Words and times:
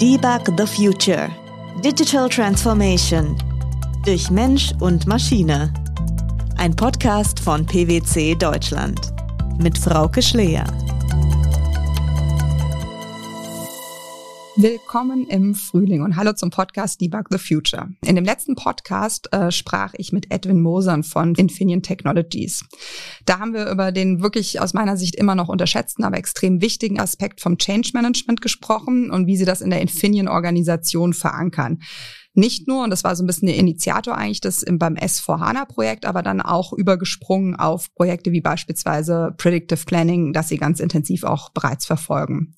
Debug 0.00 0.58
the 0.58 0.66
Future. 0.66 1.30
Digital 1.82 2.28
Transformation. 2.28 3.34
Durch 4.04 4.30
Mensch 4.30 4.74
und 4.80 5.06
Maschine. 5.06 5.72
Ein 6.58 6.76
Podcast 6.76 7.40
von 7.40 7.64
PwC 7.64 8.34
Deutschland. 8.34 9.00
Mit 9.58 9.78
Frauke 9.78 10.20
Schleer. 10.20 10.64
Willkommen 14.58 15.26
im 15.26 15.54
Frühling 15.54 16.00
und 16.00 16.16
hallo 16.16 16.32
zum 16.32 16.48
Podcast 16.48 16.98
Debug 17.02 17.26
the 17.28 17.36
Future. 17.36 17.90
In 18.06 18.16
dem 18.16 18.24
letzten 18.24 18.54
Podcast 18.54 19.30
äh, 19.30 19.50
sprach 19.50 19.92
ich 19.98 20.12
mit 20.12 20.32
Edwin 20.32 20.62
Mosern 20.62 21.02
von 21.02 21.34
Infineon 21.34 21.82
Technologies. 21.82 22.64
Da 23.26 23.38
haben 23.38 23.52
wir 23.52 23.70
über 23.70 23.92
den 23.92 24.22
wirklich 24.22 24.58
aus 24.58 24.72
meiner 24.72 24.96
Sicht 24.96 25.14
immer 25.14 25.34
noch 25.34 25.50
unterschätzten, 25.50 26.04
aber 26.04 26.16
extrem 26.16 26.62
wichtigen 26.62 26.98
Aspekt 26.98 27.42
vom 27.42 27.58
Change 27.58 27.90
Management 27.92 28.40
gesprochen 28.40 29.10
und 29.10 29.26
wie 29.26 29.36
sie 29.36 29.44
das 29.44 29.60
in 29.60 29.68
der 29.68 29.82
Infineon-Organisation 29.82 31.12
verankern 31.12 31.80
nicht 32.36 32.68
nur, 32.68 32.84
und 32.84 32.90
das 32.90 33.02
war 33.02 33.16
so 33.16 33.24
ein 33.24 33.26
bisschen 33.26 33.48
der 33.48 33.56
Initiator 33.56 34.14
eigentlich 34.14 34.42
das 34.42 34.62
im, 34.62 34.78
beim 34.78 34.94
S4HANA-Projekt, 34.94 36.04
aber 36.04 36.22
dann 36.22 36.42
auch 36.42 36.74
übergesprungen 36.74 37.56
auf 37.56 37.92
Projekte 37.94 38.30
wie 38.30 38.42
beispielsweise 38.42 39.34
Predictive 39.38 39.86
Planning, 39.86 40.34
das 40.34 40.48
sie 40.48 40.58
ganz 40.58 40.78
intensiv 40.78 41.24
auch 41.24 41.48
bereits 41.50 41.86
verfolgen. 41.86 42.54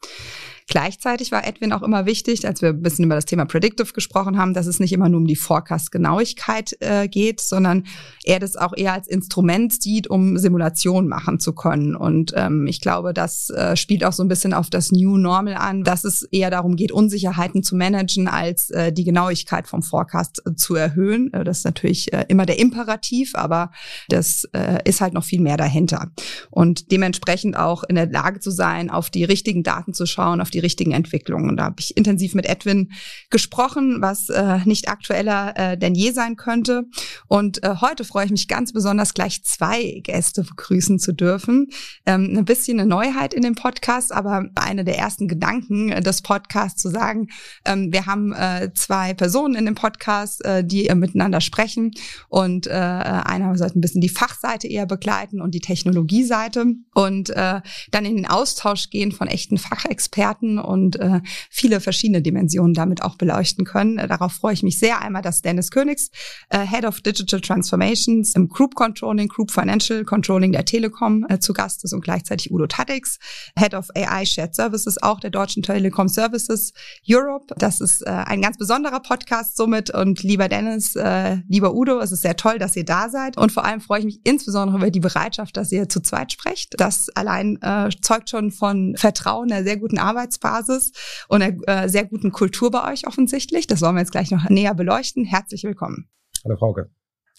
Gleichzeitig 0.68 1.32
war 1.32 1.46
Edwin 1.46 1.72
auch 1.72 1.82
immer 1.82 2.04
wichtig, 2.04 2.46
als 2.46 2.60
wir 2.60 2.68
ein 2.68 2.82
bisschen 2.82 3.06
über 3.06 3.14
das 3.14 3.24
Thema 3.24 3.46
Predictive 3.46 3.92
gesprochen 3.94 4.36
haben, 4.36 4.52
dass 4.52 4.66
es 4.66 4.80
nicht 4.80 4.92
immer 4.92 5.08
nur 5.08 5.18
um 5.18 5.26
die 5.26 5.34
Forecast-Genauigkeit 5.34 6.76
äh, 6.80 7.08
geht, 7.08 7.40
sondern 7.40 7.84
er 8.22 8.38
das 8.38 8.56
auch 8.56 8.76
eher 8.76 8.92
als 8.92 9.08
Instrument 9.08 9.82
sieht, 9.82 10.08
um 10.08 10.36
Simulationen 10.36 11.08
machen 11.08 11.40
zu 11.40 11.54
können. 11.54 11.96
Und 11.96 12.34
ähm, 12.36 12.66
ich 12.66 12.82
glaube, 12.82 13.14
das 13.14 13.48
äh, 13.48 13.76
spielt 13.76 14.04
auch 14.04 14.12
so 14.12 14.22
ein 14.22 14.28
bisschen 14.28 14.52
auf 14.52 14.68
das 14.68 14.92
New 14.92 15.16
Normal 15.16 15.54
an, 15.54 15.84
dass 15.84 16.04
es 16.04 16.24
eher 16.24 16.50
darum 16.50 16.76
geht, 16.76 16.92
Unsicherheiten 16.92 17.62
zu 17.62 17.74
managen, 17.74 18.28
als 18.28 18.68
äh, 18.68 18.92
die 18.92 19.04
Genauigkeit 19.04 19.66
vom 19.66 19.82
Forecast 19.82 20.42
äh, 20.44 20.54
zu 20.54 20.74
erhöhen. 20.74 21.32
Äh, 21.32 21.44
das 21.44 21.58
ist 21.58 21.64
natürlich 21.64 22.12
äh, 22.12 22.26
immer 22.28 22.44
der 22.44 22.58
Imperativ, 22.58 23.34
aber 23.34 23.70
das 24.08 24.46
ist 24.84 25.00
halt 25.00 25.14
noch 25.14 25.24
viel 25.24 25.40
mehr 25.40 25.56
dahinter. 25.56 26.10
Und 26.50 26.90
dementsprechend 26.90 27.56
auch 27.56 27.84
in 27.84 27.94
der 27.94 28.10
Lage 28.10 28.40
zu 28.40 28.50
sein, 28.50 28.90
auf 28.90 29.10
die 29.10 29.24
richtigen 29.24 29.62
Daten 29.62 29.94
zu 29.94 30.06
schauen, 30.06 30.40
auf 30.40 30.50
die 30.50 30.57
die 30.58 30.62
richtigen 30.62 30.92
Entwicklungen. 30.92 31.56
Da 31.56 31.64
habe 31.64 31.76
ich 31.78 31.96
intensiv 31.96 32.34
mit 32.34 32.46
Edwin 32.46 32.90
gesprochen, 33.30 33.98
was 34.00 34.28
äh, 34.28 34.58
nicht 34.64 34.88
aktueller 34.88 35.54
äh, 35.56 35.78
denn 35.78 35.94
je 35.94 36.10
sein 36.10 36.34
könnte. 36.36 36.84
Und 37.28 37.62
äh, 37.62 37.76
heute 37.80 38.04
freue 38.04 38.24
ich 38.24 38.30
mich 38.32 38.48
ganz 38.48 38.72
besonders, 38.72 39.14
gleich 39.14 39.44
zwei 39.44 40.00
Gäste 40.02 40.42
begrüßen 40.42 40.98
zu 40.98 41.12
dürfen. 41.12 41.68
Ähm, 42.06 42.34
ein 42.36 42.44
bisschen 42.44 42.80
eine 42.80 42.88
Neuheit 42.88 43.34
in 43.34 43.42
dem 43.42 43.54
Podcast, 43.54 44.12
aber 44.12 44.46
eine 44.56 44.84
der 44.84 44.98
ersten 44.98 45.28
Gedanken 45.28 45.90
äh, 45.90 46.00
des 46.00 46.22
Podcasts 46.22 46.82
zu 46.82 46.90
sagen, 46.90 47.28
ähm, 47.64 47.92
wir 47.92 48.06
haben 48.06 48.32
äh, 48.32 48.72
zwei 48.74 49.14
Personen 49.14 49.54
in 49.54 49.66
dem 49.66 49.76
Podcast, 49.76 50.44
äh, 50.44 50.64
die 50.64 50.88
äh, 50.88 50.94
miteinander 50.96 51.40
sprechen 51.40 51.92
und 52.28 52.66
äh, 52.66 52.72
einer 52.72 53.56
sollte 53.56 53.78
ein 53.78 53.80
bisschen 53.80 54.00
die 54.00 54.08
Fachseite 54.08 54.66
eher 54.66 54.86
begleiten 54.86 55.40
und 55.40 55.54
die 55.54 55.60
Technologieseite 55.60 56.66
und 56.94 57.30
äh, 57.30 57.60
dann 57.92 58.04
in 58.04 58.16
den 58.16 58.26
Austausch 58.26 58.90
gehen 58.90 59.12
von 59.12 59.28
echten 59.28 59.58
Fachexperten 59.58 60.47
betrachten 60.48 60.58
und 60.58 60.96
äh, 60.96 61.20
viele 61.50 61.80
verschiedene 61.80 62.22
Dimensionen 62.22 62.74
damit 62.74 63.02
auch 63.02 63.16
beleuchten 63.16 63.64
können. 63.64 63.98
Äh, 63.98 64.08
darauf 64.08 64.32
freue 64.32 64.54
ich 64.54 64.62
mich 64.62 64.78
sehr. 64.78 65.00
Einmal, 65.00 65.22
dass 65.22 65.42
Dennis 65.42 65.70
Königs, 65.70 66.10
äh, 66.50 66.66
Head 66.66 66.84
of 66.84 67.00
Digital 67.00 67.40
Transformations 67.40 68.34
im 68.34 68.48
Group 68.48 68.74
Controlling, 68.74 69.28
Group 69.28 69.50
Financial 69.50 70.04
Controlling 70.04 70.52
der 70.52 70.64
Telekom 70.64 71.26
äh, 71.28 71.38
zu 71.38 71.52
Gast 71.52 71.84
ist 71.84 71.92
und 71.92 72.00
gleichzeitig 72.00 72.52
Udo 72.52 72.66
Tadix, 72.66 73.18
Head 73.58 73.74
of 73.74 73.88
AI 73.94 74.24
Shared 74.24 74.54
Services 74.54 75.02
auch 75.02 75.20
der 75.20 75.30
Deutschen 75.30 75.62
Telekom 75.62 76.08
Services 76.08 76.72
Europe. 77.08 77.54
Das 77.58 77.80
ist 77.80 78.02
äh, 78.02 78.10
ein 78.10 78.42
ganz 78.42 78.56
besonderer 78.58 79.00
Podcast 79.00 79.56
somit 79.56 79.90
und 79.90 80.22
lieber 80.22 80.48
Dennis, 80.48 80.96
äh, 80.96 81.38
lieber 81.48 81.74
Udo, 81.74 82.00
es 82.00 82.12
ist 82.12 82.22
sehr 82.22 82.36
toll, 82.36 82.58
dass 82.58 82.76
ihr 82.76 82.84
da 82.84 83.08
seid 83.08 83.36
und 83.36 83.52
vor 83.52 83.64
allem 83.64 83.80
freue 83.80 84.00
ich 84.00 84.04
mich 84.04 84.20
insbesondere 84.24 84.78
über 84.78 84.90
die 84.90 85.00
Bereitschaft, 85.00 85.56
dass 85.56 85.72
ihr 85.72 85.88
zu 85.88 86.00
zweit 86.00 86.32
sprecht. 86.32 86.74
Das 86.78 87.08
allein 87.10 87.58
äh, 87.62 87.88
zeugt 88.00 88.30
schon 88.30 88.50
von 88.50 88.94
Vertrauen, 88.96 89.50
einer 89.50 89.64
sehr 89.64 89.76
guten 89.76 89.98
Arbeits 89.98 90.37
Arbeitsbasis 90.38 90.92
und 91.28 91.42
einer 91.42 91.56
äh, 91.66 91.88
sehr 91.88 92.06
guten 92.06 92.32
Kultur 92.32 92.70
bei 92.70 92.92
euch 92.92 93.06
offensichtlich. 93.06 93.66
Das 93.66 93.82
wollen 93.82 93.94
wir 93.94 94.00
jetzt 94.00 94.12
gleich 94.12 94.30
noch 94.30 94.48
näher 94.48 94.74
beleuchten. 94.74 95.24
Herzlich 95.24 95.64
willkommen. 95.64 96.08
Hallo 96.44 96.56
Frauke. 96.56 96.90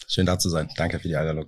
Schön 0.06 0.26
da 0.26 0.38
zu 0.38 0.48
sein. 0.48 0.68
Danke 0.76 0.98
für 0.98 1.08
die 1.08 1.16
Einladung. 1.16 1.46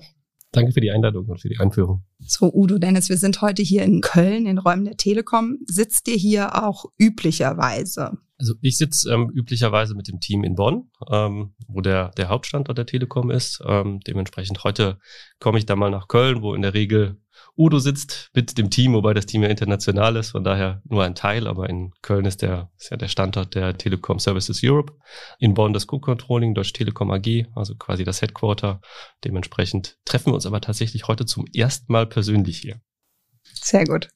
Danke 0.52 0.72
für 0.72 0.80
die 0.80 0.90
Einladung 0.90 1.26
und 1.26 1.40
für 1.40 1.48
die 1.48 1.58
Einführung. 1.58 2.04
So, 2.18 2.52
Udo 2.52 2.78
Dennis, 2.78 3.08
wir 3.08 3.16
sind 3.16 3.40
heute 3.40 3.62
hier 3.62 3.82
in 3.84 4.02
Köln, 4.02 4.44
in 4.44 4.58
Räumen 4.58 4.84
der 4.84 4.98
Telekom. 4.98 5.58
Sitzt 5.66 6.08
ihr 6.08 6.16
hier 6.16 6.62
auch 6.62 6.84
üblicherweise? 6.98 8.18
Also 8.36 8.54
ich 8.60 8.76
sitze 8.76 9.10
ähm, 9.10 9.30
üblicherweise 9.34 9.94
mit 9.94 10.08
dem 10.08 10.20
Team 10.20 10.44
in 10.44 10.54
Bonn, 10.54 10.90
ähm, 11.10 11.54
wo 11.68 11.80
der, 11.80 12.10
der 12.18 12.28
Hauptstandort 12.28 12.76
der 12.76 12.86
Telekom 12.86 13.30
ist. 13.30 13.62
Ähm, 13.66 14.00
dementsprechend 14.00 14.62
heute 14.62 14.98
komme 15.38 15.58
ich 15.58 15.64
da 15.64 15.74
mal 15.74 15.90
nach 15.90 16.08
Köln, 16.08 16.42
wo 16.42 16.54
in 16.54 16.62
der 16.62 16.74
Regel 16.74 17.21
Udo 17.56 17.78
sitzt 17.78 18.30
mit 18.34 18.56
dem 18.56 18.70
Team, 18.70 18.94
wobei 18.94 19.12
das 19.12 19.26
Team 19.26 19.42
ja 19.42 19.48
international 19.48 20.16
ist, 20.16 20.30
von 20.30 20.42
daher 20.42 20.80
nur 20.84 21.04
ein 21.04 21.14
Teil, 21.14 21.46
aber 21.46 21.68
in 21.68 21.92
Köln 22.00 22.24
ist 22.24 22.40
der 22.40 22.70
ist 22.78 22.90
ja 22.90 22.96
der 22.96 23.08
Standort 23.08 23.54
der 23.54 23.76
Telekom 23.76 24.18
Services 24.18 24.60
Europe. 24.64 24.94
In 25.38 25.54
Bonn 25.54 25.72
das 25.72 25.86
Co-Controlling, 25.86 26.54
Deutsche 26.54 26.72
Telekom 26.72 27.10
AG, 27.10 27.46
also 27.54 27.74
quasi 27.76 28.04
das 28.04 28.22
Headquarter. 28.22 28.80
Dementsprechend 29.24 29.98
treffen 30.04 30.30
wir 30.30 30.34
uns 30.34 30.46
aber 30.46 30.60
tatsächlich 30.60 31.08
heute 31.08 31.26
zum 31.26 31.44
ersten 31.54 31.92
Mal 31.92 32.06
persönlich 32.06 32.58
hier. 32.58 32.80
Sehr 33.42 33.84
gut. 33.84 34.08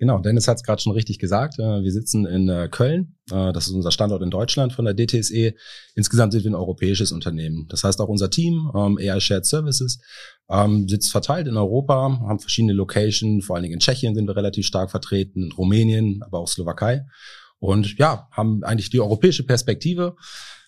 Genau, 0.00 0.18
Dennis 0.18 0.48
hat 0.48 0.56
es 0.56 0.62
gerade 0.62 0.80
schon 0.80 0.94
richtig 0.94 1.18
gesagt. 1.18 1.58
Äh, 1.58 1.82
wir 1.82 1.92
sitzen 1.92 2.24
in 2.24 2.48
äh, 2.48 2.68
Köln. 2.70 3.16
Äh, 3.30 3.52
das 3.52 3.66
ist 3.66 3.74
unser 3.74 3.90
Standort 3.90 4.22
in 4.22 4.30
Deutschland 4.30 4.72
von 4.72 4.86
der 4.86 4.94
DTSE. 4.94 5.52
Insgesamt 5.94 6.32
sind 6.32 6.42
wir 6.42 6.50
ein 6.50 6.54
europäisches 6.54 7.12
Unternehmen. 7.12 7.66
Das 7.68 7.84
heißt 7.84 8.00
auch 8.00 8.08
unser 8.08 8.30
Team, 8.30 8.72
ähm, 8.74 8.96
AI 8.98 9.20
Shared 9.20 9.44
Services, 9.44 10.00
ähm, 10.48 10.88
sitzt 10.88 11.12
verteilt 11.12 11.48
in 11.48 11.58
Europa, 11.58 12.18
haben 12.26 12.40
verschiedene 12.40 12.72
Locations, 12.72 13.44
vor 13.44 13.56
allen 13.56 13.64
Dingen 13.64 13.74
in 13.74 13.80
Tschechien 13.80 14.14
sind 14.14 14.26
wir 14.26 14.34
relativ 14.34 14.64
stark 14.64 14.90
vertreten, 14.90 15.44
in 15.44 15.52
Rumänien, 15.52 16.22
aber 16.22 16.38
auch 16.38 16.48
Slowakei. 16.48 17.04
Und 17.58 17.98
ja, 17.98 18.26
haben 18.32 18.64
eigentlich 18.64 18.88
die 18.88 19.00
europäische 19.00 19.44
Perspektive 19.44 20.16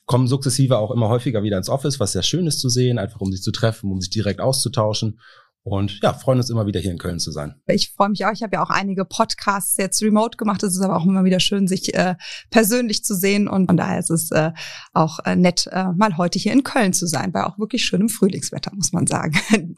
kommen 0.05 0.29
sukzessive 0.29 0.77
auch 0.77 0.91
immer 0.91 1.09
häufiger 1.09 1.43
wieder 1.43 1.57
ins 1.57 1.71
Office, 1.71 2.01
was 2.01 2.13
sehr 2.13 2.23
schön 2.23 2.47
ist 2.47 2.61
zu 2.61 2.69
sehen, 2.69 2.99
einfach 2.99 3.23
um 3.23 3.33
sich 3.33 3.41
zu 3.41 3.51
treffen, 3.51 3.91
um 3.91 3.99
sich 3.99 4.11
direkt 4.11 4.43
auszutauschen. 4.43 5.21
Und 5.65 6.01
ja, 6.03 6.13
freuen 6.13 6.39
uns 6.39 6.51
immer 6.51 6.67
wieder 6.67 6.81
hier 6.81 6.91
in 6.91 6.99
Köln 6.99 7.21
zu 7.21 7.31
sein. 7.31 7.55
Ich 7.69 7.93
freue 7.97 8.09
mich 8.09 8.27
auch. 8.27 8.33
Ich 8.33 8.43
habe 8.43 8.57
ja 8.57 8.65
auch 8.65 8.71
einige 8.71 9.05
Podcasts 9.05 9.77
jetzt 9.77 10.03
remote 10.03 10.37
gemacht. 10.37 10.61
Es 10.65 10.75
ist 10.75 10.83
aber 10.83 10.97
auch 10.97 11.07
immer 11.07 11.23
wieder 11.23 11.39
schön, 11.39 11.69
sich 11.69 11.95
äh, 11.95 12.17
persönlich 12.51 13.05
zu 13.05 13.15
sehen. 13.15 13.47
Und 13.47 13.67
von 13.69 13.77
daher 13.77 14.01
ist 14.01 14.11
es 14.11 14.33
äh, 14.33 14.51
auch 14.93 15.21
äh, 15.21 15.37
nett, 15.37 15.69
äh, 15.71 15.93
mal 15.95 16.17
heute 16.17 16.41
hier 16.41 16.53
in 16.53 16.65
Köln 16.65 16.93
zu 16.93 17.07
sein, 17.07 17.31
bei 17.31 17.45
auch 17.45 17.61
wirklich 17.61 17.85
schönem 17.85 18.09
Frühlingswetter, 18.09 18.73
muss 18.75 18.93
man 18.93 19.07
sagen. 19.07 19.39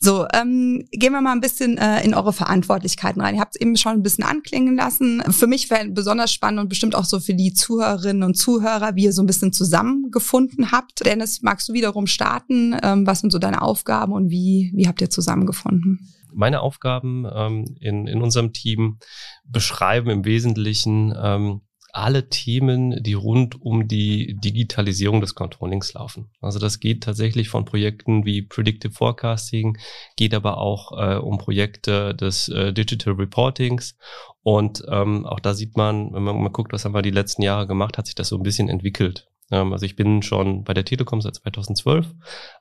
so, 0.00 0.26
ähm, 0.34 0.84
gehen 0.90 1.12
wir 1.12 1.22
mal 1.22 1.32
ein 1.32 1.40
bisschen 1.40 1.78
äh, 1.78 2.04
in 2.04 2.12
eure 2.12 2.34
Verantwortlichkeiten 2.34 3.22
rein. 3.22 3.34
Ihr 3.34 3.40
habt 3.40 3.56
es 3.56 3.60
eben 3.60 3.76
schon 3.78 3.92
ein 3.92 4.02
bisschen 4.02 4.24
anklingen 4.24 4.76
lassen. 4.76 5.22
Für 5.30 5.46
mich 5.46 5.70
wäre 5.70 5.88
besonders 5.88 6.30
spannend 6.30 6.60
und 6.60 6.68
bestimmt 6.68 6.94
auch 6.94 7.06
so 7.06 7.20
für 7.20 7.34
die 7.34 7.54
Zuhörerinnen 7.54 8.22
und 8.22 8.36
Zuhörer, 8.36 8.96
wie 8.96 9.04
ihr 9.04 9.14
so 9.14 9.22
ein 9.22 9.26
bisschen 9.26 9.54
zusammengefunden 9.54 10.72
habt. 10.72 11.06
Dennis, 11.06 11.40
magst 11.40 11.70
du 11.70 11.72
wiederum 11.72 12.06
starten? 12.06 12.76
Ähm, 12.82 13.06
was 13.06 13.20
sind 13.20 13.32
so 13.32 13.38
deine 13.38 13.62
Aufgaben 13.62 14.12
und 14.12 14.28
wie, 14.28 14.70
wie 14.74 14.86
habt 14.86 15.00
ihr 15.00 15.08
zusammen 15.08 15.21
zusammengefunden? 15.22 16.08
Meine 16.34 16.60
Aufgaben 16.60 17.26
ähm, 17.32 17.76
in, 17.80 18.06
in 18.06 18.22
unserem 18.22 18.52
Team 18.52 18.98
beschreiben 19.44 20.10
im 20.10 20.24
Wesentlichen 20.24 21.14
ähm, 21.16 21.60
alle 21.92 22.30
Themen, 22.30 23.02
die 23.02 23.12
rund 23.12 23.60
um 23.60 23.86
die 23.86 24.34
Digitalisierung 24.42 25.20
des 25.20 25.34
Controllings 25.34 25.92
laufen. 25.92 26.30
Also 26.40 26.58
das 26.58 26.80
geht 26.80 27.04
tatsächlich 27.04 27.50
von 27.50 27.66
Projekten 27.66 28.24
wie 28.24 28.40
Predictive 28.40 28.94
Forecasting, 28.94 29.76
geht 30.16 30.32
aber 30.32 30.56
auch 30.56 30.92
äh, 30.98 31.16
um 31.16 31.36
Projekte 31.36 32.14
des 32.14 32.48
äh, 32.48 32.72
Digital 32.72 33.12
Reportings. 33.12 33.98
Und 34.42 34.82
ähm, 34.88 35.26
auch 35.26 35.38
da 35.38 35.52
sieht 35.52 35.76
man, 35.76 36.14
wenn 36.14 36.22
man 36.22 36.42
mal 36.42 36.48
guckt, 36.48 36.72
was 36.72 36.86
haben 36.86 36.94
wir 36.94 37.02
die 37.02 37.10
letzten 37.10 37.42
Jahre 37.42 37.66
gemacht, 37.66 37.98
hat 37.98 38.06
sich 38.06 38.14
das 38.14 38.28
so 38.28 38.36
ein 38.36 38.42
bisschen 38.42 38.70
entwickelt. 38.70 39.28
Ähm, 39.50 39.74
also 39.74 39.84
ich 39.84 39.94
bin 39.94 40.22
schon 40.22 40.64
bei 40.64 40.72
der 40.72 40.86
Telekom 40.86 41.20
seit 41.20 41.36
2012, 41.36 42.06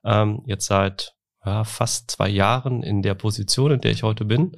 ähm, 0.04 0.44
jetzt 0.46 0.66
seit 0.66 1.16
ja, 1.44 1.64
fast 1.64 2.12
zwei 2.12 2.30
Jahren 2.30 2.84
in 2.84 3.02
der 3.02 3.16
Position, 3.16 3.72
in 3.72 3.82
der 3.82 3.92
ich 3.92 4.04
heute 4.04 4.26
bin. 4.26 4.58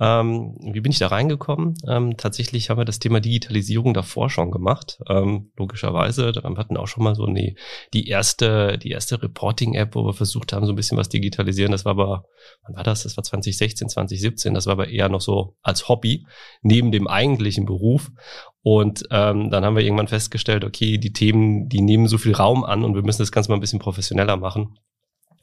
Ähm, 0.00 0.56
wie 0.62 0.80
bin 0.80 0.90
ich 0.90 0.98
da 0.98 1.08
reingekommen? 1.08 1.74
Ähm, 1.86 2.16
tatsächlich 2.16 2.70
haben 2.70 2.78
wir 2.78 2.86
das 2.86 2.98
Thema 2.98 3.20
Digitalisierung 3.20 3.92
davor 3.92 4.30
schon 4.30 4.50
gemacht. 4.50 4.98
Ähm, 5.10 5.52
logischerweise, 5.58 6.32
wir 6.32 6.56
hatten 6.56 6.78
auch 6.78 6.86
schon 6.88 7.04
mal 7.04 7.14
so 7.14 7.26
eine, 7.26 7.54
die 7.92 8.08
erste, 8.08 8.78
die 8.78 8.90
erste 8.90 9.22
Reporting-App, 9.22 9.94
wo 9.94 10.06
wir 10.06 10.14
versucht 10.14 10.54
haben, 10.54 10.64
so 10.64 10.72
ein 10.72 10.76
bisschen 10.76 10.96
was 10.96 11.10
digitalisieren. 11.10 11.70
Das 11.70 11.84
war 11.84 11.92
aber, 11.92 12.24
wann 12.62 12.76
war 12.76 12.84
das? 12.84 13.02
Das 13.02 13.18
war 13.18 13.24
2016, 13.24 13.90
2017. 13.90 14.54
Das 14.54 14.64
war 14.64 14.72
aber 14.72 14.88
eher 14.88 15.10
noch 15.10 15.20
so 15.20 15.56
als 15.60 15.90
Hobby 15.90 16.26
neben 16.62 16.92
dem 16.92 17.08
eigentlichen 17.08 17.66
Beruf. 17.66 18.10
Und 18.62 19.02
ähm, 19.10 19.50
dann 19.50 19.66
haben 19.66 19.76
wir 19.76 19.82
irgendwann 19.82 20.08
festgestellt, 20.08 20.64
okay, 20.64 20.96
die 20.96 21.12
Themen, 21.12 21.68
die 21.68 21.82
nehmen 21.82 22.06
so 22.06 22.16
viel 22.16 22.32
Raum 22.32 22.64
an 22.64 22.84
und 22.84 22.94
wir 22.94 23.02
müssen 23.02 23.20
das 23.20 23.32
Ganze 23.32 23.50
mal 23.50 23.56
ein 23.56 23.60
bisschen 23.60 23.80
professioneller 23.80 24.36
machen 24.38 24.78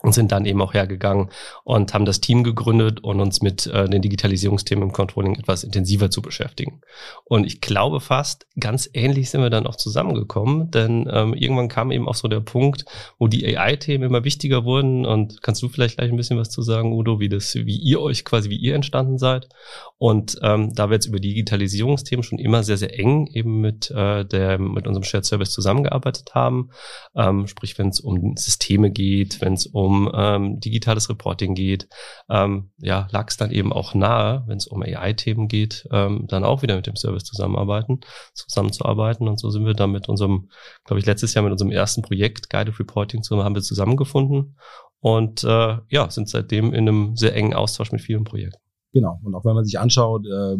und 0.01 0.13
sind 0.13 0.31
dann 0.31 0.45
eben 0.45 0.61
auch 0.61 0.73
hergegangen 0.73 1.29
und 1.63 1.93
haben 1.93 2.05
das 2.05 2.21
Team 2.21 2.43
gegründet 2.43 3.01
und 3.01 3.19
uns 3.19 3.41
mit 3.41 3.67
äh, 3.67 3.89
den 3.89 4.01
Digitalisierungsthemen 4.01 4.83
im 4.83 4.91
Controlling 4.93 5.35
etwas 5.35 5.63
intensiver 5.63 6.09
zu 6.09 6.21
beschäftigen. 6.21 6.81
Und 7.25 7.45
ich 7.45 7.59
glaube 7.59 7.99
fast, 7.99 8.47
ganz 8.59 8.89
ähnlich 8.93 9.29
sind 9.29 9.41
wir 9.41 9.49
dann 9.49 9.67
auch 9.67 9.75
zusammengekommen, 9.75 10.71
denn 10.71 11.09
ähm, 11.11 11.33
irgendwann 11.33 11.67
kam 11.67 11.91
eben 11.91 12.07
auch 12.07 12.15
so 12.15 12.29
der 12.29 12.39
Punkt, 12.39 12.85
wo 13.17 13.27
die 13.27 13.45
AI-Themen 13.57 14.05
immer 14.05 14.23
wichtiger 14.23 14.63
wurden. 14.63 15.05
Und 15.05 15.41
kannst 15.41 15.61
du 15.61 15.67
vielleicht 15.67 15.97
gleich 15.97 16.11
ein 16.11 16.17
bisschen 16.17 16.39
was 16.39 16.49
zu 16.49 16.61
sagen, 16.61 16.93
Udo, 16.93 17.19
wie 17.19 17.29
das, 17.29 17.55
wie 17.55 17.77
ihr 17.77 17.99
euch 17.99 18.23
quasi, 18.23 18.49
wie 18.49 18.57
ihr 18.57 18.75
entstanden 18.75 19.17
seid? 19.17 19.49
Und 19.97 20.39
ähm, 20.41 20.73
da 20.73 20.89
wir 20.89 20.95
jetzt 20.95 21.07
über 21.07 21.19
Digitalisierungsthemen 21.19 22.23
schon 22.23 22.39
immer 22.39 22.63
sehr, 22.63 22.77
sehr 22.77 22.97
eng 22.97 23.27
eben 23.33 23.59
mit 23.59 23.91
äh, 23.91 24.23
der, 24.23 24.57
mit 24.59 24.87
unserem 24.87 25.03
Shared 25.03 25.25
Service 25.25 25.51
zusammengearbeitet 25.51 26.33
haben, 26.33 26.69
ähm, 27.15 27.47
sprich, 27.47 27.77
wenn 27.77 27.89
es 27.89 27.99
um 27.99 28.37
Systeme 28.37 28.91
geht, 28.91 29.41
wenn 29.41 29.53
es 29.53 29.65
um 29.65 29.88
um 29.89 30.11
ähm, 30.13 30.59
digitales 30.59 31.09
Reporting 31.09 31.55
geht, 31.55 31.87
ähm, 32.29 32.71
ja, 32.77 33.07
lag 33.11 33.27
es 33.29 33.37
dann 33.37 33.51
eben 33.51 33.73
auch 33.73 33.95
nahe, 33.95 34.43
wenn 34.45 34.57
es 34.57 34.67
um 34.67 34.83
AI-Themen 34.83 35.47
geht, 35.47 35.87
ähm, 35.91 36.25
dann 36.27 36.43
auch 36.43 36.61
wieder 36.61 36.75
mit 36.75 36.85
dem 36.85 36.95
Service 36.95 37.23
zusammenarbeiten, 37.23 38.01
zusammenzuarbeiten. 38.35 39.27
Und 39.27 39.39
so 39.39 39.49
sind 39.49 39.65
wir 39.65 39.73
dann 39.73 39.91
mit 39.91 40.07
unserem, 40.07 40.49
glaube 40.85 40.99
ich, 40.99 41.07
letztes 41.07 41.33
Jahr 41.33 41.43
mit 41.43 41.51
unserem 41.51 41.71
ersten 41.71 42.03
Projekt 42.03 42.49
Guided 42.51 42.79
Reporting 42.79 43.21
haben 43.29 43.55
wir 43.55 43.61
zusammengefunden 43.61 44.57
und 44.99 45.43
äh, 45.43 45.77
ja, 45.89 46.09
sind 46.09 46.29
seitdem 46.29 46.73
in 46.73 46.87
einem 46.87 47.15
sehr 47.15 47.35
engen 47.35 47.55
Austausch 47.55 47.91
mit 47.91 48.01
vielen 48.01 48.23
Projekten. 48.23 48.68
Genau. 48.91 49.19
Und 49.23 49.35
auch 49.35 49.45
wenn 49.45 49.53
man 49.53 49.65
sich 49.65 49.79
anschaut, 49.79 50.25
äh, 50.25 50.55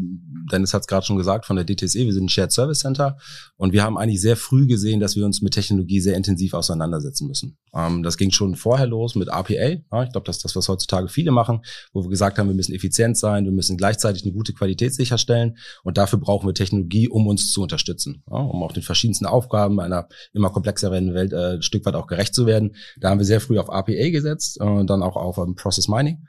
Dennis 0.51 0.73
hat 0.73 0.81
es 0.81 0.87
gerade 0.87 1.05
schon 1.05 1.17
gesagt, 1.17 1.45
von 1.45 1.55
der 1.55 1.65
DTSE, 1.65 2.05
wir 2.05 2.13
sind 2.13 2.25
ein 2.25 2.29
Shared 2.29 2.51
Service 2.51 2.79
Center 2.79 3.17
und 3.57 3.73
wir 3.73 3.83
haben 3.83 3.97
eigentlich 3.97 4.21
sehr 4.21 4.37
früh 4.37 4.67
gesehen, 4.67 4.99
dass 4.99 5.15
wir 5.15 5.25
uns 5.25 5.41
mit 5.41 5.53
Technologie 5.53 5.99
sehr 5.99 6.15
intensiv 6.15 6.53
auseinandersetzen 6.53 7.27
müssen. 7.27 7.57
Ähm, 7.73 8.03
das 8.03 8.17
ging 8.17 8.29
schon 8.29 8.55
vorher 8.55 8.85
los 8.85 9.15
mit 9.15 9.29
RPA. 9.29 9.53
Ja, 9.53 10.03
ich 10.03 10.11
glaube, 10.11 10.25
das 10.25 10.37
ist 10.37 10.45
das, 10.45 10.55
was 10.55 10.69
heutzutage 10.69 11.07
viele 11.07 11.31
machen, 11.31 11.61
wo 11.91 12.03
wir 12.03 12.09
gesagt 12.09 12.37
haben, 12.37 12.47
wir 12.47 12.55
müssen 12.55 12.73
effizient 12.73 13.17
sein, 13.17 13.45
wir 13.45 13.51
müssen 13.51 13.77
gleichzeitig 13.77 14.23
eine 14.23 14.33
gute 14.33 14.53
Qualität 14.53 14.93
sicherstellen 14.93 15.57
und 15.83 15.97
dafür 15.97 16.19
brauchen 16.19 16.47
wir 16.47 16.53
Technologie, 16.53 17.07
um 17.07 17.25
uns 17.25 17.51
zu 17.51 17.63
unterstützen, 17.63 18.23
ja, 18.29 18.37
um 18.37 18.61
auch 18.61 18.73
den 18.73 18.83
verschiedensten 18.83 19.25
Aufgaben 19.25 19.79
einer 19.79 20.07
immer 20.33 20.51
komplexeren 20.51 21.15
Welt 21.15 21.33
äh, 21.33 21.55
ein 21.55 21.61
Stück 21.63 21.83
weit 21.85 21.95
auch 21.95 22.05
gerecht 22.05 22.35
zu 22.35 22.45
werden. 22.45 22.75
Da 22.99 23.09
haben 23.09 23.17
wir 23.17 23.25
sehr 23.25 23.41
früh 23.41 23.57
auf 23.57 23.69
RPA 23.69 24.09
gesetzt, 24.11 24.59
äh, 24.61 24.85
dann 24.85 25.01
auch 25.01 25.15
auf 25.15 25.39
um, 25.39 25.55
Process 25.55 25.87
Mining. 25.87 26.27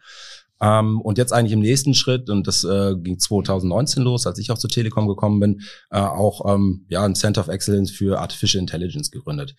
Ähm, 0.60 1.00
und 1.00 1.18
jetzt 1.18 1.32
eigentlich 1.32 1.52
im 1.52 1.60
nächsten 1.60 1.94
Schritt, 1.94 2.28
und 2.30 2.46
das 2.46 2.64
äh, 2.64 2.94
ging 2.96 3.18
2019 3.18 4.02
los, 4.02 4.26
als 4.26 4.38
ich 4.38 4.50
auch 4.50 4.58
zur 4.58 4.70
Telekom 4.70 5.08
gekommen 5.08 5.40
bin, 5.40 5.60
äh, 5.90 5.98
auch 5.98 6.54
ähm, 6.54 6.86
ja, 6.88 7.02
ein 7.04 7.14
Center 7.14 7.40
of 7.40 7.48
Excellence 7.48 7.90
für 7.90 8.20
Artificial 8.20 8.60
Intelligence 8.60 9.10
gegründet. 9.10 9.54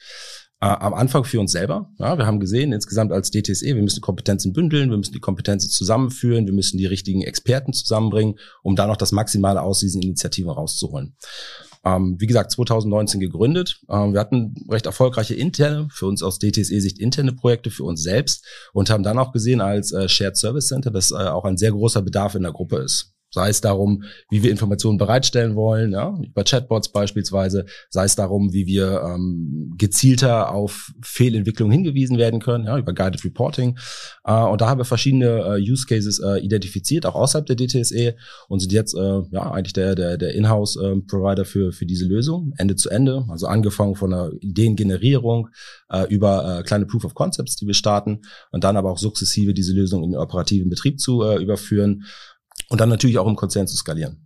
Äh, 0.62 0.68
am 0.68 0.94
Anfang 0.94 1.24
für 1.24 1.40
uns 1.40 1.52
selber. 1.52 1.90
Ja, 1.98 2.20
wir 2.20 2.28
haben 2.28 2.40
gesehen, 2.40 2.72
insgesamt 2.72 3.12
als 3.12 3.32
DTSE, 3.32 3.66
wir 3.66 3.82
müssen 3.82 4.02
Kompetenzen 4.02 4.54
bündeln, 4.54 4.92
wir 4.92 4.98
müssen 4.98 5.14
die 5.14 5.20
Kompetenzen 5.20 5.72
zusammenführen, 5.72 6.46
wir 6.46 6.54
müssen 6.54 6.78
die 6.78 6.86
richtigen 6.86 7.24
Experten 7.24 7.74
zusammenbringen, 7.74 8.36
um 8.62 8.76
da 8.76 8.86
noch 8.86 8.98
das 8.98 9.12
Maximale 9.12 9.62
aus 9.64 9.80
diesen 9.80 10.04
Initiativen 10.04 10.52
rauszuholen. 10.52 11.16
Ähm, 11.84 12.16
wie 12.20 12.28
gesagt, 12.28 12.52
2019 12.52 13.20
gegründet. 13.20 13.82
Ähm, 13.90 14.14
wir 14.14 14.20
hatten 14.20 14.54
recht 14.70 14.86
erfolgreiche 14.86 15.34
interne, 15.34 15.88
für 15.92 16.06
uns 16.06 16.22
aus 16.22 16.38
DTSE-Sicht 16.40 17.00
interne 17.00 17.34
Projekte 17.34 17.72
für 17.72 17.84
uns 17.84 18.04
selbst 18.04 18.46
und 18.74 18.90
haben 18.90 19.04
dann 19.04 19.18
auch 19.18 19.32
gesehen 19.32 19.62
als 19.62 19.92
äh, 19.92 20.08
Shared 20.08 20.38
Service 20.38 20.68
Center, 20.68 20.92
dass 20.92 21.12
äh, 21.12 21.16
auch 21.16 21.46
ein 21.46 21.58
sehr 21.58 21.72
großer 21.72 22.02
Bedarf 22.02 22.36
in 22.36 22.44
der 22.44 22.52
Gruppe 22.52 22.78
ist. 22.78 23.14
Sei 23.34 23.50
es 23.50 23.62
darum, 23.62 24.04
wie 24.30 24.44
wir 24.44 24.52
Informationen 24.52 24.98
bereitstellen 24.98 25.56
wollen, 25.56 25.94
ja, 25.94 26.20
über 26.22 26.44
Chatbots 26.44 26.92
beispielsweise, 26.92 27.66
sei 27.90 28.04
es 28.04 28.16
darum, 28.16 28.52
wie 28.52 28.66
wir 28.66 29.02
ähm, 29.04 29.74
gezielter 29.78 30.54
auf 30.54 30.92
Fehlentwicklungen 31.02 31.72
hingewiesen 31.72 32.18
werden 32.18 32.42
können, 32.42 32.66
ja, 32.66 32.78
über 32.78 32.94
Guided 32.94 33.24
Reporting. 33.24 33.78
Äh, 34.26 34.34
und 34.34 34.60
da 34.60 34.70
haben 34.70 34.80
wir 34.80 34.86
verschiedene 34.86 35.58
äh, 35.58 35.72
Use 35.72 35.86
Cases 35.88 36.20
äh, 36.20 36.40
identifiziert, 36.40 37.06
auch 37.06 37.16
außerhalb 37.16 37.46
der 37.46 37.56
DTSE 37.56 38.16
und 38.50 38.60
sind 38.60 38.74
jetzt 38.74 38.96
äh, 38.96 39.22
ja 39.32 39.52
eigentlich 39.52 39.74
der, 39.74 39.96
der, 39.96 40.18
der 40.18 40.34
Inhouse-Provider 40.36 41.44
ähm, 41.44 41.46
für, 41.46 41.72
für 41.72 41.86
diese 41.86 42.06
Lösung, 42.06 42.54
Ende 42.58 42.76
zu 42.76 42.90
Ende. 42.90 43.26
Also 43.30 43.48
angefangen 43.48 43.96
von 43.96 44.12
der 44.12 44.32
Ideengenerierung 44.42 45.50
äh, 45.90 46.04
über 46.14 46.60
äh, 46.60 46.64
kleine 46.64 46.86
Proof 46.86 47.06
of 47.06 47.16
Concepts, 47.16 47.56
die 47.56 47.68
wir 47.68 47.74
starten 47.74 48.22
und 48.52 48.66
dann 48.66 48.76
aber 48.76 48.92
auch 48.92 48.98
sukzessive 48.98 49.54
diese 49.54 49.74
Lösung 49.74 50.04
in 50.04 50.12
den 50.12 50.20
operativen 50.20 50.70
Betrieb 50.70 51.00
zu 51.00 51.24
äh, 51.24 51.42
überführen 51.42 52.04
und 52.72 52.80
dann 52.80 52.88
natürlich 52.88 53.18
auch 53.20 53.28
im 53.28 53.36
Konzern 53.36 53.68
zu 53.68 53.76
skalieren. 53.76 54.26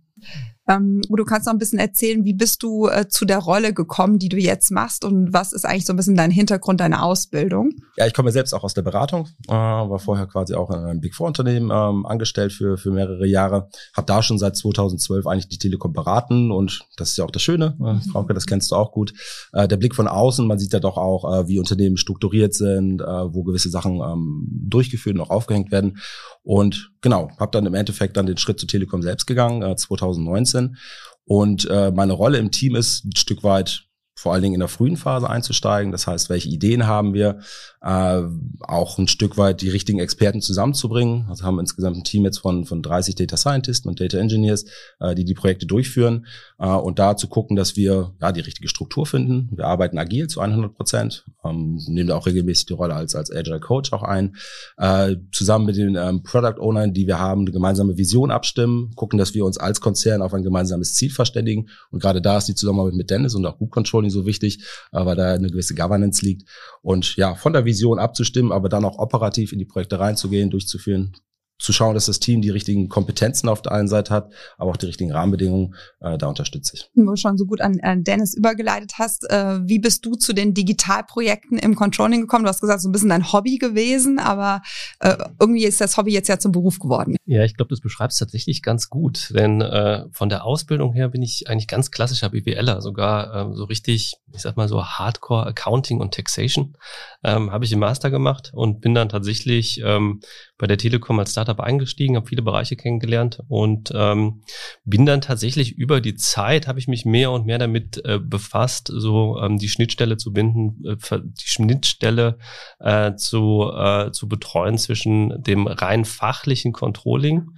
Ähm, 0.68 1.00
du 1.08 1.24
kannst 1.24 1.46
noch 1.46 1.52
ein 1.52 1.58
bisschen 1.58 1.78
erzählen, 1.78 2.24
wie 2.24 2.34
bist 2.34 2.62
du 2.62 2.88
äh, 2.88 3.08
zu 3.08 3.24
der 3.24 3.38
Rolle 3.38 3.72
gekommen, 3.72 4.18
die 4.18 4.28
du 4.28 4.36
jetzt 4.36 4.70
machst 4.70 5.04
und 5.04 5.32
was 5.32 5.52
ist 5.52 5.64
eigentlich 5.64 5.86
so 5.86 5.92
ein 5.92 5.96
bisschen 5.96 6.16
dein 6.16 6.30
Hintergrund, 6.30 6.80
deine 6.80 7.02
Ausbildung? 7.02 7.70
Ja, 7.96 8.06
ich 8.06 8.14
komme 8.14 8.32
selbst 8.32 8.52
auch 8.52 8.64
aus 8.64 8.74
der 8.74 8.82
Beratung, 8.82 9.28
äh, 9.48 9.52
war 9.52 9.98
vorher 9.98 10.26
quasi 10.26 10.54
auch 10.54 10.70
in 10.70 10.78
einem 10.78 11.00
Big 11.00 11.14
Four 11.14 11.28
Unternehmen 11.28 11.70
ähm, 11.72 12.04
angestellt 12.04 12.52
für, 12.52 12.76
für 12.76 12.90
mehrere 12.90 13.26
Jahre, 13.26 13.68
habe 13.94 14.06
da 14.06 14.22
schon 14.22 14.38
seit 14.38 14.56
2012 14.56 15.26
eigentlich 15.26 15.48
die 15.48 15.58
Telekom 15.58 15.92
beraten 15.92 16.50
und 16.50 16.80
das 16.96 17.10
ist 17.10 17.18
ja 17.18 17.24
auch 17.24 17.30
das 17.30 17.42
Schöne, 17.42 17.76
äh, 17.80 17.92
mhm. 17.94 18.02
Frauke, 18.02 18.34
das 18.34 18.46
kennst 18.46 18.72
du 18.72 18.76
auch 18.76 18.90
gut. 18.90 19.12
Äh, 19.52 19.68
der 19.68 19.76
Blick 19.76 19.94
von 19.94 20.08
außen, 20.08 20.46
man 20.46 20.58
sieht 20.58 20.72
ja 20.72 20.80
doch 20.80 20.96
auch, 20.96 21.32
äh, 21.32 21.48
wie 21.48 21.60
Unternehmen 21.60 21.96
strukturiert 21.96 22.54
sind, 22.54 23.00
äh, 23.02 23.04
wo 23.04 23.44
gewisse 23.44 23.70
Sachen 23.70 24.00
ähm, 24.00 24.48
durchgeführt 24.50 25.16
und 25.16 25.22
auch 25.22 25.30
aufgehängt 25.30 25.70
werden 25.70 25.98
und 26.42 26.92
genau, 27.00 27.30
habe 27.38 27.50
dann 27.52 27.66
im 27.66 27.74
Endeffekt 27.74 28.16
dann 28.16 28.26
den 28.26 28.36
Schritt 28.36 28.58
zu 28.60 28.66
Telekom 28.66 29.02
selbst 29.02 29.26
gegangen, 29.26 29.62
äh, 29.62 29.76
2019 29.76 30.55
19. 30.56 30.76
Und 31.24 31.68
äh, 31.70 31.90
meine 31.90 32.12
Rolle 32.12 32.38
im 32.38 32.50
Team 32.50 32.76
ist 32.76 33.04
ein 33.04 33.16
Stück 33.16 33.42
weit 33.42 33.85
vor 34.18 34.32
allen 34.32 34.42
Dingen 34.42 34.54
in 34.54 34.60
der 34.60 34.68
frühen 34.68 34.96
Phase 34.96 35.28
einzusteigen. 35.28 35.92
Das 35.92 36.06
heißt, 36.06 36.30
welche 36.30 36.48
Ideen 36.48 36.86
haben 36.86 37.12
wir, 37.12 37.40
äh, 37.82 38.22
auch 38.60 38.98
ein 38.98 39.08
Stück 39.08 39.36
weit 39.36 39.60
die 39.60 39.68
richtigen 39.68 39.98
Experten 39.98 40.40
zusammenzubringen. 40.40 41.26
Also 41.28 41.44
haben 41.44 41.56
wir 41.56 41.60
insgesamt 41.60 41.98
ein 41.98 42.04
Team 42.04 42.24
jetzt 42.24 42.38
von, 42.38 42.64
von 42.64 42.82
30 42.82 43.14
Data 43.14 43.36
Scientists 43.36 43.86
und 43.86 44.00
Data 44.00 44.16
Engineers, 44.16 44.64
äh, 45.00 45.14
die 45.14 45.26
die 45.26 45.34
Projekte 45.34 45.66
durchführen 45.66 46.26
äh, 46.58 46.66
und 46.66 46.98
da 46.98 47.16
zu 47.16 47.28
gucken, 47.28 47.56
dass 47.56 47.76
wir 47.76 48.14
ja 48.20 48.32
die 48.32 48.40
richtige 48.40 48.68
Struktur 48.68 49.04
finden. 49.04 49.50
Wir 49.54 49.66
arbeiten 49.66 49.98
agil 49.98 50.28
zu 50.28 50.40
100 50.40 50.74
Prozent, 50.74 51.26
ähm, 51.44 51.78
nehmen 51.86 52.08
da 52.08 52.16
auch 52.16 52.26
regelmäßig 52.26 52.66
die 52.66 52.72
Rolle 52.72 52.94
als, 52.94 53.14
als 53.14 53.30
Agile 53.30 53.60
Coach 53.60 53.92
auch 53.92 54.02
ein, 54.02 54.34
äh, 54.78 55.14
zusammen 55.30 55.66
mit 55.66 55.76
den 55.76 55.94
ähm, 55.94 56.22
Product 56.22 56.58
Ownern, 56.58 56.94
die 56.94 57.06
wir 57.06 57.18
haben, 57.18 57.42
eine 57.42 57.52
gemeinsame 57.52 57.98
Vision 57.98 58.30
abstimmen, 58.30 58.92
gucken, 58.96 59.18
dass 59.18 59.34
wir 59.34 59.44
uns 59.44 59.58
als 59.58 59.82
Konzern 59.82 60.22
auf 60.22 60.32
ein 60.32 60.42
gemeinsames 60.42 60.94
Ziel 60.94 61.10
verständigen 61.10 61.68
und 61.90 62.00
gerade 62.00 62.22
da 62.22 62.38
ist 62.38 62.48
die 62.48 62.54
Zusammenarbeit 62.54 62.94
mit 62.94 63.10
Dennis 63.10 63.34
und 63.34 63.44
auch 63.44 63.58
Group 63.58 63.70
Controlling 63.70 64.05
so 64.10 64.26
wichtig, 64.26 64.64
äh, 64.92 65.04
weil 65.04 65.16
da 65.16 65.34
eine 65.34 65.48
gewisse 65.48 65.74
Governance 65.74 66.24
liegt. 66.24 66.48
Und 66.82 67.16
ja, 67.16 67.34
von 67.34 67.52
der 67.52 67.64
Vision 67.64 67.98
abzustimmen, 67.98 68.52
aber 68.52 68.68
dann 68.68 68.84
auch 68.84 68.98
operativ 68.98 69.52
in 69.52 69.58
die 69.58 69.64
Projekte 69.64 69.98
reinzugehen, 69.98 70.50
durchzuführen, 70.50 71.12
zu 71.58 71.72
schauen, 71.72 71.94
dass 71.94 72.06
das 72.06 72.20
Team 72.20 72.42
die 72.42 72.50
richtigen 72.50 72.88
Kompetenzen 72.88 73.48
auf 73.48 73.62
der 73.62 73.72
einen 73.72 73.88
Seite 73.88 74.12
hat, 74.12 74.32
aber 74.58 74.70
auch 74.70 74.76
die 74.76 74.86
richtigen 74.86 75.12
Rahmenbedingungen, 75.12 75.74
äh, 76.00 76.18
da 76.18 76.26
unterstütze 76.26 76.74
ich. 76.74 76.90
Wo 76.94 77.10
du 77.10 77.16
schon 77.16 77.38
so 77.38 77.46
gut 77.46 77.60
an, 77.60 77.80
an 77.80 78.04
Dennis 78.04 78.34
übergeleitet 78.34 78.94
hast, 78.98 79.28
äh, 79.30 79.60
wie 79.66 79.78
bist 79.78 80.04
du 80.04 80.14
zu 80.14 80.32
den 80.32 80.54
Digitalprojekten 80.54 81.58
im 81.58 81.74
Controlling 81.74 82.22
gekommen? 82.22 82.44
Du 82.44 82.50
hast 82.50 82.60
gesagt, 82.60 82.80
so 82.80 82.88
ein 82.88 82.92
bisschen 82.92 83.08
dein 83.08 83.32
Hobby 83.32 83.58
gewesen, 83.58 84.18
aber 84.18 84.62
äh, 85.00 85.16
irgendwie 85.40 85.64
ist 85.64 85.80
das 85.80 85.96
Hobby 85.96 86.12
jetzt 86.12 86.28
ja 86.28 86.38
zum 86.38 86.52
Beruf 86.52 86.78
geworden. 86.78 87.16
Ja, 87.24 87.44
ich 87.44 87.56
glaube, 87.56 87.70
das 87.70 87.80
beschreibst 87.80 88.18
tatsächlich 88.18 88.62
ganz 88.62 88.88
gut, 88.90 89.32
denn 89.34 89.60
äh, 89.60 90.04
von 90.12 90.28
der 90.28 90.44
Ausbildung 90.44 90.92
her 90.92 91.08
bin 91.08 91.22
ich 91.22 91.48
eigentlich 91.48 91.68
ganz 91.68 91.90
klassischer 91.90 92.30
BWLer, 92.30 92.80
sogar 92.80 93.50
äh, 93.50 93.54
so 93.54 93.64
richtig, 93.64 94.16
ich 94.32 94.42
sag 94.42 94.56
mal 94.56 94.68
so 94.68 94.84
Hardcore 94.84 95.46
Accounting 95.46 96.00
und 96.00 96.14
Taxation 96.14 96.76
ähm, 97.24 97.50
habe 97.50 97.64
ich 97.64 97.72
im 97.72 97.80
Master 97.80 98.10
gemacht 98.10 98.50
und 98.54 98.80
bin 98.80 98.94
dann 98.94 99.08
tatsächlich 99.08 99.80
ähm, 99.84 100.20
bei 100.58 100.66
der 100.66 100.78
Telekom 100.78 101.18
als 101.18 101.32
Startup 101.46 101.60
eingestiegen, 101.60 102.16
habe 102.16 102.26
viele 102.26 102.42
Bereiche 102.42 102.76
kennengelernt 102.76 103.40
und 103.48 103.92
ähm, 103.94 104.42
bin 104.84 105.06
dann 105.06 105.20
tatsächlich 105.20 105.76
über 105.76 106.00
die 106.00 106.16
Zeit, 106.16 106.66
habe 106.66 106.78
ich 106.78 106.88
mich 106.88 107.04
mehr 107.04 107.30
und 107.30 107.46
mehr 107.46 107.58
damit 107.58 108.04
äh, 108.04 108.18
befasst, 108.18 108.90
so 108.92 109.38
ähm, 109.40 109.58
die 109.58 109.68
Schnittstelle 109.68 110.16
zu 110.16 110.32
binden, 110.32 110.82
äh, 110.84 110.96
die 111.22 111.48
Schnittstelle 111.48 112.38
äh, 112.80 113.14
zu, 113.14 113.70
äh, 113.72 114.10
zu 114.10 114.28
betreuen 114.28 114.76
zwischen 114.78 115.42
dem 115.42 115.66
rein 115.66 116.04
fachlichen 116.04 116.72
Controlling 116.72 117.50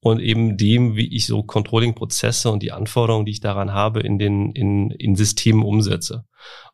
und 0.00 0.20
eben 0.20 0.56
dem, 0.56 0.96
wie 0.96 1.14
ich 1.14 1.26
so 1.26 1.42
Controlling-Prozesse 1.42 2.50
und 2.50 2.62
die 2.62 2.72
Anforderungen, 2.72 3.26
die 3.26 3.32
ich 3.32 3.40
daran 3.40 3.72
habe, 3.72 4.00
in 4.00 4.18
den 4.18 4.52
in, 4.52 4.90
in 4.90 5.16
Systemen 5.16 5.62
umsetze. 5.62 6.24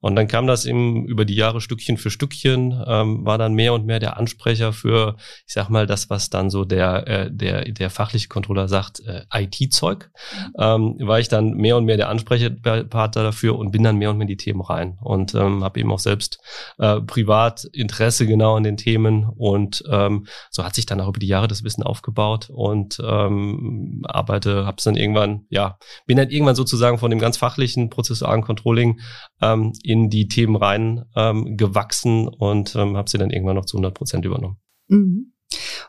Und 0.00 0.16
dann 0.16 0.28
kam 0.28 0.46
das 0.46 0.64
eben 0.64 1.04
über 1.06 1.24
die 1.24 1.34
Jahre 1.34 1.60
Stückchen 1.60 1.98
für 1.98 2.10
Stückchen, 2.10 2.82
ähm, 2.86 3.24
war 3.24 3.38
dann 3.38 3.52
mehr 3.52 3.74
und 3.74 3.84
mehr 3.84 4.00
der 4.00 4.16
Ansprecher 4.16 4.72
für, 4.72 5.16
ich 5.46 5.52
sag 5.52 5.68
mal, 5.68 5.86
das, 5.86 6.08
was 6.08 6.30
dann 6.30 6.48
so 6.48 6.64
der, 6.64 7.06
äh, 7.06 7.30
der, 7.30 7.64
der 7.70 7.90
fachliche 7.90 8.28
Controller 8.28 8.66
sagt, 8.66 9.00
äh, 9.00 9.22
IT-Zeug, 9.32 10.10
mhm. 10.32 10.54
ähm, 10.58 10.96
war 11.00 11.20
ich 11.20 11.28
dann 11.28 11.52
mehr 11.52 11.76
und 11.76 11.84
mehr 11.84 11.98
der 11.98 12.08
Ansprechpartner 12.08 13.22
dafür 13.22 13.58
und 13.58 13.72
bin 13.72 13.82
dann 13.82 13.96
mehr 13.96 14.10
und 14.10 14.16
mehr 14.16 14.24
in 14.24 14.28
die 14.28 14.36
Themen 14.38 14.62
rein 14.62 14.96
und 15.02 15.34
ähm, 15.34 15.62
habe 15.62 15.78
eben 15.80 15.92
auch 15.92 15.98
selbst 15.98 16.40
äh, 16.78 17.00
privat 17.02 17.64
Interesse 17.72 18.26
genau 18.26 18.56
an 18.56 18.62
den 18.62 18.78
Themen 18.78 19.28
und 19.36 19.84
ähm, 19.90 20.26
so 20.50 20.64
hat 20.64 20.74
sich 20.74 20.86
dann 20.86 21.00
auch 21.00 21.08
über 21.08 21.20
die 21.20 21.26
Jahre 21.26 21.48
das 21.48 21.62
Wissen 21.62 21.82
aufgebaut 21.82 22.48
und 22.50 23.00
ähm, 23.04 24.02
arbeite, 24.06 24.66
hab's 24.66 24.84
dann 24.84 24.96
irgendwann, 24.96 25.44
ja, 25.50 25.78
bin 26.06 26.16
dann 26.16 26.30
irgendwann 26.30 26.54
sozusagen 26.54 26.98
von 26.98 27.10
dem 27.10 27.20
ganz 27.20 27.36
fachlichen 27.36 27.90
prozessualen 27.90 28.42
Controlling 28.42 29.00
ähm, 29.42 29.59
ähm, 29.60 29.72
in 29.82 30.10
die 30.10 30.28
Themen 30.28 30.56
rein 30.56 31.04
ähm, 31.16 31.56
gewachsen 31.56 32.28
und 32.28 32.74
ähm, 32.76 32.96
habe 32.96 33.10
sie 33.10 33.18
dann 33.18 33.30
irgendwann 33.30 33.56
noch 33.56 33.66
zu 33.66 33.76
100 33.76 33.94
Prozent 33.94 34.24
übernommen. 34.24 34.58
Mhm. 34.88 35.32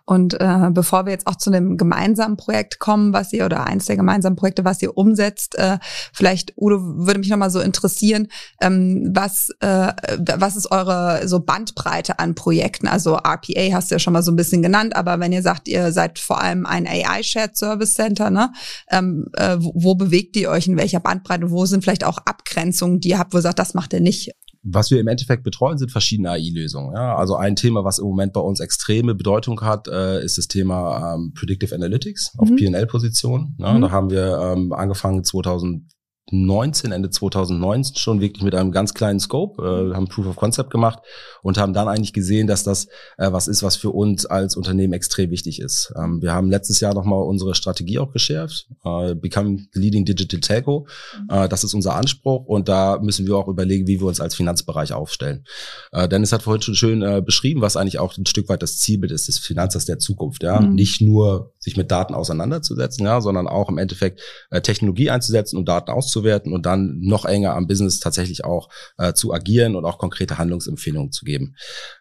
Und 0.06 0.40
äh, 0.40 0.70
bevor 0.72 1.06
wir 1.06 1.12
jetzt 1.12 1.28
auch 1.28 1.36
zu 1.36 1.52
einem 1.52 1.78
gemeinsamen 1.78 2.38
Projekt 2.38 2.80
kommen, 2.80 3.14
was 3.14 3.32
ihr 3.34 3.46
oder 3.46 3.66
eins 3.66 3.86
der 3.86 3.96
gemeinsamen 3.96 4.36
Projekte, 4.36 4.66
was 4.66 4.82
ihr 4.82 4.98
umsetzt, 4.98 5.58
äh, 5.58 5.78
vielleicht 6.14 6.54
Udo 6.58 6.80
würde 6.82 7.20
mich 7.20 7.30
nochmal 7.30 7.52
so 7.52 7.60
interessieren, 7.60 8.28
ähm, 8.62 9.10
was 9.14 9.50
äh, 9.60 9.94
was 10.38 10.56
ist 10.56 10.72
eure 10.72 11.28
so 11.28 11.40
Bandbreite 11.40 12.20
an 12.20 12.36
Projekten? 12.36 12.88
Also 12.88 13.16
RPA 13.16 13.74
hast 13.74 13.92
du 13.92 13.96
ja 13.96 14.00
schon 14.00 14.14
mal 14.14 14.24
so 14.24 14.32
ein 14.32 14.36
bisschen 14.36 14.62
genannt, 14.62 14.96
aber 14.96 15.20
wenn 15.20 15.32
ihr 15.32 15.42
sagt, 15.42 15.68
ihr 15.68 15.92
seid 15.92 16.20
vor 16.20 16.42
allem 16.42 16.66
ein 16.66 16.88
AI 16.88 17.24
Shared 17.24 17.58
Service 17.58 17.94
Center, 17.94 18.30
ne? 18.30 18.52
Ähm, 18.90 19.28
äh, 19.34 19.58
wo, 19.60 19.74
wo 19.76 19.96
bewegt 19.96 20.36
ihr 20.38 20.50
euch 20.50 20.68
in 20.68 20.78
welcher 20.78 21.00
Bandbreite? 21.00 21.52
Wo 21.52 21.66
sind 21.66 21.84
vielleicht 21.84 22.04
auch 22.04 22.18
Abgrenzungen, 22.26 23.00
die 23.00 23.10
ihr 23.10 23.20
habt, 23.20 23.34
wo 23.34 23.38
ihr 23.38 23.42
sagt, 23.42 23.60
das 23.60 23.74
macht 23.74 23.94
ihr 23.94 24.00
nicht? 24.00 24.32
Was 24.64 24.92
wir 24.92 25.00
im 25.00 25.08
Endeffekt 25.08 25.44
betreuen, 25.44 25.78
sind 25.78 25.92
verschiedene 25.92 26.32
AI-Lösungen. 26.32 26.94
Ja, 26.94 27.16
also 27.16 27.36
ein 27.36 27.56
Thema, 27.56 27.84
was 27.84 28.00
im 28.00 28.06
Moment 28.06 28.34
bei 28.34 28.42
uns 28.42 28.60
extreme 28.60 29.16
Bedeutung 29.16 29.62
hat, 29.62 29.88
äh, 29.88 30.24
ist 30.24 30.38
das 30.38 30.48
Thema 30.48 31.16
ähm, 31.16 31.34
Predictive 31.34 31.74
Analytics 31.74 32.34
auf 32.38 32.50
mhm. 32.50 32.56
P&L-Positionen. 32.58 33.56
Ja, 33.60 33.74
mhm. 33.74 33.82
Da 33.82 33.92
haben 33.92 34.10
wir 34.12 34.54
ähm, 34.56 34.72
angefangen 34.74 35.24
2000 35.24 35.92
19, 36.32 36.92
Ende 36.92 37.10
2019 37.10 37.96
schon 37.98 38.22
wirklich 38.22 38.44
mit 38.44 38.56
einem 38.56 38.72
ganz 38.72 38.94
kleinen 38.94 39.20
Scope, 39.20 39.62
äh, 39.62 39.96
haben 39.96 40.08
Proof 40.08 40.28
of 40.28 40.36
Concept 40.36 40.70
gemacht 40.70 41.00
und 41.44 41.58
haben 41.58 41.74
dann 41.74 41.88
eigentlich 41.88 42.14
gesehen, 42.14 42.48
dass 42.48 42.64
das 42.64 42.88
äh, 43.18 43.32
was 43.32 43.48
ist, 43.48 43.64
was 43.64 43.76
für 43.76 43.92
uns 43.92 44.26
als 44.26 44.56
Unternehmen 44.56 44.94
extrem 44.94 45.30
wichtig 45.30 45.60
ist. 45.60 45.94
Ähm, 45.98 46.22
wir 46.22 46.34
haben 46.34 46.50
letztes 46.50 46.80
Jahr 46.80 46.94
nochmal 46.94 47.24
unsere 47.24 47.56
Strategie 47.56 48.00
auch 48.00 48.12
geschärft, 48.12 48.68
äh, 48.84 49.16
Become 49.16 49.60
the 49.74 49.80
Leading 49.80 50.06
Digital 50.06 50.40
Telco. 50.40 50.88
Mhm. 51.20 51.28
Äh, 51.30 51.50
das 51.50 51.64
ist 51.64 51.74
unser 51.74 51.96
Anspruch 51.96 52.46
und 52.46 52.70
da 52.70 53.00
müssen 53.02 53.28
wir 53.28 53.36
auch 53.36 53.48
überlegen, 53.48 53.88
wie 53.88 54.00
wir 54.00 54.08
uns 54.08 54.22
als 54.22 54.36
Finanzbereich 54.36 54.94
aufstellen. 54.94 55.46
Äh, 55.92 56.08
Dennis 56.08 56.32
hat 56.32 56.44
vorhin 56.44 56.62
schon 56.62 56.76
schön 56.76 57.02
äh, 57.02 57.22
beschrieben, 57.24 57.62
was 57.62 57.78
eigentlich 57.78 58.00
auch 58.00 58.18
ein 58.18 58.26
Stück 58.26 58.50
weit 58.50 58.62
das 58.62 58.78
Zielbild 58.78 59.12
ist 59.12 59.28
des 59.28 59.40
Finanzers 59.40 59.86
der 59.86 60.00
Zukunft. 60.00 60.44
Ja, 60.44 60.60
mhm. 60.60 60.76
nicht 60.76 61.02
nur 61.02 61.54
sich 61.60 61.78
mit 61.78 61.92
Daten 61.92 62.14
auseinanderzusetzen, 62.14 63.06
ja, 63.06 63.22
sondern 63.22 63.48
auch 63.48 63.70
im 63.70 63.78
Endeffekt 63.78 64.22
äh, 64.50 64.62
Technologie 64.62 65.10
einzusetzen, 65.10 65.58
um 65.58 65.66
Daten 65.66 65.92
auszuwerten 66.22 66.54
und 66.54 66.66
dann 66.66 67.00
noch 67.02 67.26
enger 67.26 67.56
am 67.56 67.68
Business 67.68 68.00
tatsächlich 68.00 68.46
auch 68.46 68.70
äh, 68.98 69.14
zu 69.14 69.34
agieren 69.34 69.76
und 69.76 69.86
auch 69.86 69.98
konkrete 69.98 70.38
Handlungsempfehlungen 70.38 71.12
zu 71.12 71.26
geben. 71.26 71.56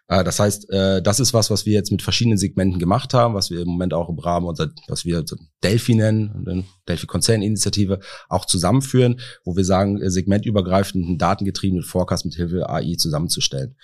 Äh, 0.07 0.23
das 0.23 0.39
heißt, 0.39 0.69
äh, 0.69 1.01
das 1.01 1.19
ist 1.19 1.33
was, 1.33 1.49
was 1.49 1.65
wir 1.65 1.73
jetzt 1.73 1.91
mit 1.91 2.01
verschiedenen 2.01 2.37
Segmenten 2.37 2.79
gemacht 2.79 3.13
haben, 3.13 3.33
was 3.33 3.49
wir 3.49 3.61
im 3.61 3.67
Moment 3.67 3.93
auch 3.93 4.09
im 4.09 4.19
Rahmen 4.19 4.47
unserer, 4.47 4.69
was 4.87 5.05
wir 5.05 5.23
Delphi 5.63 5.95
nennen, 5.95 6.65
Delphi 6.87 7.07
Konzerninitiative, 7.07 7.99
auch 8.29 8.45
zusammenführen, 8.45 9.19
wo 9.43 9.55
wir 9.55 9.65
sagen, 9.65 10.01
äh, 10.01 10.09
segmentübergreifenden, 10.09 11.17
datengetriebenen 11.17 11.83
Forecast 11.83 12.25
mit 12.25 12.35
Hilfe 12.35 12.69
AI 12.69 12.95
zusammenzustellen. 12.97 13.75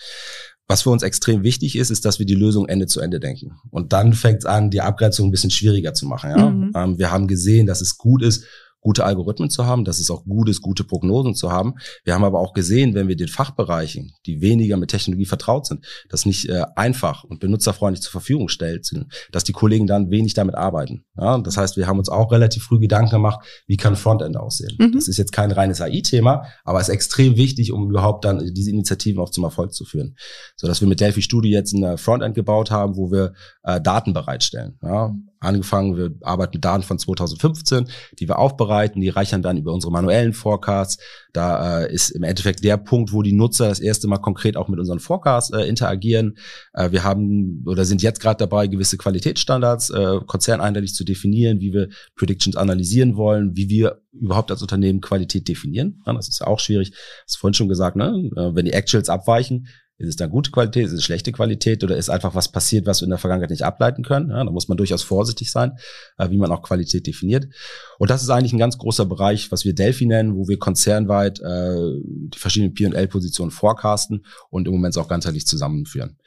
Was 0.69 0.81
für 0.81 0.89
uns 0.89 1.01
extrem 1.01 1.43
wichtig 1.43 1.77
ist, 1.77 1.91
ist, 1.91 2.03
dass 2.03 2.19
wir 2.19 2.25
die 2.25 2.35
Lösung 2.35 2.67
Ende 2.67 2.87
zu 2.87 2.99
Ende 2.99 3.21
denken. 3.21 3.53
Und 3.71 3.93
dann 3.93 4.11
fängt 4.11 4.39
es 4.39 4.45
an, 4.45 4.69
die 4.69 4.81
Abgrenzung 4.81 5.27
ein 5.27 5.31
bisschen 5.31 5.49
schwieriger 5.49 5.93
zu 5.93 6.05
machen. 6.05 6.29
Ja? 6.29 6.49
Mhm. 6.49 6.71
Ähm, 6.75 6.99
wir 6.99 7.09
haben 7.09 7.27
gesehen, 7.27 7.67
dass 7.67 7.79
es 7.79 7.97
gut 7.97 8.21
ist, 8.21 8.43
gute 8.87 9.03
Algorithmen 9.03 9.49
zu 9.49 9.65
haben, 9.65 9.83
dass 9.83 9.99
es 9.99 10.09
auch 10.09 10.23
gut 10.23 10.47
ist, 10.47 10.61
gute 10.61 10.85
Prognosen 10.85 11.35
zu 11.35 11.51
haben. 11.51 11.73
Wir 12.05 12.13
haben 12.13 12.23
aber 12.23 12.39
auch 12.39 12.53
gesehen, 12.53 12.93
wenn 12.93 13.09
wir 13.09 13.17
den 13.17 13.27
Fachbereichen, 13.27 14.13
die 14.25 14.39
weniger 14.39 14.77
mit 14.77 14.89
Technologie 14.89 15.25
vertraut 15.25 15.65
sind, 15.65 15.85
das 16.07 16.25
nicht 16.25 16.47
äh, 16.47 16.63
einfach 16.77 17.25
und 17.25 17.41
benutzerfreundlich 17.41 18.01
zur 18.01 18.13
Verfügung 18.13 18.47
stellt, 18.47 18.89
dass 19.33 19.43
die 19.43 19.51
Kollegen 19.51 19.87
dann 19.87 20.09
wenig 20.09 20.35
damit 20.35 20.55
arbeiten. 20.55 21.03
Ja, 21.17 21.37
das 21.37 21.57
heißt, 21.57 21.75
wir 21.75 21.85
haben 21.85 21.99
uns 21.99 22.07
auch 22.07 22.31
relativ 22.31 22.63
früh 22.63 22.79
Gedanken 22.79 23.11
gemacht, 23.11 23.45
wie 23.67 23.75
kann 23.75 23.97
Frontend 23.97 24.37
aussehen. 24.37 24.77
Mhm. 24.79 24.93
Das 24.93 25.09
ist 25.09 25.17
jetzt 25.17 25.33
kein 25.33 25.51
reines 25.51 25.81
AI-Thema, 25.81 26.45
aber 26.63 26.79
ist 26.79 26.87
extrem 26.87 27.35
wichtig, 27.35 27.73
um 27.73 27.89
überhaupt 27.89 28.23
dann 28.23 28.53
diese 28.53 28.71
Initiativen 28.71 29.21
auch 29.21 29.31
zum 29.31 29.43
Erfolg 29.43 29.73
zu 29.73 29.83
führen. 29.83 30.15
So 30.55 30.65
dass 30.65 30.79
wir 30.79 30.87
mit 30.87 31.01
Delphi 31.01 31.21
Studio 31.21 31.51
jetzt 31.51 31.73
ein 31.73 31.97
Frontend 31.97 32.35
gebaut 32.35 32.71
haben, 32.71 32.95
wo 32.95 33.11
wir 33.11 33.33
äh, 33.63 33.81
Daten 33.81 34.13
bereitstellen. 34.13 34.79
Ja, 34.81 35.13
angefangen, 35.47 35.97
wir 35.97 36.11
arbeiten 36.21 36.57
mit 36.57 36.65
Daten 36.65 36.83
von 36.83 36.99
2015, 36.99 37.89
die 38.19 38.27
wir 38.27 38.37
aufbereiten, 38.37 39.01
die 39.01 39.09
reichern 39.09 39.41
dann 39.41 39.57
über 39.57 39.73
unsere 39.73 39.91
manuellen 39.91 40.33
Forecasts. 40.33 41.01
Da 41.33 41.81
äh, 41.81 41.93
ist 41.93 42.09
im 42.09 42.23
Endeffekt 42.23 42.63
der 42.63 42.77
Punkt, 42.77 43.13
wo 43.13 43.21
die 43.21 43.33
Nutzer 43.33 43.69
das 43.69 43.79
erste 43.79 44.07
Mal 44.07 44.17
konkret 44.17 44.57
auch 44.57 44.67
mit 44.67 44.79
unseren 44.79 44.99
Forecasts 44.99 45.51
äh, 45.51 45.63
interagieren. 45.63 46.37
Äh, 46.73 46.91
wir 46.91 47.03
haben 47.03 47.63
oder 47.65 47.85
sind 47.85 48.01
jetzt 48.01 48.19
gerade 48.19 48.37
dabei, 48.37 48.67
gewisse 48.67 48.97
Qualitätsstandards 48.97 49.89
äh, 49.89 50.19
konzerneinheitlich 50.25 50.93
zu 50.93 51.03
definieren, 51.03 51.59
wie 51.59 51.73
wir 51.73 51.89
Predictions 52.15 52.55
analysieren 52.55 53.15
wollen, 53.15 53.55
wie 53.55 53.69
wir 53.69 54.01
überhaupt 54.11 54.51
als 54.51 54.61
Unternehmen 54.61 55.01
Qualität 55.01 55.47
definieren. 55.47 56.01
Ja, 56.05 56.13
das 56.13 56.27
ist 56.27 56.39
ja 56.39 56.47
auch 56.47 56.59
schwierig. 56.59 56.91
Das 56.91 57.33
ist 57.33 57.37
vorhin 57.37 57.53
schon 57.53 57.69
gesagt, 57.69 57.95
ne? 57.95 58.29
Äh, 58.35 58.55
wenn 58.55 58.65
die 58.65 58.73
Actuals 58.73 59.09
abweichen, 59.09 59.67
ist 59.99 60.09
es 60.09 60.15
dann 60.15 60.29
gute 60.29 60.51
Qualität, 60.51 60.85
ist 60.85 60.93
es 60.93 61.03
schlechte 61.03 61.31
Qualität 61.31 61.83
oder 61.83 61.97
ist 61.97 62.09
einfach 62.09 62.35
was 62.35 62.51
passiert, 62.51 62.85
was 62.85 63.01
wir 63.01 63.05
in 63.05 63.09
der 63.09 63.17
Vergangenheit 63.17 63.49
nicht 63.49 63.63
ableiten 63.63 64.03
können? 64.03 64.29
Ja, 64.29 64.43
da 64.43 64.51
muss 64.51 64.67
man 64.67 64.77
durchaus 64.77 65.01
vorsichtig 65.01 65.51
sein, 65.51 65.73
äh, 66.17 66.29
wie 66.29 66.37
man 66.37 66.51
auch 66.51 66.61
Qualität 66.61 67.07
definiert. 67.07 67.47
Und 67.97 68.11
das 68.11 68.21
ist 68.21 68.29
eigentlich 68.29 68.53
ein 68.53 68.59
ganz 68.59 68.77
großer 68.77 69.05
Bereich, 69.05 69.51
was 69.51 69.65
wir 69.65 69.73
Delphi 69.73 70.05
nennen, 70.05 70.35
wo 70.35 70.47
wir 70.47 70.59
konzernweit 70.59 71.39
äh, 71.39 71.99
die 72.03 72.37
verschiedenen 72.37 72.75
P&L-Positionen 72.75 73.51
forecasten 73.51 74.25
und 74.49 74.67
im 74.67 74.73
Moment 74.73 74.97
auch 74.97 75.07
ganzheitlich 75.07 75.47
zusammenführen. 75.47 76.17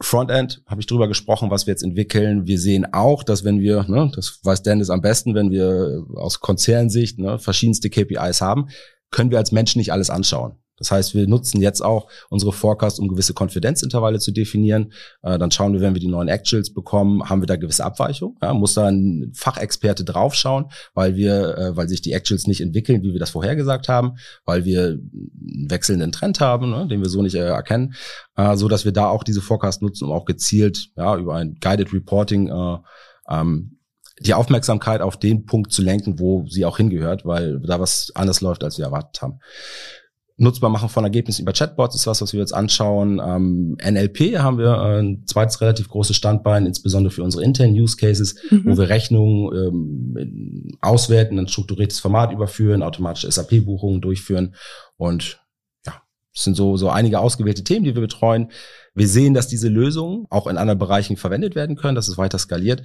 Frontend 0.00 0.62
habe 0.66 0.80
ich 0.80 0.86
drüber 0.86 1.08
gesprochen, 1.08 1.50
was 1.50 1.66
wir 1.66 1.72
jetzt 1.72 1.84
entwickeln. 1.84 2.46
Wir 2.46 2.58
sehen 2.58 2.92
auch, 2.92 3.22
dass 3.22 3.44
wenn 3.44 3.60
wir, 3.60 3.84
ne, 3.84 4.10
das 4.14 4.40
weiß 4.42 4.62
Dennis 4.62 4.90
am 4.90 5.00
besten, 5.00 5.34
wenn 5.34 5.50
wir 5.50 6.04
aus 6.16 6.40
Konzernsicht 6.40 7.18
ne, 7.18 7.38
verschiedenste 7.38 7.88
KPIs 7.88 8.42
haben, 8.42 8.68
können 9.10 9.30
wir 9.30 9.38
als 9.38 9.52
Menschen 9.52 9.78
nicht 9.78 9.92
alles 9.92 10.10
anschauen. 10.10 10.58
Das 10.78 10.90
heißt, 10.90 11.14
wir 11.14 11.26
nutzen 11.26 11.60
jetzt 11.60 11.80
auch 11.80 12.08
unsere 12.28 12.52
Forecast, 12.52 13.00
um 13.00 13.08
gewisse 13.08 13.34
Konfidenzintervalle 13.34 14.18
zu 14.18 14.32
definieren. 14.32 14.92
Äh, 15.22 15.38
dann 15.38 15.50
schauen 15.50 15.72
wir, 15.72 15.80
wenn 15.80 15.94
wir 15.94 16.00
die 16.00 16.08
neuen 16.08 16.28
Actuals 16.28 16.72
bekommen, 16.72 17.28
haben 17.28 17.40
wir 17.40 17.46
da 17.46 17.56
gewisse 17.56 17.84
Abweichungen. 17.84 18.36
Ja, 18.42 18.52
muss 18.52 18.74
da 18.74 18.86
ein 18.86 19.32
Fachexperte 19.34 20.04
draufschauen, 20.04 20.66
weil 20.94 21.16
wir, 21.16 21.56
äh, 21.56 21.76
weil 21.76 21.88
sich 21.88 22.02
die 22.02 22.12
Actuals 22.12 22.46
nicht 22.46 22.60
entwickeln, 22.60 23.02
wie 23.02 23.12
wir 23.12 23.20
das 23.20 23.30
vorhergesagt 23.30 23.88
haben, 23.88 24.16
weil 24.44 24.64
wir 24.64 24.84
einen 24.88 25.70
wechselnden 25.70 26.12
Trend 26.12 26.40
haben, 26.40 26.70
ne, 26.70 26.86
den 26.88 27.00
wir 27.00 27.08
so 27.08 27.22
nicht 27.22 27.34
äh, 27.34 27.46
erkennen, 27.46 27.94
äh, 28.36 28.56
so 28.56 28.68
dass 28.68 28.84
wir 28.84 28.92
da 28.92 29.08
auch 29.08 29.24
diese 29.24 29.40
Forecast 29.40 29.82
nutzen, 29.82 30.04
um 30.04 30.12
auch 30.12 30.26
gezielt 30.26 30.90
ja 30.96 31.16
über 31.16 31.36
ein 31.36 31.56
Guided 31.60 31.92
Reporting 31.92 32.48
äh, 32.48 32.78
ähm, 33.30 33.72
die 34.20 34.32
Aufmerksamkeit 34.32 35.02
auf 35.02 35.18
den 35.18 35.44
Punkt 35.44 35.72
zu 35.72 35.82
lenken, 35.82 36.18
wo 36.18 36.46
sie 36.46 36.64
auch 36.64 36.78
hingehört, 36.78 37.26
weil 37.26 37.60
da 37.60 37.78
was 37.80 38.12
anders 38.14 38.40
läuft, 38.40 38.64
als 38.64 38.78
wir 38.78 38.86
erwartet 38.86 39.20
haben 39.20 39.40
nutzbar 40.38 40.68
machen 40.70 40.88
von 40.88 41.04
Ergebnissen 41.04 41.42
über 41.42 41.52
Chatbots 41.52 41.94
ist 41.94 42.06
was, 42.06 42.20
was 42.20 42.32
wir 42.32 42.40
jetzt 42.40 42.54
anschauen. 42.54 43.20
Ähm, 43.24 43.76
NLP 43.82 44.38
haben 44.38 44.58
wir 44.58 44.74
äh, 44.74 45.00
ein 45.00 45.26
zweites 45.26 45.60
relativ 45.60 45.88
großes 45.88 46.14
Standbein, 46.14 46.66
insbesondere 46.66 47.12
für 47.12 47.22
unsere 47.22 47.42
internen 47.42 47.74
Use 47.74 47.96
Cases, 47.96 48.36
mhm. 48.50 48.64
wo 48.66 48.76
wir 48.76 48.88
Rechnungen 48.88 49.54
ähm, 49.56 50.78
auswerten, 50.82 51.38
ein 51.38 51.48
strukturiertes 51.48 52.00
Format 52.00 52.32
überführen, 52.32 52.82
automatische 52.82 53.30
SAP-Buchungen 53.30 54.02
durchführen 54.02 54.54
und 54.96 55.40
ja, 55.86 56.02
es 56.34 56.44
sind 56.44 56.54
so, 56.54 56.76
so 56.76 56.90
einige 56.90 57.20
ausgewählte 57.20 57.64
Themen, 57.64 57.84
die 57.84 57.94
wir 57.94 58.02
betreuen. 58.02 58.50
Wir 58.94 59.08
sehen, 59.08 59.32
dass 59.32 59.48
diese 59.48 59.68
Lösungen 59.68 60.26
auch 60.28 60.46
in 60.46 60.58
anderen 60.58 60.78
Bereichen 60.78 61.16
verwendet 61.16 61.54
werden 61.54 61.76
können, 61.76 61.94
dass 61.94 62.08
es 62.08 62.18
weiter 62.18 62.38
skaliert. 62.38 62.82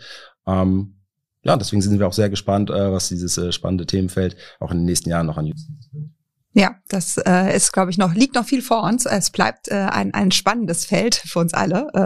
Ähm, 0.48 0.96
ja, 1.44 1.58
deswegen 1.58 1.82
sind 1.82 2.00
wir 2.00 2.08
auch 2.08 2.14
sehr 2.14 2.30
gespannt, 2.30 2.70
äh, 2.70 2.92
was 2.92 3.10
dieses 3.10 3.38
äh, 3.38 3.52
spannende 3.52 3.86
Themenfeld 3.86 4.38
auch 4.60 4.72
in 4.72 4.78
den 4.78 4.86
nächsten 4.86 5.10
Jahren 5.10 5.26
noch 5.26 5.38
an 5.38 5.46
Use 5.46 5.66
Cases 5.68 5.90
wird. 5.92 6.21
Ja, 6.54 6.76
das 6.90 7.16
äh, 7.18 7.56
ist, 7.56 7.72
glaube 7.72 7.92
ich, 7.92 7.98
noch, 7.98 8.14
liegt 8.14 8.36
noch 8.36 8.44
viel 8.44 8.62
vor 8.62 8.84
uns. 8.84 9.06
Es 9.06 9.30
bleibt 9.30 9.70
äh, 9.70 9.76
ein, 9.76 10.14
ein 10.14 10.32
spannendes 10.32 10.84
Feld 10.84 11.16
für 11.16 11.40
uns 11.40 11.54
alle, 11.54 11.88
äh, 11.94 12.06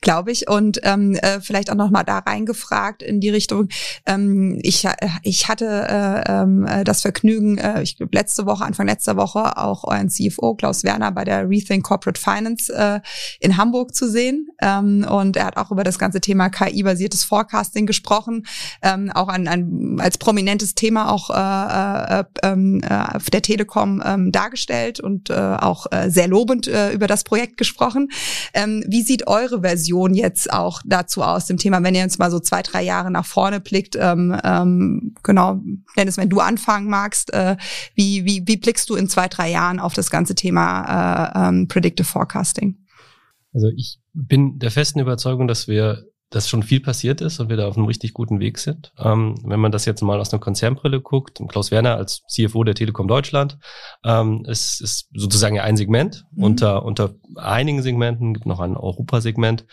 glaube 0.00 0.32
ich. 0.32 0.48
Und 0.48 0.80
ähm, 0.82 1.14
äh, 1.14 1.40
vielleicht 1.40 1.70
auch 1.70 1.76
noch 1.76 1.90
mal 1.90 2.02
da 2.02 2.18
reingefragt 2.18 3.00
in 3.04 3.20
die 3.20 3.30
Richtung. 3.30 3.68
Ähm, 4.04 4.58
ich, 4.62 4.84
äh, 4.84 4.96
ich 5.22 5.46
hatte 5.46 5.86
äh, 5.88 6.32
ähm, 6.32 6.66
äh, 6.66 6.82
das 6.82 7.02
Vergnügen, 7.02 7.58
äh, 7.58 7.82
ich 7.82 7.96
glaube, 7.96 8.10
letzte 8.12 8.44
Woche, 8.44 8.64
Anfang 8.64 8.88
letzter 8.88 9.16
Woche 9.16 9.56
auch 9.56 9.84
euren 9.84 10.10
CFO 10.10 10.56
Klaus 10.56 10.82
Werner 10.82 11.12
bei 11.12 11.22
der 11.22 11.48
Rethink 11.48 11.84
Corporate 11.84 12.20
Finance 12.20 12.74
äh, 12.74 12.98
in 13.38 13.56
Hamburg 13.56 13.94
zu 13.94 14.10
sehen. 14.10 14.48
Ähm, 14.60 15.06
und 15.08 15.36
er 15.36 15.46
hat 15.46 15.58
auch 15.58 15.70
über 15.70 15.84
das 15.84 16.00
ganze 16.00 16.20
Thema 16.20 16.48
KI-basiertes 16.48 17.22
Forecasting 17.22 17.86
gesprochen, 17.86 18.46
ähm, 18.82 19.12
auch 19.12 19.28
an, 19.28 19.46
an, 19.46 19.98
als 20.00 20.18
prominentes 20.18 20.74
Thema 20.74 21.12
auch 21.12 21.30
äh, 21.30 22.18
äh, 22.18 22.24
äh, 22.42 22.78
äh 22.78 23.30
der 23.30 23.42
Telekom 23.42 23.75
Telekom 23.76 24.02
ähm, 24.04 24.32
dargestellt 24.32 25.00
und 25.00 25.30
äh, 25.30 25.34
auch 25.34 25.86
äh, 25.90 26.10
sehr 26.10 26.28
lobend 26.28 26.66
äh, 26.66 26.92
über 26.92 27.06
das 27.06 27.24
Projekt 27.24 27.56
gesprochen. 27.56 28.08
Ähm, 28.54 28.84
wie 28.86 29.02
sieht 29.02 29.26
eure 29.26 29.60
Version 29.60 30.14
jetzt 30.14 30.52
auch 30.52 30.80
dazu 30.84 31.22
aus, 31.22 31.46
dem 31.46 31.58
Thema, 31.58 31.82
wenn 31.82 31.94
ihr 31.94 32.04
uns 32.04 32.18
mal 32.18 32.30
so 32.30 32.40
zwei, 32.40 32.62
drei 32.62 32.82
Jahre 32.82 33.10
nach 33.10 33.26
vorne 33.26 33.60
blickt? 33.60 33.96
Ähm, 33.96 34.36
ähm, 34.42 35.14
genau, 35.22 35.60
Dennis, 35.96 36.16
wenn 36.16 36.30
du 36.30 36.40
anfangen 36.40 36.88
magst, 36.88 37.32
äh, 37.32 37.56
wie, 37.94 38.24
wie, 38.24 38.42
wie 38.46 38.56
blickst 38.56 38.88
du 38.90 38.96
in 38.96 39.08
zwei, 39.08 39.28
drei 39.28 39.50
Jahren 39.50 39.78
auf 39.78 39.94
das 39.94 40.10
ganze 40.10 40.34
Thema 40.34 41.44
äh, 41.44 41.48
ähm, 41.48 41.68
Predictive 41.68 42.06
Forecasting? 42.06 42.78
Also 43.52 43.68
ich 43.74 44.00
bin 44.12 44.58
der 44.58 44.70
festen 44.70 45.00
Überzeugung, 45.00 45.48
dass 45.48 45.68
wir 45.68 46.04
dass 46.30 46.48
schon 46.48 46.62
viel 46.62 46.80
passiert 46.80 47.20
ist 47.20 47.38
und 47.38 47.48
wir 47.48 47.56
da 47.56 47.68
auf 47.68 47.76
einem 47.76 47.86
richtig 47.86 48.12
guten 48.12 48.40
Weg 48.40 48.58
sind. 48.58 48.92
Ähm, 48.98 49.36
wenn 49.44 49.60
man 49.60 49.70
das 49.70 49.84
jetzt 49.84 50.02
mal 50.02 50.18
aus 50.20 50.32
einer 50.32 50.40
Konzernbrille 50.40 51.00
guckt, 51.00 51.40
Klaus 51.48 51.70
Werner 51.70 51.96
als 51.96 52.22
CFO 52.26 52.64
der 52.64 52.74
Telekom 52.74 53.06
Deutschland, 53.06 53.58
ähm, 54.04 54.44
ist, 54.46 54.80
ist 54.80 55.08
sozusagen 55.14 55.60
ein 55.60 55.76
Segment 55.76 56.24
mhm. 56.32 56.42
unter, 56.42 56.84
unter 56.84 57.14
einigen 57.36 57.82
Segmenten, 57.82 58.34
gibt 58.34 58.46
noch 58.46 58.60
ein 58.60 58.76
Europasegment 58.76 59.66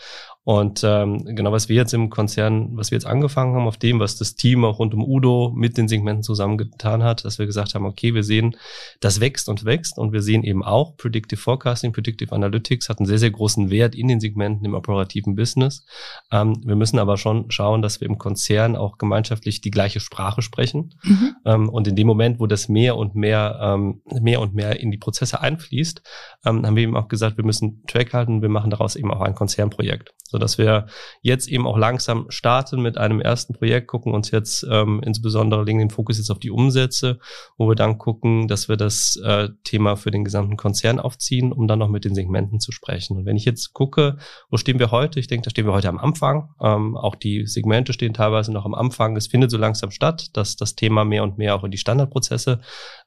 und 0.44 0.82
ähm, 0.84 1.24
genau, 1.24 1.52
was 1.52 1.70
wir 1.70 1.76
jetzt 1.76 1.94
im 1.94 2.10
Konzern, 2.10 2.76
was 2.76 2.90
wir 2.90 2.96
jetzt 2.96 3.06
angefangen 3.06 3.54
haben, 3.54 3.66
auf 3.66 3.78
dem, 3.78 3.98
was 3.98 4.16
das 4.16 4.36
Team 4.36 4.66
auch 4.66 4.78
rund 4.78 4.92
um 4.92 5.02
Udo 5.02 5.50
mit 5.56 5.78
den 5.78 5.88
Segmenten 5.88 6.22
zusammengetan 6.22 7.02
hat, 7.02 7.24
dass 7.24 7.38
wir 7.38 7.46
gesagt 7.46 7.74
haben, 7.74 7.86
okay, 7.86 8.12
wir 8.12 8.22
sehen, 8.22 8.54
das 9.00 9.20
wächst 9.20 9.48
und 9.48 9.64
wächst 9.64 9.96
und 9.96 10.12
wir 10.12 10.20
sehen 10.20 10.44
eben 10.44 10.62
auch 10.62 10.98
Predictive 10.98 11.40
Forecasting, 11.40 11.92
Predictive 11.92 12.30
Analytics 12.32 12.90
hat 12.90 12.98
einen 12.98 13.06
sehr, 13.06 13.18
sehr 13.18 13.30
großen 13.30 13.70
Wert 13.70 13.94
in 13.94 14.06
den 14.08 14.20
Segmenten 14.20 14.66
im 14.66 14.74
operativen 14.74 15.34
Business. 15.34 15.86
Ähm, 16.30 16.60
wir 16.62 16.76
müssen 16.76 16.98
aber 16.98 17.16
schon 17.16 17.50
schauen, 17.50 17.80
dass 17.80 18.02
wir 18.02 18.08
im 18.08 18.18
Konzern 18.18 18.76
auch 18.76 18.98
gemeinschaftlich 18.98 19.62
die 19.62 19.70
gleiche 19.70 20.00
Sprache 20.00 20.42
sprechen. 20.42 20.94
Mhm. 21.04 21.36
Ähm, 21.46 21.68
und 21.70 21.88
in 21.88 21.96
dem 21.96 22.06
Moment, 22.06 22.38
wo 22.38 22.46
das 22.46 22.68
mehr 22.68 22.98
und 22.98 23.14
mehr, 23.14 23.58
ähm, 23.62 24.02
mehr 24.20 24.42
und 24.42 24.54
mehr 24.54 24.78
in 24.78 24.90
die 24.90 24.98
Prozesse 24.98 25.40
einfließt, 25.40 26.02
ähm, 26.44 26.66
haben 26.66 26.76
wir 26.76 26.82
eben 26.82 26.98
auch 26.98 27.08
gesagt, 27.08 27.38
wir 27.38 27.44
müssen 27.46 27.82
Track 27.86 28.12
halten, 28.12 28.42
wir 28.42 28.50
machen 28.50 28.70
daraus 28.70 28.94
eben 28.94 29.10
auch 29.10 29.22
ein 29.22 29.34
Konzernprojekt 29.34 30.12
so 30.34 30.38
dass 30.38 30.58
wir 30.58 30.86
jetzt 31.22 31.48
eben 31.48 31.64
auch 31.64 31.78
langsam 31.78 32.26
starten 32.28 32.82
mit 32.82 32.98
einem 32.98 33.20
ersten 33.20 33.54
Projekt, 33.54 33.86
gucken 33.86 34.12
uns 34.12 34.32
jetzt 34.32 34.66
ähm, 34.68 35.00
insbesondere 35.04 35.62
legen 35.62 35.78
den 35.78 35.90
Fokus 35.90 36.18
jetzt 36.18 36.30
auf 36.30 36.40
die 36.40 36.50
Umsätze, 36.50 37.20
wo 37.56 37.68
wir 37.68 37.76
dann 37.76 37.98
gucken, 37.98 38.48
dass 38.48 38.68
wir 38.68 38.76
das 38.76 39.14
äh, 39.24 39.50
Thema 39.62 39.94
für 39.94 40.10
den 40.10 40.24
gesamten 40.24 40.56
Konzern 40.56 40.98
aufziehen, 40.98 41.52
um 41.52 41.68
dann 41.68 41.78
noch 41.78 41.88
mit 41.88 42.04
den 42.04 42.16
Segmenten 42.16 42.58
zu 42.58 42.72
sprechen. 42.72 43.16
Und 43.16 43.26
wenn 43.26 43.36
ich 43.36 43.44
jetzt 43.44 43.74
gucke, 43.74 44.16
wo 44.50 44.56
stehen 44.56 44.80
wir 44.80 44.90
heute? 44.90 45.20
Ich 45.20 45.28
denke, 45.28 45.44
da 45.44 45.50
stehen 45.50 45.66
wir 45.66 45.72
heute 45.72 45.88
am 45.88 45.98
Anfang. 45.98 46.48
Ähm, 46.60 46.96
auch 46.96 47.14
die 47.14 47.46
Segmente 47.46 47.92
stehen 47.92 48.12
teilweise 48.12 48.52
noch 48.52 48.64
am 48.64 48.74
Anfang. 48.74 49.16
Es 49.16 49.28
findet 49.28 49.52
so 49.52 49.56
langsam 49.56 49.92
statt, 49.92 50.36
dass 50.36 50.56
das 50.56 50.74
Thema 50.74 51.04
mehr 51.04 51.22
und 51.22 51.38
mehr 51.38 51.54
auch 51.54 51.62
in 51.62 51.70
die 51.70 51.78
Standardprozesse 51.78 52.60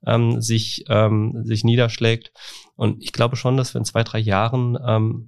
ähm, 0.06 0.40
sich, 0.40 0.86
ähm, 0.88 1.42
sich 1.44 1.66
niederschlägt. 1.66 2.32
Und 2.78 3.04
ich 3.04 3.12
glaube 3.12 3.36
schon, 3.36 3.58
dass 3.58 3.74
wir 3.74 3.80
in 3.80 3.86
zwei, 3.86 4.04
drei 4.04 4.20
Jahren 4.20 4.78
ähm, 4.86 5.26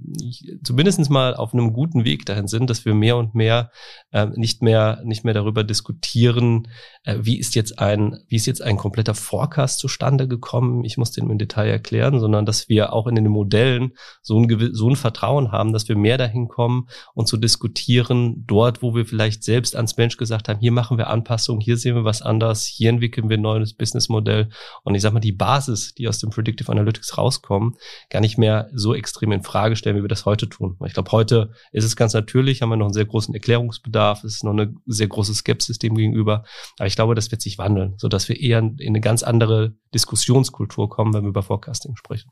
zumindest 0.63 1.09
mal 1.09 1.35
auf 1.35 1.51
einem 1.51 1.73
guten 1.73 1.88
Weg 1.93 2.25
dahin 2.25 2.47
sind, 2.47 2.69
dass 2.69 2.85
wir 2.85 2.93
mehr 2.93 3.17
und 3.17 3.35
mehr 3.35 3.71
äh, 4.11 4.27
nicht 4.35 4.61
mehr 4.61 5.01
nicht 5.03 5.23
mehr 5.23 5.33
darüber 5.33 5.63
diskutieren, 5.63 6.67
äh, 7.03 7.17
wie 7.19 7.37
ist 7.37 7.55
jetzt 7.55 7.79
ein 7.79 8.19
wie 8.27 8.35
ist 8.35 8.45
jetzt 8.45 8.61
ein 8.61 8.77
kompletter 8.77 9.15
Forecast 9.15 9.79
zustande 9.79 10.27
gekommen. 10.27 10.83
Ich 10.83 10.97
muss 10.97 11.11
den 11.11 11.29
im 11.29 11.37
Detail 11.37 11.69
erklären, 11.69 12.19
sondern 12.19 12.45
dass 12.45 12.69
wir 12.69 12.93
auch 12.93 13.07
in 13.07 13.15
den 13.15 13.27
Modellen 13.27 13.93
so 14.21 14.39
ein 14.39 14.69
so 14.73 14.89
ein 14.89 14.95
Vertrauen 14.95 15.51
haben, 15.51 15.73
dass 15.73 15.87
wir 15.89 15.95
mehr 15.95 16.17
dahin 16.17 16.47
kommen 16.47 16.87
und 17.13 17.27
zu 17.27 17.37
diskutieren 17.37 18.43
dort, 18.47 18.81
wo 18.81 18.95
wir 18.95 19.05
vielleicht 19.05 19.43
selbst 19.43 19.75
ans 19.75 19.97
Mensch 19.97 20.17
gesagt 20.17 20.49
haben, 20.49 20.59
hier 20.59 20.71
machen 20.71 20.97
wir 20.97 21.07
Anpassungen, 21.07 21.61
hier 21.61 21.77
sehen 21.77 21.95
wir 21.95 22.03
was 22.03 22.21
anders, 22.21 22.65
hier 22.65 22.89
entwickeln 22.89 23.29
wir 23.29 23.37
ein 23.37 23.41
neues 23.41 23.73
Businessmodell. 23.73 24.49
Und 24.83 24.95
ich 24.95 25.01
sage 25.01 25.13
mal 25.13 25.19
die 25.19 25.31
Basis, 25.31 25.93
die 25.93 26.07
aus 26.07 26.19
dem 26.19 26.29
Predictive 26.29 26.71
Analytics 26.71 27.17
rauskommen, 27.17 27.75
gar 28.09 28.19
nicht 28.19 28.37
mehr 28.37 28.69
so 28.73 28.93
extrem 28.93 29.31
in 29.31 29.43
Frage 29.43 29.75
stellen, 29.75 29.97
wie 29.97 30.03
wir 30.03 30.09
das 30.09 30.25
heute 30.25 30.49
tun. 30.49 30.77
Ich 30.85 30.93
glaube, 30.93 31.11
heute 31.11 31.51
ist 31.79 31.85
es 31.85 31.95
ganz 31.95 32.13
natürlich, 32.13 32.61
haben 32.61 32.69
wir 32.69 32.75
noch 32.75 32.85
einen 32.85 32.93
sehr 32.93 33.05
großen 33.05 33.33
Erklärungsbedarf, 33.33 34.23
ist 34.23 34.43
noch 34.43 34.51
eine 34.51 34.73
sehr 34.85 35.07
große 35.07 35.33
Skepsis 35.33 35.79
dem 35.79 35.95
gegenüber. 35.95 36.43
Aber 36.77 36.87
ich 36.87 36.95
glaube, 36.95 37.15
das 37.15 37.31
wird 37.31 37.41
sich 37.41 37.57
wandeln, 37.57 37.95
so 37.97 38.07
dass 38.07 38.29
wir 38.29 38.39
eher 38.39 38.59
in 38.59 38.75
eine 38.79 39.01
ganz 39.01 39.23
andere 39.23 39.75
Diskussionskultur 39.93 40.89
kommen, 40.89 41.13
wenn 41.13 41.23
wir 41.23 41.29
über 41.29 41.43
Forecasting 41.43 41.95
sprechen 41.95 42.31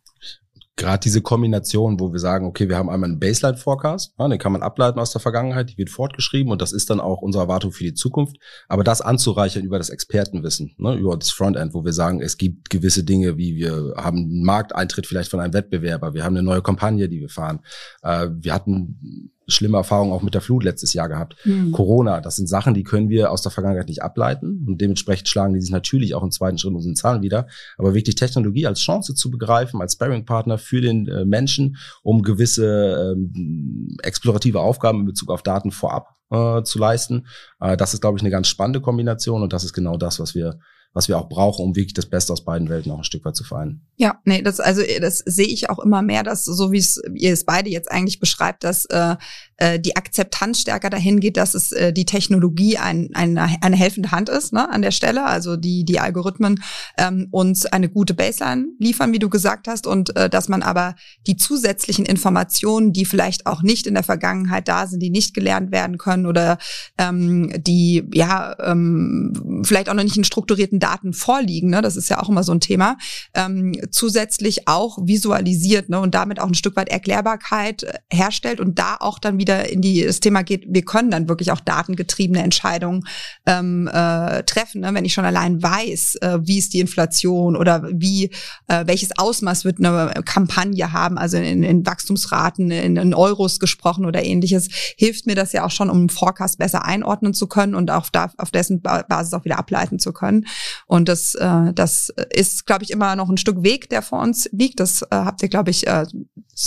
gerade 0.77 0.99
diese 0.99 1.21
Kombination, 1.21 1.99
wo 1.99 2.13
wir 2.13 2.19
sagen, 2.19 2.45
okay, 2.45 2.69
wir 2.69 2.77
haben 2.77 2.89
einmal 2.89 3.09
einen 3.09 3.19
Baseline-Forecast, 3.19 4.13
ja, 4.17 4.27
den 4.27 4.37
kann 4.37 4.51
man 4.51 4.61
ableiten 4.61 4.99
aus 4.99 5.11
der 5.11 5.19
Vergangenheit, 5.19 5.71
die 5.71 5.77
wird 5.77 5.89
fortgeschrieben 5.89 6.51
und 6.51 6.61
das 6.61 6.71
ist 6.71 6.89
dann 6.89 6.99
auch 6.99 7.21
unsere 7.21 7.43
Erwartung 7.43 7.71
für 7.71 7.83
die 7.83 7.95
Zukunft. 7.95 8.37
Aber 8.69 8.83
das 8.83 9.01
anzureichern 9.01 9.63
über 9.63 9.79
das 9.79 9.89
Expertenwissen, 9.89 10.75
ne, 10.77 10.95
über 10.95 11.17
das 11.17 11.31
Frontend, 11.31 11.73
wo 11.73 11.83
wir 11.83 11.93
sagen, 11.93 12.21
es 12.21 12.37
gibt 12.37 12.69
gewisse 12.69 13.03
Dinge, 13.03 13.37
wie 13.37 13.55
wir 13.55 13.95
haben 13.97 14.17
einen 14.17 14.43
Markteintritt 14.43 15.07
vielleicht 15.07 15.31
von 15.31 15.39
einem 15.39 15.53
Wettbewerber, 15.53 16.13
wir 16.13 16.23
haben 16.23 16.37
eine 16.37 16.43
neue 16.43 16.61
Kampagne, 16.61 17.09
die 17.09 17.19
wir 17.19 17.29
fahren. 17.29 17.59
Äh, 18.03 18.29
wir 18.31 18.53
hatten 18.53 19.31
schlimme 19.47 19.77
Erfahrungen 19.77 20.11
auch 20.11 20.21
mit 20.21 20.33
der 20.33 20.41
Flut 20.41 20.63
letztes 20.63 20.93
Jahr 20.93 21.07
gehabt. 21.07 21.35
Mhm. 21.45 21.71
Corona, 21.71 22.21
das 22.21 22.35
sind 22.35 22.47
Sachen, 22.47 22.73
die 22.73 22.83
können 22.83 23.09
wir 23.09 23.31
aus 23.31 23.41
der 23.41 23.51
Vergangenheit 23.51 23.87
nicht 23.87 24.03
ableiten 24.03 24.65
und 24.67 24.81
dementsprechend 24.81 25.29
schlagen 25.29 25.53
die 25.53 25.61
sich 25.61 25.71
natürlich 25.71 26.15
auch 26.15 26.23
im 26.23 26.31
zweiten 26.31 26.57
Schritt 26.57 26.73
unseren 26.73 26.95
Zahlen 26.95 27.21
wieder. 27.21 27.47
Aber 27.77 27.93
wirklich 27.93 28.15
Technologie 28.15 28.67
als 28.67 28.79
Chance 28.79 29.15
zu 29.15 29.31
begreifen, 29.31 29.81
als 29.81 29.93
Sparring-Partner 29.93 30.57
für 30.57 30.81
den 30.81 31.07
äh, 31.07 31.25
Menschen, 31.25 31.77
um 32.03 32.21
gewisse 32.21 33.15
ähm, 33.15 33.97
explorative 34.03 34.59
Aufgaben 34.59 35.01
in 35.01 35.05
Bezug 35.05 35.29
auf 35.29 35.43
Daten 35.43 35.71
vorab 35.71 36.15
äh, 36.29 36.63
zu 36.63 36.79
leisten, 36.79 37.27
äh, 37.59 37.77
das 37.77 37.93
ist, 37.93 38.01
glaube 38.01 38.17
ich, 38.17 38.23
eine 38.23 38.31
ganz 38.31 38.47
spannende 38.47 38.81
Kombination 38.81 39.43
und 39.43 39.53
das 39.53 39.63
ist 39.63 39.73
genau 39.73 39.97
das, 39.97 40.19
was 40.19 40.35
wir 40.35 40.59
was 40.97 41.07
wir 41.07 41.19
auch 41.19 41.29
brauchen, 41.29 41.63
um 41.63 41.75
wirklich 41.75 41.93
das 41.93 42.07
Beste 42.07 42.33
aus 42.33 42.43
beiden 42.43 42.69
Welten 42.69 42.91
auch 42.91 42.97
ein 42.97 43.03
Stück 43.03 43.23
weit 43.23 43.35
zu 43.35 43.43
vereinen. 43.43 43.81
Ja, 43.97 44.19
nee, 44.25 44.41
das 44.41 44.59
also 44.59 44.81
das 44.99 45.19
sehe 45.19 45.45
ich 45.45 45.69
auch 45.69 45.77
immer 45.77 46.01
mehr, 46.01 46.23
dass 46.23 46.43
so 46.43 46.71
wie 46.71 46.79
es 46.79 46.99
ihr 47.13 47.33
es 47.33 47.45
beide 47.45 47.69
jetzt 47.69 47.91
eigentlich 47.91 48.19
beschreibt, 48.19 48.63
dass 48.63 48.85
äh, 48.85 49.15
äh, 49.57 49.79
die 49.79 49.95
Akzeptanz 49.95 50.61
stärker 50.61 50.89
dahin 50.89 51.19
geht, 51.19 51.37
dass 51.37 51.53
es 51.53 51.71
äh, 51.71 51.93
die 51.93 52.05
Technologie 52.05 52.79
ein, 52.79 53.09
eine, 53.13 53.47
eine 53.61 53.75
helfende 53.75 54.11
Hand 54.11 54.29
ist 54.29 54.53
ne, 54.53 54.69
an 54.71 54.81
der 54.81 54.89
Stelle, 54.89 55.25
also 55.25 55.55
die 55.55 55.85
die 55.85 55.99
Algorithmen 55.99 56.63
ähm, 56.97 57.27
uns 57.29 57.67
eine 57.67 57.89
gute 57.89 58.15
Baseline 58.15 58.65
liefern, 58.79 59.13
wie 59.13 59.19
du 59.19 59.29
gesagt 59.29 59.67
hast, 59.67 59.85
und 59.85 60.15
äh, 60.15 60.31
dass 60.31 60.49
man 60.49 60.63
aber 60.63 60.95
die 61.27 61.37
zusätzlichen 61.37 62.05
Informationen, 62.05 62.91
die 62.91 63.05
vielleicht 63.05 63.45
auch 63.45 63.61
nicht 63.61 63.85
in 63.85 63.93
der 63.93 64.03
Vergangenheit 64.03 64.67
da 64.67 64.87
sind, 64.87 65.01
die 65.01 65.11
nicht 65.11 65.35
gelernt 65.35 65.71
werden 65.71 65.99
können 65.99 66.25
oder 66.25 66.57
ähm, 66.97 67.51
die 67.57 68.03
ja 68.13 68.55
ähm, 68.59 69.61
vielleicht 69.63 69.89
auch 69.89 69.93
noch 69.93 70.03
nicht 70.03 70.17
in 70.17 70.23
strukturierten 70.23 70.79
Daten 70.87 71.13
vorliegen, 71.13 71.69
ne, 71.69 71.81
das 71.81 71.97
ist 71.97 72.09
ja 72.09 72.21
auch 72.21 72.29
immer 72.29 72.43
so 72.43 72.53
ein 72.53 72.61
Thema, 72.61 72.97
ähm, 73.33 73.75
zusätzlich 73.91 74.67
auch 74.67 74.97
visualisiert 75.01 75.89
ne, 75.89 75.99
und 75.99 76.15
damit 76.15 76.39
auch 76.39 76.47
ein 76.47 76.53
Stück 76.53 76.77
weit 76.77 76.89
Erklärbarkeit 76.89 77.83
äh, 77.83 77.93
herstellt 78.09 78.61
und 78.61 78.79
da 78.79 78.95
auch 78.99 79.19
dann 79.19 79.37
wieder 79.37 79.69
in 79.69 79.81
die, 79.81 80.03
das 80.03 80.21
Thema 80.21 80.43
geht, 80.43 80.65
wir 80.69 80.83
können 80.83 81.11
dann 81.11 81.27
wirklich 81.27 81.51
auch 81.51 81.59
datengetriebene 81.59 82.41
Entscheidungen 82.41 83.05
ähm, 83.45 83.87
äh, 83.91 84.43
treffen, 84.43 84.81
ne, 84.81 84.93
wenn 84.93 85.03
ich 85.03 85.13
schon 85.13 85.25
allein 85.25 85.61
weiß, 85.61 86.15
äh, 86.21 86.39
wie 86.41 86.57
ist 86.57 86.73
die 86.73 86.79
Inflation 86.79 87.57
oder 87.57 87.83
wie, 87.91 88.31
äh, 88.67 88.85
welches 88.85 89.17
Ausmaß 89.17 89.65
wird 89.65 89.79
eine 89.79 90.13
Kampagne 90.23 90.93
haben, 90.93 91.17
also 91.17 91.37
in, 91.37 91.63
in 91.63 91.85
Wachstumsraten, 91.85 92.71
in, 92.71 92.95
in 92.95 93.13
Euros 93.13 93.59
gesprochen 93.59 94.05
oder 94.05 94.23
ähnliches, 94.23 94.69
hilft 94.97 95.25
mir 95.25 95.35
das 95.35 95.51
ja 95.51 95.65
auch 95.65 95.71
schon, 95.71 95.89
um 95.89 95.97
einen 95.97 96.09
Forecast 96.09 96.57
besser 96.57 96.85
einordnen 96.85 97.33
zu 97.33 97.47
können 97.47 97.75
und 97.75 97.91
auch 97.91 98.09
da, 98.09 98.31
auf 98.37 98.51
dessen 98.51 98.81
Basis 98.81 99.33
auch 99.33 99.43
wieder 99.43 99.59
ableiten 99.59 99.99
zu 99.99 100.13
können. 100.13 100.45
Und 100.85 101.09
das, 101.09 101.35
äh, 101.35 101.73
das 101.73 102.13
ist, 102.33 102.65
glaube 102.65 102.83
ich, 102.83 102.91
immer 102.91 103.15
noch 103.15 103.29
ein 103.29 103.37
Stück 103.37 103.63
Weg, 103.63 103.89
der 103.89 104.01
vor 104.01 104.21
uns 104.21 104.49
liegt. 104.51 104.79
Das 104.79 105.01
äh, 105.03 105.07
habt 105.11 105.41
ihr, 105.41 105.49
glaube 105.49 105.71
ich, 105.71 105.87
äh, 105.87 106.05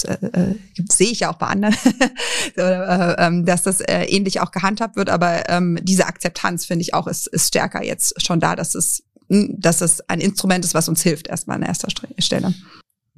äh, 0.05 0.27
äh 0.27 0.55
sehe 0.91 1.11
ich 1.11 1.21
ja 1.21 1.31
auch 1.31 1.39
bei 1.39 1.47
anderen, 1.47 1.75
äh, 2.57 3.27
ähm, 3.27 3.45
dass 3.45 3.63
das 3.63 3.81
äh, 3.81 4.05
ähnlich 4.05 4.41
auch 4.41 4.51
gehandhabt 4.51 4.97
wird. 4.97 5.11
Aber 5.11 5.49
ähm, 5.49 5.79
diese 5.83 6.07
Akzeptanz, 6.07 6.67
finde 6.67 6.83
ich 6.83 6.95
auch, 6.95 7.07
ist, 7.07 7.27
ist 7.29 7.49
stärker 7.49 7.85
jetzt 7.85 8.21
schon 8.25 8.41
da, 8.41 8.57
dass 8.57 8.75
es 8.75 9.05
dass 9.33 9.81
es 9.81 10.01
ein 10.09 10.21
Instrument 10.21 10.65
ist, 10.65 10.75
was 10.75 10.89
uns 10.89 11.03
hilft, 11.03 11.29
erstmal 11.29 11.57
an 11.57 11.63
erster 11.63 11.89
Stelle 12.19 12.53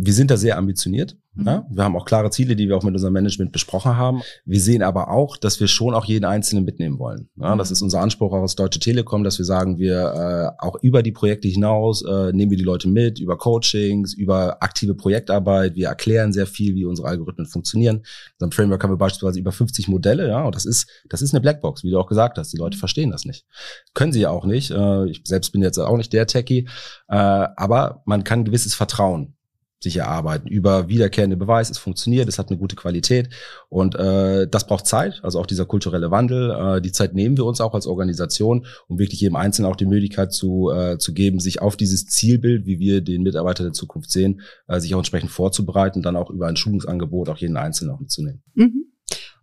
wir 0.05 0.13
sind 0.13 0.31
da 0.31 0.37
sehr 0.37 0.59
ambitioniert. 0.59 1.17
Mhm. 1.35 1.47
Ja? 1.47 1.67
Wir 1.71 1.85
haben 1.85 1.97
auch 1.97 2.05
klare 2.05 2.31
Ziele, 2.31 2.57
die 2.57 2.69
wir 2.69 2.77
auch 2.77 2.83
mit 2.83 2.95
unserem 2.95 3.13
Management 3.13 3.53
besprochen 3.53 3.97
haben. 3.97 4.23
Wir 4.45 4.61
sehen 4.61 4.83
aber 4.83 5.11
auch, 5.11 5.37
dass 5.37 5.61
wir 5.61 5.69
schon 5.69 5.95
auch 5.95 6.05
jeden 6.05 6.25
Einzelnen 6.25 6.65
mitnehmen 6.65 6.99
wollen. 6.99 7.29
Ja? 7.37 7.55
Das 7.57 7.71
mhm. 7.71 7.75
ist 7.75 7.83
unser 7.83 8.01
Anspruch 8.01 8.33
auch 8.33 8.43
aus 8.43 8.57
Deutsche 8.57 8.81
Telekom, 8.81 9.23
dass 9.23 9.39
wir 9.39 9.45
sagen, 9.45 9.79
wir 9.79 10.55
äh, 10.59 10.65
auch 10.65 10.77
über 10.83 11.03
die 11.03 11.13
Projekte 11.13 11.49
hinaus 11.49 12.03
äh, 12.03 12.33
nehmen 12.33 12.51
wir 12.51 12.59
die 12.59 12.65
Leute 12.65 12.89
mit, 12.89 13.21
über 13.21 13.39
Coachings, 13.39 14.15
über 14.15 14.63
aktive 14.63 14.95
Projektarbeit. 14.95 15.77
Wir 15.77 15.89
erklären 15.89 16.33
sehr 16.33 16.47
viel, 16.47 16.75
wie 16.75 16.85
unsere 16.85 17.09
Algorithmen 17.09 17.47
funktionieren. 17.47 17.97
In 17.97 18.03
unserem 18.41 18.53
Framework 18.53 18.83
haben 18.83 18.93
wir 18.93 18.99
beispielsweise 18.99 19.39
über 19.39 19.53
50 19.53 19.89
Modelle. 19.89 20.29
Ja, 20.29 20.45
und 20.45 20.55
das 20.55 20.65
ist 20.65 20.89
das 21.09 21.23
ist 21.23 21.33
eine 21.33 21.41
Blackbox, 21.41 21.85
wie 21.85 21.91
du 21.91 21.99
auch 21.99 22.09
gesagt 22.09 22.39
hast. 22.39 22.53
Die 22.53 22.59
Leute 22.59 22.77
verstehen 22.77 23.11
das 23.11 23.25
nicht, 23.25 23.47
können 23.95 24.13
sie 24.13 24.21
ja 24.21 24.31
auch 24.31 24.45
nicht. 24.45 24.71
Äh, 24.71 25.09
ich 25.09 25.23
selbst 25.25 25.53
bin 25.53 25.63
jetzt 25.63 25.79
auch 25.79 25.97
nicht 25.97 26.13
der 26.13 26.27
Techie, 26.27 26.69
äh, 27.09 27.17
aber 27.17 28.03
man 28.05 28.25
kann 28.25 28.41
ein 28.41 28.45
gewisses 28.45 28.75
Vertrauen 28.75 29.37
sich 29.83 29.97
erarbeiten 29.97 30.49
über 30.49 30.89
wiederkehrende 30.89 31.37
Beweis, 31.37 31.71
es 31.71 31.79
funktioniert, 31.79 32.29
es 32.29 32.39
hat 32.39 32.49
eine 32.49 32.59
gute 32.59 32.77
Qualität 32.77 33.31
und 33.69 33.95
äh, 33.95 34.47
das 34.49 34.67
braucht 34.67 34.87
Zeit, 34.87 35.21
also 35.23 35.41
auch 35.41 35.47
dieser 35.47 35.67
kulturelle 35.67 36.11
Wandel. 36.11 36.51
Äh, 36.51 36.81
die 36.81 36.93
Zeit 36.93 37.15
nehmen 37.15 37.37
wir 37.37 37.45
uns 37.45 37.61
auch 37.61 37.75
als 37.75 37.87
Organisation, 37.87 38.67
um 38.89 38.99
wirklich 38.99 39.21
jedem 39.21 39.37
Einzelnen 39.37 39.71
auch 39.71 39.77
die 39.77 39.87
Möglichkeit 39.87 40.33
zu, 40.33 40.71
äh, 40.71 40.99
zu 40.99 41.13
geben, 41.13 41.41
sich 41.41 41.61
auf 41.61 41.77
dieses 41.77 42.07
Zielbild, 42.07 42.67
wie 42.67 42.79
wir 42.79 43.01
den 43.01 43.23
Mitarbeiter 43.23 43.65
der 43.65 43.73
Zukunft 43.73 44.11
sehen, 44.11 44.41
äh, 44.69 44.79
sich 44.81 44.95
auch 44.95 44.99
entsprechend 44.99 45.31
vorzubereiten, 45.31 46.03
dann 46.03 46.17
auch 46.17 46.31
über 46.31 46.47
ein 46.47 46.57
Schulungsangebot 46.57 47.29
auch 47.29 47.39
jeden 47.39 47.57
Einzelnen 47.57 47.95
auch 47.95 48.01
mitzunehmen. 48.01 48.43
Mhm. 48.55 48.92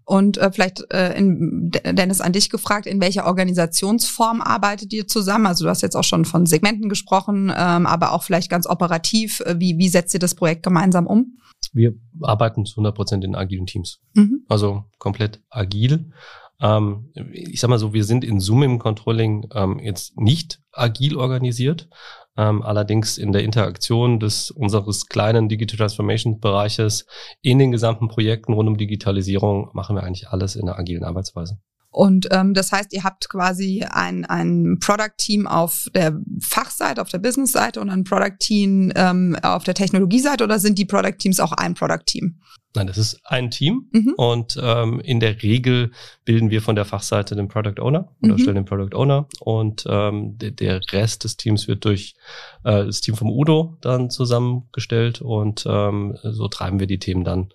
Und 0.10 0.40
äh, 0.40 0.52
vielleicht, 0.52 0.92
äh, 0.92 1.16
in, 1.16 1.70
Dennis, 1.70 2.20
an 2.20 2.34
dich 2.34 2.50
gefragt, 2.50 2.88
in 2.88 3.00
welcher 3.00 3.28
Organisationsform 3.28 4.42
arbeitet 4.42 4.92
ihr 4.92 5.06
zusammen? 5.06 5.46
Also 5.46 5.66
du 5.66 5.70
hast 5.70 5.84
jetzt 5.84 5.96
auch 5.96 6.04
schon 6.04 6.26
von 6.26 6.48
Segmenten 6.48 6.90
gesprochen, 6.90 7.54
ähm, 7.56 7.86
aber 7.86 8.14
auch 8.14 8.24
vielleicht 8.24 8.50
ganz 8.50 8.66
operativ. 8.66 9.40
Äh, 9.42 9.60
wie, 9.60 9.78
wie 9.78 9.88
setzt 9.88 10.16
ihr 10.16 10.20
das 10.20 10.34
Projekt 10.34 10.64
gemeinsam 10.64 11.06
um? 11.06 11.38
Wir 11.74 11.94
arbeiten 12.22 12.66
zu 12.66 12.78
100 12.78 12.96
Prozent 12.96 13.24
in 13.24 13.36
agilen 13.36 13.68
Teams. 13.68 14.00
Mhm. 14.16 14.46
Also 14.48 14.86
komplett 14.98 15.44
agil. 15.52 16.12
Ähm, 16.60 17.12
ich 17.32 17.60
sag 17.60 17.70
mal 17.70 17.78
so, 17.78 17.94
wir 17.94 18.04
sind 18.04 18.24
in 18.24 18.40
Zoom 18.40 18.64
im 18.64 18.80
Controlling 18.80 19.48
ähm, 19.54 19.78
jetzt 19.78 20.18
nicht 20.18 20.60
agil 20.72 21.18
organisiert. 21.18 21.88
Ähm, 22.40 22.62
allerdings 22.64 23.18
in 23.18 23.34
der 23.34 23.44
Interaktion 23.44 24.22
des 24.22 24.50
unseres 24.50 25.08
kleinen 25.08 25.50
Digital 25.50 25.76
Transformation 25.76 26.40
Bereiches 26.40 27.06
in 27.42 27.60
den 27.60 27.72
gesamten 27.72 28.08
Projekten 28.08 28.54
rund 28.54 28.70
um 28.70 28.78
Digitalisierung 28.78 29.72
machen 29.74 29.98
wir 29.98 30.04
eigentlich 30.04 30.30
alles 30.30 30.56
in 30.56 30.70
einer 30.70 30.80
agilen 30.80 31.04
Arbeitsweise. 31.04 31.60
Und 31.92 32.28
ähm, 32.32 32.54
das 32.54 32.72
heißt, 32.72 32.94
ihr 32.94 33.04
habt 33.04 33.30
quasi 33.30 33.84
ein, 33.90 34.26
ein 34.26 34.78
Product-Team 34.80 35.48
auf 35.48 35.88
der 35.96 36.20
Fachseite, 36.40 37.02
auf 37.02 37.10
der 37.10 37.18
Business-Seite 37.18 37.82
und 37.82 37.90
ein 37.90 38.04
Product-Team 38.04 38.92
ähm, 38.96 39.36
auf 39.42 39.64
der 39.64 39.74
Technologie-Seite 39.74 40.44
oder 40.44 40.60
sind 40.60 40.78
die 40.78 40.86
Product-Teams 40.86 41.40
auch 41.40 41.52
ein 41.54 41.74
Product-Team? 41.74 42.40
Nein, 42.76 42.86
das 42.86 43.00
ist 43.00 43.20
ein 43.26 43.50
Team 43.50 43.90
mhm. 43.92 44.14
und 44.16 44.60
ähm, 44.62 45.00
in 45.00 45.20
der 45.20 45.42
Regel 45.42 45.92
bilden 46.24 46.52
wir 46.52 46.62
von 46.62 46.76
der 46.76 46.86
Fachseite 46.86 47.36
den 47.36 47.48
Product 47.48 47.82
Owner 47.82 48.16
oder 48.22 48.34
mhm. 48.34 48.38
stellen 48.38 48.56
den 48.56 48.66
Product 48.66 48.96
Owner 48.96 49.28
und 49.40 49.86
ähm, 49.90 50.38
der, 50.38 50.52
der 50.52 50.80
Rest 50.92 51.24
des 51.24 51.36
Teams 51.36 51.68
wird 51.68 51.84
durch 51.86 52.14
äh, 52.64 52.86
das 52.86 53.02
Team 53.02 53.16
vom 53.16 53.32
Udo 53.32 53.78
dann 53.82 54.12
zusammengestellt 54.12 55.20
und 55.20 55.66
ähm, 55.68 56.16
so 56.22 56.48
treiben 56.48 56.80
wir 56.80 56.86
die 56.86 57.00
Themen 57.00 57.24
dann 57.24 57.50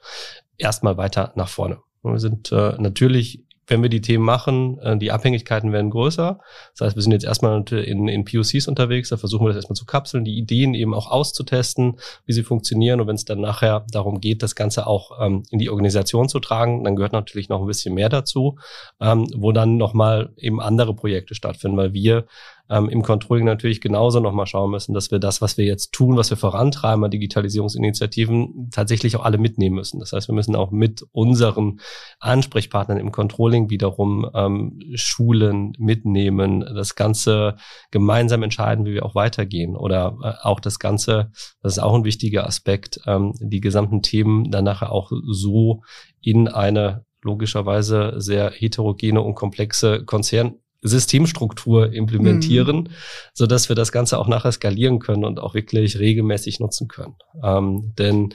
erstmal 0.59 0.97
weiter 0.97 1.33
nach 1.37 1.49
vorne. 1.49 1.79
Wir 2.03 2.19
sind 2.19 2.51
äh, 2.51 2.75
natürlich 2.79 3.45
wenn 3.67 3.83
wir 3.83 3.89
die 3.89 4.01
Themen 4.01 4.25
machen, 4.25 4.79
äh, 4.81 4.97
die 4.97 5.13
Abhängigkeiten 5.13 5.73
werden 5.73 5.91
größer. 5.91 6.39
Das 6.77 6.87
heißt, 6.87 6.97
wir 6.97 7.03
sind 7.03 7.13
jetzt 7.13 7.25
erstmal 7.25 7.63
in, 7.73 8.09
in 8.09 8.25
POCs 8.25 8.69
unterwegs, 8.69 9.09
da 9.09 9.17
versuchen 9.17 9.45
wir 9.45 9.49
das 9.49 9.57
erstmal 9.57 9.77
zu 9.77 9.87
kapseln, 9.87 10.25
die 10.25 10.37
Ideen 10.37 10.75
eben 10.75 10.95
auch 10.95 11.11
auszutesten, 11.11 11.99
wie 12.27 12.33
sie 12.33 12.43
funktionieren. 12.43 13.01
Und 13.01 13.07
wenn 13.07 13.17
es 13.17 13.25
dann 13.25 13.41
nachher 13.41 13.87
darum 13.91 14.21
geht, 14.21 14.43
das 14.43 14.55
Ganze 14.55 14.87
auch 14.87 15.13
ähm, 15.21 15.43
in 15.51 15.59
die 15.59 15.71
Organisation 15.71 16.29
zu 16.29 16.41
tragen, 16.41 16.85
dann 16.85 16.97
gehört 16.97 17.13
natürlich 17.13 17.49
noch 17.49 17.61
ein 17.61 17.67
bisschen 17.67 17.95
mehr 17.95 18.09
dazu, 18.09 18.59
ähm, 19.01 19.27
wo 19.37 19.53
dann 19.53 19.77
nochmal 19.77 20.33
eben 20.37 20.61
andere 20.61 20.95
Projekte 20.95 21.35
stattfinden, 21.35 21.77
weil 21.77 21.95
wir 21.95 22.27
ähm, 22.71 22.89
im 22.89 23.03
Controlling 23.03 23.45
natürlich 23.45 23.81
genauso 23.81 24.21
nochmal 24.21 24.47
schauen 24.47 24.71
müssen, 24.71 24.95
dass 24.95 25.11
wir 25.11 25.19
das, 25.19 25.43
was 25.43 25.59
wir 25.59 25.65
jetzt 25.65 25.93
tun, 25.93 26.17
was 26.17 26.31
wir 26.31 26.37
vorantreiben 26.37 27.05
an 27.05 27.11
Digitalisierungsinitiativen, 27.11 28.71
tatsächlich 28.73 29.17
auch 29.17 29.25
alle 29.25 29.39
mitnehmen 29.39 29.77
müssen. 29.77 30.01
Das 30.01 30.13
heißt, 30.13 30.29
wir 30.29 30.35
müssen 30.35 30.57
auch 30.57 30.71
mit 30.71 31.05
unseren 31.13 31.81
Ansprechpartnern 32.21 32.99
im 32.99 33.13
Controlling 33.13 33.69
wiederum 33.69 34.29
ähm, 34.35 34.79
Schulen 34.95 35.73
mitnehmen, 35.79 36.61
das 36.61 36.95
Ganze 36.95 37.57
gemeinsam 37.91 38.43
entscheiden, 38.43 38.87
wie 38.87 38.95
wir 38.95 39.05
auch 39.05 39.15
weitergehen 39.15 39.77
oder 39.77 40.17
äh, 40.23 40.33
auch 40.43 40.61
das 40.61 40.79
Ganze, 40.79 41.31
das 41.63 41.75
ist 41.75 41.83
auch 41.83 41.95
ein 41.95 42.05
wichtiger 42.05 42.47
Aspekt, 42.47 43.01
ähm, 43.07 43.35
die 43.41 43.61
gesamten 43.61 44.01
Themen 44.01 44.51
dann 44.51 44.65
nachher 44.65 44.91
auch 44.91 45.13
so 45.31 45.83
in 46.23 46.49
eine 46.49 47.05
logischerweise 47.23 48.15
sehr 48.17 48.51
heterogene 48.51 49.21
und 49.21 49.35
komplexe 49.35 50.05
Konzern 50.05 50.57
Systemstruktur 50.85 51.93
implementieren, 51.93 52.77
mhm. 52.77 52.89
so 53.33 53.47
dass 53.47 53.69
wir 53.69 53.77
das 53.77 53.91
Ganze 53.91 54.19
auch 54.19 54.29
nachher 54.29 54.53
skalieren 54.53 54.99
können 55.01 55.25
und 55.25 55.41
auch 55.41 55.55
wirklich 55.55 55.99
regelmäßig 55.99 56.61
nutzen 56.61 56.89
können. 56.89 57.17
Ähm, 57.43 57.95
denn 57.99 58.35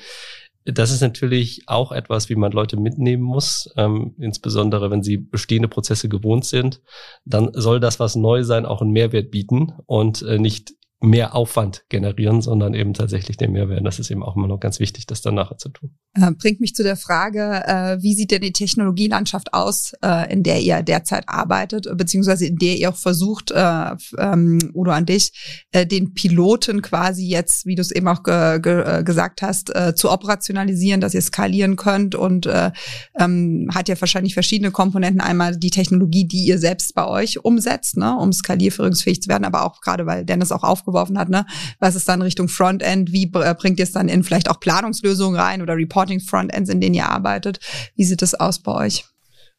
das 0.66 0.92
ist 0.92 1.02
natürlich 1.02 1.62
auch 1.68 1.92
etwas, 1.92 2.30
wie 2.30 2.36
man 2.36 2.52
Leute 2.52 2.78
mitnehmen 2.78 3.24
muss, 3.24 3.72
ähm, 3.78 4.16
insbesondere 4.20 4.92
wenn 4.92 5.04
sie 5.04 5.18
bestehende 5.18 5.68
Prozesse 5.68 6.10
gewohnt 6.10 6.46
sind. 6.46 6.82
Dann 7.26 7.52
soll 7.54 7.80
das, 7.80 8.00
was 8.00 8.16
neu 8.16 8.44
sein, 8.44 8.66
auch 8.66 8.82
einen 8.82 8.92
Mehrwert 8.92 9.32
bieten 9.32 9.74
und 9.86 10.22
äh, 10.24 10.38
nicht 10.38 10.74
mehr 11.02 11.34
Aufwand 11.34 11.86
generieren, 11.88 12.42
sondern 12.42 12.74
eben 12.74 12.94
tatsächlich 12.94 13.38
den 13.38 13.54
Mehrwert. 13.54 13.86
Das 13.86 14.00
ist 14.00 14.12
eben 14.12 14.22
auch 14.22 14.36
immer 14.36 14.48
noch 14.48 14.60
ganz 14.60 14.80
wichtig, 14.80 15.08
das 15.08 15.22
dann 15.22 15.36
nachher 15.36 15.58
zu 15.58 15.70
tun. 15.70 15.92
Äh, 16.16 16.32
bringt 16.32 16.60
mich 16.60 16.76
zu 16.76 16.84
der 16.84 16.98
Frage, 16.98 17.64
äh, 17.66 18.02
wie 18.02 18.14
sieht 18.16 18.32
denn 18.32 18.42
die 18.42 18.52
Technologielandschaft 18.52 19.54
aus, 19.54 19.94
äh, 20.04 20.32
in 20.32 20.44
der 20.44 20.60
ihr 20.60 20.82
derzeit 20.84 21.24
arbeitet, 21.28 21.88
beziehungsweise 21.96 22.48
in 22.48 22.58
der 22.58 22.76
ihr 22.76 22.90
auch 22.90 22.98
versucht, 22.98 23.52
äh, 23.52 23.96
ähm, 24.18 24.60
Udo 24.74 24.92
an 24.92 25.06
dich, 25.06 25.66
den 25.74 26.14
Piloten 26.14 26.82
quasi 26.82 27.26
jetzt, 27.26 27.66
wie 27.66 27.76
du 27.76 27.82
es 27.82 27.92
eben 27.92 28.08
auch 28.08 28.24
ge 28.24 28.60
ge 28.60 29.04
gesagt 29.04 29.42
hast, 29.42 29.72
zu 29.96 30.12
operationalisieren, 30.12 31.02
dass 31.02 31.14
ihr 31.14 31.22
skalieren 31.22 31.76
könnt 31.76 32.16
und 32.16 32.46
äh, 32.46 32.72
ähm, 33.18 33.70
hat 33.74 33.88
ja 33.88 34.00
wahrscheinlich 34.00 34.34
verschiedene 34.34 34.72
Komponenten. 34.72 35.22
Einmal 35.22 35.58
die 35.58 35.70
Technologie, 35.70 36.26
die 36.26 36.46
ihr 36.46 36.58
selbst 36.58 36.96
bei 36.96 37.08
euch 37.08 37.44
umsetzt, 37.44 37.98
ne, 37.98 38.18
um 38.18 38.34
skalierführungsfähig 38.34 39.22
zu 39.22 39.30
werden, 39.30 39.46
aber 39.46 39.66
auch 39.66 39.82
gerade, 39.82 40.06
weil 40.06 40.26
Dennis 40.26 40.52
auch 40.52 40.64
aufgebaut 40.64 40.89
geworfen 40.90 41.18
hat, 41.18 41.30
ne? 41.30 41.46
Was 41.80 41.96
ist 41.96 42.08
dann 42.10 42.22
Richtung 42.22 42.48
Frontend? 42.48 43.12
Wie 43.12 43.32
äh, 43.34 43.56
bringt 43.56 43.80
ihr 43.80 43.84
es 43.84 43.92
dann 43.92 44.10
in 44.10 44.24
vielleicht 44.24 44.50
auch 44.50 44.60
Planungslösungen 44.60 45.40
rein 45.40 45.62
oder 45.62 45.76
Reporting-Frontends, 45.76 46.70
in 46.70 46.82
denen 46.82 46.96
ihr 46.96 47.10
arbeitet? 47.10 47.60
Wie 47.96 48.04
sieht 48.04 48.22
das 48.22 48.36
aus 48.36 48.60
bei 48.60 48.74
euch? 48.74 49.06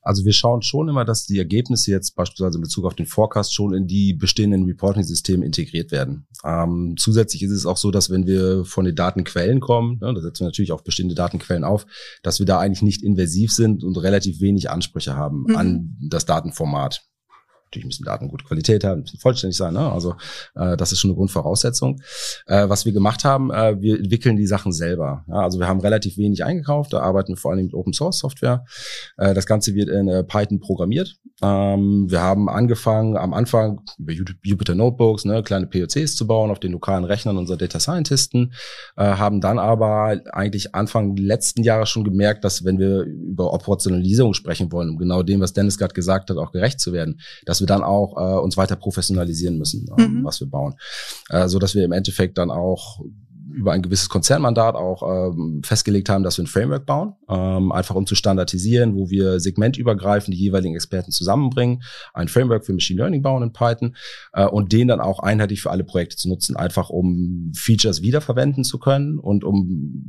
Also 0.02 0.24
wir 0.24 0.32
schauen 0.32 0.62
schon 0.62 0.88
immer, 0.88 1.04
dass 1.04 1.26
die 1.26 1.38
Ergebnisse 1.38 1.90
jetzt 1.90 2.16
beispielsweise 2.16 2.56
in 2.56 2.62
Bezug 2.62 2.86
auf 2.86 2.94
den 2.94 3.06
Forecast 3.06 3.52
schon 3.54 3.74
in 3.74 3.86
die 3.86 4.14
bestehenden 4.14 4.64
Reporting-Systeme 4.64 5.44
integriert 5.44 5.92
werden. 5.92 6.26
Ähm, 6.42 6.94
zusätzlich 6.98 7.42
ist 7.42 7.50
es 7.50 7.66
auch 7.66 7.76
so, 7.76 7.90
dass 7.90 8.08
wenn 8.08 8.26
wir 8.26 8.64
von 8.64 8.86
den 8.86 8.94
Datenquellen 8.94 9.60
kommen, 9.60 9.98
ne, 10.00 10.14
da 10.14 10.20
setzen 10.20 10.40
wir 10.40 10.46
natürlich 10.46 10.72
auch 10.72 10.80
bestehende 10.80 11.14
Datenquellen 11.14 11.64
auf, 11.64 11.86
dass 12.22 12.38
wir 12.38 12.46
da 12.46 12.58
eigentlich 12.58 12.82
nicht 12.82 13.02
invasiv 13.02 13.52
sind 13.52 13.84
und 13.84 13.96
relativ 13.98 14.40
wenig 14.40 14.70
Ansprüche 14.70 15.16
haben 15.16 15.44
mhm. 15.48 15.56
an 15.56 15.96
das 16.00 16.24
Datenformat 16.24 17.09
natürlich 17.70 17.86
müssen 17.86 18.04
Daten 18.04 18.28
gute 18.28 18.44
Qualität 18.44 18.82
haben, 18.82 19.02
müssen 19.02 19.18
vollständig 19.18 19.56
sein. 19.56 19.74
Ne? 19.74 19.92
Also 19.92 20.16
äh, 20.56 20.76
das 20.76 20.90
ist 20.90 21.00
schon 21.00 21.10
eine 21.10 21.16
Grundvoraussetzung. 21.16 22.00
Äh, 22.46 22.68
was 22.68 22.84
wir 22.84 22.92
gemacht 22.92 23.24
haben, 23.24 23.50
äh, 23.50 23.80
wir 23.80 23.98
entwickeln 23.98 24.36
die 24.36 24.46
Sachen 24.46 24.72
selber. 24.72 25.24
Ja? 25.28 25.42
Also 25.42 25.60
wir 25.60 25.68
haben 25.68 25.80
relativ 25.80 26.16
wenig 26.18 26.44
eingekauft, 26.44 26.92
da 26.92 27.00
arbeiten 27.00 27.36
vor 27.36 27.52
allem 27.52 27.66
mit 27.66 27.74
Open 27.74 27.92
Source 27.92 28.18
Software. 28.18 28.64
Äh, 29.18 29.34
das 29.34 29.46
Ganze 29.46 29.74
wird 29.74 29.88
in 29.88 30.08
äh, 30.08 30.24
Python 30.24 30.58
programmiert. 30.58 31.16
Ähm, 31.42 32.10
wir 32.10 32.20
haben 32.20 32.48
angefangen 32.48 33.16
am 33.16 33.32
Anfang 33.32 33.80
über 33.98 34.12
Jupyter 34.12 34.74
Notebooks, 34.74 35.24
ne, 35.24 35.42
kleine 35.42 35.66
POCs 35.66 36.16
zu 36.16 36.26
bauen 36.26 36.50
auf 36.50 36.58
den 36.58 36.72
lokalen 36.72 37.04
Rechnern 37.04 37.38
unserer 37.38 37.56
Data 37.56 37.78
Scientisten, 37.78 38.52
äh, 38.96 39.04
haben 39.04 39.40
dann 39.40 39.58
aber 39.58 40.20
eigentlich 40.32 40.74
Anfang 40.74 41.16
letzten 41.16 41.62
Jahres 41.62 41.88
schon 41.88 42.04
gemerkt, 42.04 42.44
dass 42.44 42.64
wenn 42.64 42.78
wir 42.78 43.02
über 43.02 43.52
Operationalisierung 43.52 44.34
sprechen 44.34 44.72
wollen, 44.72 44.90
um 44.90 44.98
genau 44.98 45.22
dem, 45.22 45.40
was 45.40 45.52
Dennis 45.52 45.78
gerade 45.78 45.94
gesagt 45.94 46.30
hat, 46.30 46.36
auch 46.36 46.52
gerecht 46.52 46.80
zu 46.80 46.92
werden, 46.92 47.20
dass 47.60 47.68
wir 47.68 47.74
dann 47.74 47.82
auch 47.82 48.16
äh, 48.16 48.40
uns 48.40 48.56
weiter 48.56 48.76
professionalisieren 48.76 49.58
müssen, 49.58 49.86
ähm, 49.98 50.20
mhm. 50.20 50.24
was 50.24 50.40
wir 50.40 50.48
bauen. 50.48 50.74
Äh, 51.28 51.48
so 51.48 51.58
dass 51.58 51.74
wir 51.74 51.84
im 51.84 51.92
Endeffekt 51.92 52.38
dann 52.38 52.50
auch 52.50 53.00
über 53.52 53.72
ein 53.72 53.82
gewisses 53.82 54.08
Konzernmandat 54.08 54.76
auch 54.76 55.32
ähm, 55.32 55.60
festgelegt 55.64 56.08
haben, 56.08 56.22
dass 56.22 56.38
wir 56.38 56.44
ein 56.44 56.46
Framework 56.46 56.86
bauen, 56.86 57.14
ähm, 57.28 57.72
einfach 57.72 57.96
um 57.96 58.06
zu 58.06 58.14
standardisieren, 58.14 58.94
wo 58.94 59.10
wir 59.10 59.40
segmentübergreifend 59.40 60.34
die 60.34 60.40
jeweiligen 60.40 60.76
Experten 60.76 61.10
zusammenbringen, 61.10 61.82
ein 62.14 62.28
Framework 62.28 62.64
für 62.64 62.72
Machine 62.72 63.00
Learning 63.00 63.22
bauen 63.22 63.42
in 63.42 63.52
Python 63.52 63.96
äh, 64.32 64.46
und 64.46 64.72
den 64.72 64.86
dann 64.86 65.00
auch 65.00 65.18
einheitlich 65.18 65.62
für 65.62 65.70
alle 65.70 65.82
Projekte 65.82 66.16
zu 66.16 66.28
nutzen, 66.28 66.56
einfach 66.56 66.90
um 66.90 67.50
Features 67.56 68.02
wiederverwenden 68.02 68.62
zu 68.62 68.78
können 68.78 69.18
und 69.18 69.42
um 69.42 70.04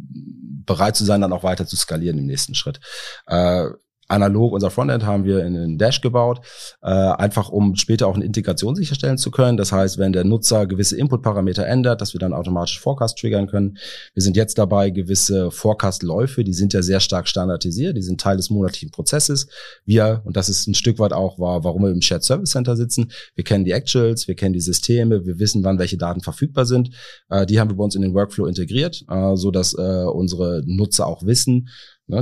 bereit 0.65 0.95
zu 0.95 1.03
sein, 1.03 1.21
dann 1.21 1.33
auch 1.33 1.43
weiter 1.43 1.65
zu 1.65 1.75
skalieren 1.75 2.19
im 2.19 2.27
nächsten 2.27 2.53
Schritt. 2.53 2.79
Äh, 3.25 3.69
analog 4.12 4.54
unser 4.54 4.69
Frontend 4.69 5.06
haben 5.06 5.24
wir 5.24 5.45
in 5.45 5.54
den 5.54 5.78
Dash 5.78 6.02
gebaut, 6.02 6.41
äh, 6.82 6.88
einfach 6.89 7.50
um 7.50 7.76
später 7.76 8.08
auch 8.08 8.15
eine 8.15 8.26
Integration 8.26 8.76
sicherstellen 8.76 9.17
zu 9.17 9.32
können. 9.32 9.58
Das 9.58 9.71
heißt, 9.71 9.97
wenn 9.97 10.13
der 10.13 10.24
Nutzer 10.24 10.67
gewisse 10.67 10.97
Input-Parameter 10.97 11.65
ändert, 11.65 12.02
dass 12.02 12.13
wir 12.13 12.19
dann 12.19 12.34
automatisch 12.34 12.80
Forecast 12.80 13.17
triggern 13.17 13.47
können. 13.47 13.78
Wir 14.13 14.21
sind 14.21 14.36
jetzt 14.36 14.58
dabei, 14.58 14.89
gewisse 14.89 15.52
Forecast-Läufe, 15.52 16.43
die 16.43 16.54
sind 16.54 16.74
ja 16.74 16.82
sehr 16.82 17.00
stark 17.00 17.28
standardisiert, 17.28 17.97
die 17.97 18.02
sind 18.02 18.21
Teil 18.21 18.38
des 18.38 18.50
monatlichen 18.50 18.91
Prozesses. 18.91 19.47
Wir, 19.86 20.21
und 20.26 20.38
das 20.38 20.50
ist 20.50 20.67
ein 20.67 20.74
Stück 20.74 21.00
weit 21.00 21.13
auch, 21.13 21.39
war, 21.39 21.63
warum 21.63 21.84
wir 21.84 21.91
im 21.91 22.02
Shared 22.02 22.24
Service 22.24 22.52
Center 22.52 22.76
sitzen, 22.76 23.12
wir 23.36 23.43
kennen 23.43 23.65
die 23.65 23.71
Actuals, 23.71 24.28
wir 24.28 24.36
kennen 24.36 24.54
die 24.54 24.62
Systeme, 24.62 25.26
wir 25.26 25.39
wissen, 25.39 25.63
wann 25.63 25.80
welche 25.80 25.97
Daten 25.97 26.21
verfügbar 26.21 26.65
sind. 26.65 26.91
Äh, 27.30 27.45
die 27.45 27.60
haben 27.60 27.69
wir 27.69 27.78
bei 27.78 27.84
uns 27.84 27.95
in 27.95 28.02
den 28.02 28.13
Workflow 28.13 28.45
integriert, 28.45 29.04
äh, 29.10 29.36
so 29.36 29.52
dass 29.52 29.74
äh, 29.74 30.06
unsere 30.06 30.63
Nutzer 30.65 31.08
auch 31.08 31.26
wissen, 31.26 31.69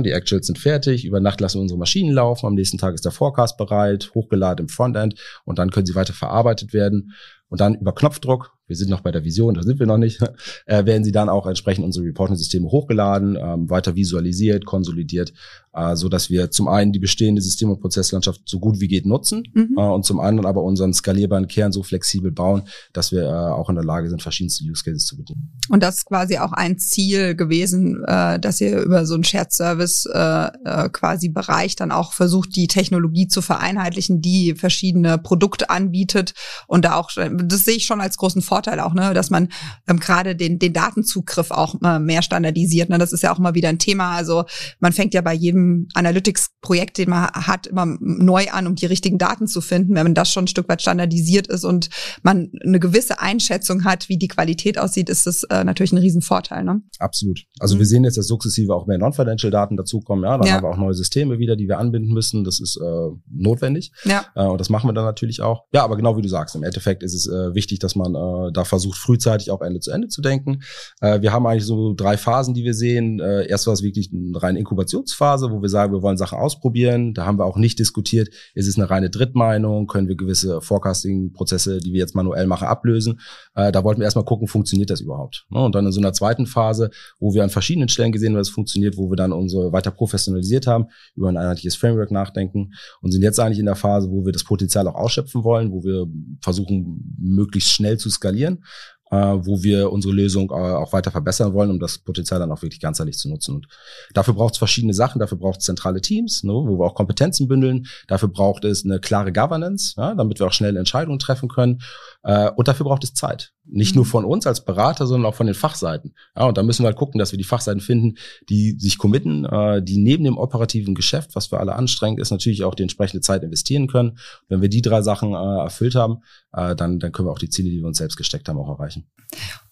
die 0.02 0.12
Actuals 0.12 0.46
sind 0.46 0.58
fertig, 0.58 1.04
über 1.04 1.20
Nacht 1.20 1.40
lassen 1.40 1.58
wir 1.58 1.62
unsere 1.62 1.78
Maschinen 1.78 2.12
laufen, 2.12 2.46
am 2.46 2.54
nächsten 2.54 2.78
Tag 2.78 2.94
ist 2.94 3.04
der 3.04 3.12
Forecast 3.12 3.56
bereit, 3.56 4.10
hochgeladen 4.14 4.64
im 4.64 4.68
Frontend 4.68 5.20
und 5.44 5.58
dann 5.58 5.70
können 5.70 5.86
sie 5.86 5.94
weiter 5.94 6.12
verarbeitet 6.12 6.72
werden. 6.72 7.12
Und 7.48 7.60
dann 7.60 7.74
über 7.74 7.92
Knopfdruck, 7.94 8.52
wir 8.70 8.76
sind 8.76 8.88
noch 8.88 9.00
bei 9.00 9.10
der 9.10 9.24
Vision, 9.24 9.54
da 9.54 9.62
sind 9.62 9.80
wir 9.80 9.86
noch 9.86 9.98
nicht, 9.98 10.22
äh, 10.66 10.86
werden 10.86 11.04
sie 11.04 11.12
dann 11.12 11.28
auch 11.28 11.46
entsprechend 11.46 11.84
unsere 11.84 12.06
Reporting-Systeme 12.06 12.70
hochgeladen, 12.70 13.36
ähm, 13.36 13.68
weiter 13.68 13.96
visualisiert, 13.96 14.64
konsolidiert, 14.64 15.32
äh, 15.72 15.96
so 15.96 16.08
dass 16.08 16.30
wir 16.30 16.50
zum 16.50 16.68
einen 16.68 16.92
die 16.92 16.98
bestehende 17.00 17.42
System- 17.42 17.70
und 17.70 17.80
Prozesslandschaft 17.80 18.42
so 18.44 18.60
gut 18.60 18.80
wie 18.80 18.88
geht 18.88 19.06
nutzen 19.06 19.42
mhm. 19.52 19.74
äh, 19.76 19.80
und 19.80 20.04
zum 20.04 20.20
anderen 20.20 20.46
aber 20.46 20.62
unseren 20.62 20.94
skalierbaren 20.94 21.48
Kern 21.48 21.72
so 21.72 21.82
flexibel 21.82 22.30
bauen, 22.30 22.62
dass 22.92 23.10
wir 23.12 23.24
äh, 23.24 23.28
auch 23.28 23.68
in 23.68 23.74
der 23.74 23.84
Lage 23.84 24.08
sind, 24.08 24.22
verschiedenste 24.22 24.64
Use 24.64 24.84
Cases 24.84 25.04
zu 25.04 25.16
bedienen. 25.16 25.52
Und 25.68 25.82
das 25.82 25.98
ist 25.98 26.06
quasi 26.06 26.38
auch 26.38 26.52
ein 26.52 26.78
Ziel 26.78 27.34
gewesen, 27.34 28.04
äh, 28.06 28.38
dass 28.38 28.60
ihr 28.60 28.80
über 28.80 29.04
so 29.04 29.14
einen 29.14 29.24
Shared 29.24 29.52
Service 29.52 30.06
äh, 30.06 30.46
äh, 30.64 30.88
quasi 30.90 31.28
Bereich 31.28 31.74
dann 31.74 31.90
auch 31.90 32.12
versucht, 32.12 32.54
die 32.54 32.68
Technologie 32.68 33.26
zu 33.26 33.42
vereinheitlichen, 33.42 34.20
die 34.20 34.54
verschiedene 34.54 35.18
Produkte 35.18 35.70
anbietet 35.70 36.34
und 36.68 36.84
da 36.84 36.94
auch 36.94 37.10
das 37.10 37.64
sehe 37.64 37.76
ich 37.76 37.86
schon 37.86 38.00
als 38.00 38.16
großen 38.16 38.42
Vorteil 38.42 38.59
Vorteil 38.60 38.80
auch, 38.80 38.92
ne, 38.92 39.14
dass 39.14 39.30
man 39.30 39.48
ähm, 39.88 39.98
gerade 39.98 40.36
den, 40.36 40.58
den 40.58 40.74
Datenzugriff 40.74 41.50
auch 41.50 41.76
äh, 41.82 41.98
mehr 41.98 42.20
standardisiert. 42.20 42.90
Ne? 42.90 42.98
Das 42.98 43.12
ist 43.12 43.22
ja 43.22 43.32
auch 43.32 43.38
immer 43.38 43.54
wieder 43.54 43.70
ein 43.70 43.78
Thema. 43.78 44.14
Also 44.14 44.44
man 44.80 44.92
fängt 44.92 45.14
ja 45.14 45.22
bei 45.22 45.32
jedem 45.32 45.88
Analytics-Projekt, 45.94 46.98
den 46.98 47.08
man 47.08 47.28
hat, 47.28 47.66
immer 47.66 47.86
neu 48.00 48.50
an, 48.50 48.66
um 48.66 48.74
die 48.74 48.84
richtigen 48.84 49.16
Daten 49.16 49.46
zu 49.46 49.62
finden. 49.62 49.94
Wenn 49.94 50.04
man 50.04 50.14
das 50.14 50.30
schon 50.30 50.44
ein 50.44 50.48
Stück 50.48 50.68
weit 50.68 50.82
standardisiert 50.82 51.46
ist 51.46 51.64
und 51.64 51.88
man 52.22 52.50
eine 52.62 52.80
gewisse 52.80 53.20
Einschätzung 53.20 53.84
hat, 53.84 54.10
wie 54.10 54.18
die 54.18 54.28
Qualität 54.28 54.78
aussieht, 54.78 55.08
ist 55.08 55.26
das 55.26 55.44
äh, 55.44 55.64
natürlich 55.64 55.92
ein 55.92 55.98
Riesenvorteil. 55.98 56.62
Ne? 56.62 56.82
Absolut. 56.98 57.40
Also 57.60 57.76
mhm. 57.76 57.78
wir 57.78 57.86
sehen 57.86 58.04
jetzt, 58.04 58.18
dass 58.18 58.26
sukzessive 58.26 58.74
auch 58.74 58.86
mehr 58.86 58.98
Non-Financial-Daten 58.98 59.78
dazukommen. 59.78 60.24
Ja, 60.24 60.36
dann 60.36 60.46
ja. 60.46 60.54
haben 60.54 60.64
wir 60.64 60.68
auch 60.68 60.76
neue 60.76 60.94
Systeme 60.94 61.38
wieder, 61.38 61.56
die 61.56 61.66
wir 61.66 61.78
anbinden 61.78 62.12
müssen. 62.12 62.44
Das 62.44 62.60
ist 62.60 62.76
äh, 62.76 63.08
notwendig. 63.30 63.92
Ja. 64.04 64.26
Äh, 64.34 64.44
und 64.44 64.60
das 64.60 64.68
machen 64.68 64.86
wir 64.86 64.92
dann 64.92 65.06
natürlich 65.06 65.40
auch. 65.40 65.64
Ja, 65.72 65.82
aber 65.82 65.96
genau 65.96 66.18
wie 66.18 66.22
du 66.22 66.28
sagst, 66.28 66.54
im 66.56 66.62
Endeffekt 66.62 67.02
ist 67.02 67.14
es 67.14 67.26
äh, 67.26 67.54
wichtig, 67.54 67.78
dass 67.78 67.96
man 67.96 68.14
äh, 68.14 68.49
da 68.52 68.64
versucht, 68.64 68.98
frühzeitig 68.98 69.50
auch 69.50 69.60
Ende 69.62 69.80
zu 69.80 69.90
Ende 69.90 70.08
zu 70.08 70.22
denken. 70.22 70.62
Äh, 71.00 71.20
wir 71.22 71.32
haben 71.32 71.46
eigentlich 71.46 71.66
so 71.66 71.94
drei 71.94 72.16
Phasen, 72.16 72.54
die 72.54 72.64
wir 72.64 72.74
sehen. 72.74 73.20
Äh, 73.20 73.46
erst 73.46 73.66
war 73.66 73.74
es 73.74 73.82
wirklich 73.82 74.10
eine 74.12 74.42
reine 74.42 74.58
Inkubationsphase, 74.58 75.50
wo 75.50 75.62
wir 75.62 75.68
sagen, 75.68 75.92
wir 75.92 76.02
wollen 76.02 76.16
Sachen 76.16 76.38
ausprobieren. 76.38 77.14
Da 77.14 77.26
haben 77.26 77.38
wir 77.38 77.44
auch 77.44 77.56
nicht 77.56 77.78
diskutiert, 77.78 78.28
ist 78.54 78.68
es 78.68 78.76
eine 78.76 78.90
reine 78.90 79.10
Drittmeinung, 79.10 79.86
können 79.86 80.08
wir 80.08 80.16
gewisse 80.16 80.60
Forecasting-Prozesse, 80.60 81.78
die 81.78 81.92
wir 81.92 82.00
jetzt 82.00 82.14
manuell 82.14 82.46
machen, 82.46 82.68
ablösen. 82.68 83.20
Äh, 83.54 83.72
da 83.72 83.84
wollten 83.84 84.00
wir 84.00 84.04
erstmal 84.04 84.24
gucken, 84.24 84.48
funktioniert 84.48 84.90
das 84.90 85.00
überhaupt. 85.00 85.46
Ne? 85.50 85.60
Und 85.60 85.74
dann 85.74 85.86
in 85.86 85.92
so 85.92 86.00
einer 86.00 86.12
zweiten 86.12 86.46
Phase, 86.46 86.90
wo 87.18 87.34
wir 87.34 87.44
an 87.44 87.50
verschiedenen 87.50 87.88
Stellen 87.88 88.12
gesehen 88.12 88.32
haben, 88.32 88.38
dass 88.38 88.48
es 88.48 88.54
funktioniert, 88.54 88.96
wo 88.96 89.10
wir 89.10 89.16
dann 89.16 89.32
unsere 89.32 89.72
weiter 89.72 89.90
professionalisiert 89.90 90.66
haben, 90.66 90.86
über 91.14 91.28
ein 91.28 91.36
einheitliches 91.36 91.76
Framework 91.76 92.10
nachdenken 92.10 92.72
und 93.00 93.12
sind 93.12 93.22
jetzt 93.22 93.38
eigentlich 93.40 93.58
in 93.58 93.66
der 93.66 93.76
Phase, 93.76 94.10
wo 94.10 94.24
wir 94.24 94.32
das 94.32 94.44
Potenzial 94.44 94.88
auch 94.88 94.94
ausschöpfen 94.94 95.44
wollen, 95.44 95.72
wo 95.72 95.82
wir 95.84 96.06
versuchen, 96.40 97.16
möglichst 97.18 97.70
schnell 97.70 97.98
zu 97.98 98.10
skalieren 98.10 98.39
skalieren 98.40 98.64
äh, 99.10 99.16
wo 99.16 99.62
wir 99.62 99.92
unsere 99.92 100.14
Lösung 100.14 100.50
äh, 100.50 100.54
auch 100.54 100.92
weiter 100.92 101.10
verbessern 101.10 101.52
wollen, 101.52 101.70
um 101.70 101.80
das 101.80 101.98
Potenzial 101.98 102.40
dann 102.40 102.52
auch 102.52 102.62
wirklich 102.62 102.80
ganzheitlich 102.80 103.18
zu 103.18 103.28
nutzen. 103.28 103.56
Und 103.56 103.66
dafür 104.14 104.34
braucht 104.34 104.54
es 104.54 104.58
verschiedene 104.58 104.94
Sachen. 104.94 105.18
Dafür 105.18 105.38
braucht 105.38 105.60
es 105.60 105.66
zentrale 105.66 106.00
Teams, 106.00 106.44
ne, 106.44 106.52
wo 106.52 106.78
wir 106.78 106.86
auch 106.86 106.94
Kompetenzen 106.94 107.48
bündeln. 107.48 107.86
Dafür 108.06 108.28
braucht 108.28 108.64
es 108.64 108.84
eine 108.84 109.00
klare 109.00 109.32
Governance, 109.32 109.94
ja, 109.96 110.14
damit 110.14 110.38
wir 110.38 110.46
auch 110.46 110.52
schnell 110.52 110.76
Entscheidungen 110.76 111.18
treffen 111.18 111.48
können. 111.48 111.80
Äh, 112.22 112.50
und 112.50 112.68
dafür 112.68 112.84
braucht 112.84 113.04
es 113.04 113.14
Zeit. 113.14 113.52
Nicht 113.64 113.94
nur 113.94 114.04
mhm. 114.04 114.10
von 114.10 114.24
uns 114.24 114.46
als 114.46 114.64
Berater, 114.64 115.06
sondern 115.06 115.30
auch 115.30 115.34
von 115.34 115.46
den 115.46 115.54
Fachseiten. 115.54 116.14
Ja, 116.36 116.44
und 116.44 116.56
da 116.56 116.62
müssen 116.62 116.82
wir 116.82 116.86
halt 116.86 116.96
gucken, 116.96 117.18
dass 117.18 117.32
wir 117.32 117.38
die 117.38 117.44
Fachseiten 117.44 117.80
finden, 117.80 118.16
die 118.48 118.76
sich 118.78 118.98
committen, 118.98 119.44
äh, 119.44 119.82
die 119.82 119.98
neben 119.98 120.24
dem 120.24 120.38
operativen 120.38 120.94
Geschäft, 120.94 121.34
was 121.34 121.48
für 121.48 121.58
alle 121.58 121.74
anstrengend 121.74 122.20
ist, 122.20 122.30
natürlich 122.30 122.64
auch 122.64 122.74
die 122.74 122.82
entsprechende 122.82 123.20
Zeit 123.20 123.42
investieren 123.42 123.88
können. 123.88 124.18
Wenn 124.48 124.62
wir 124.62 124.68
die 124.68 124.82
drei 124.82 125.02
Sachen 125.02 125.32
äh, 125.32 125.62
erfüllt 125.62 125.94
haben, 125.94 126.18
äh, 126.52 126.74
dann, 126.76 126.98
dann 126.98 127.12
können 127.12 127.28
wir 127.28 127.32
auch 127.32 127.38
die 127.38 127.50
Ziele, 127.50 127.70
die 127.70 127.80
wir 127.80 127.86
uns 127.86 127.98
selbst 127.98 128.16
gesteckt 128.16 128.48
haben, 128.48 128.58
auch 128.58 128.68
erreichen. 128.68 128.99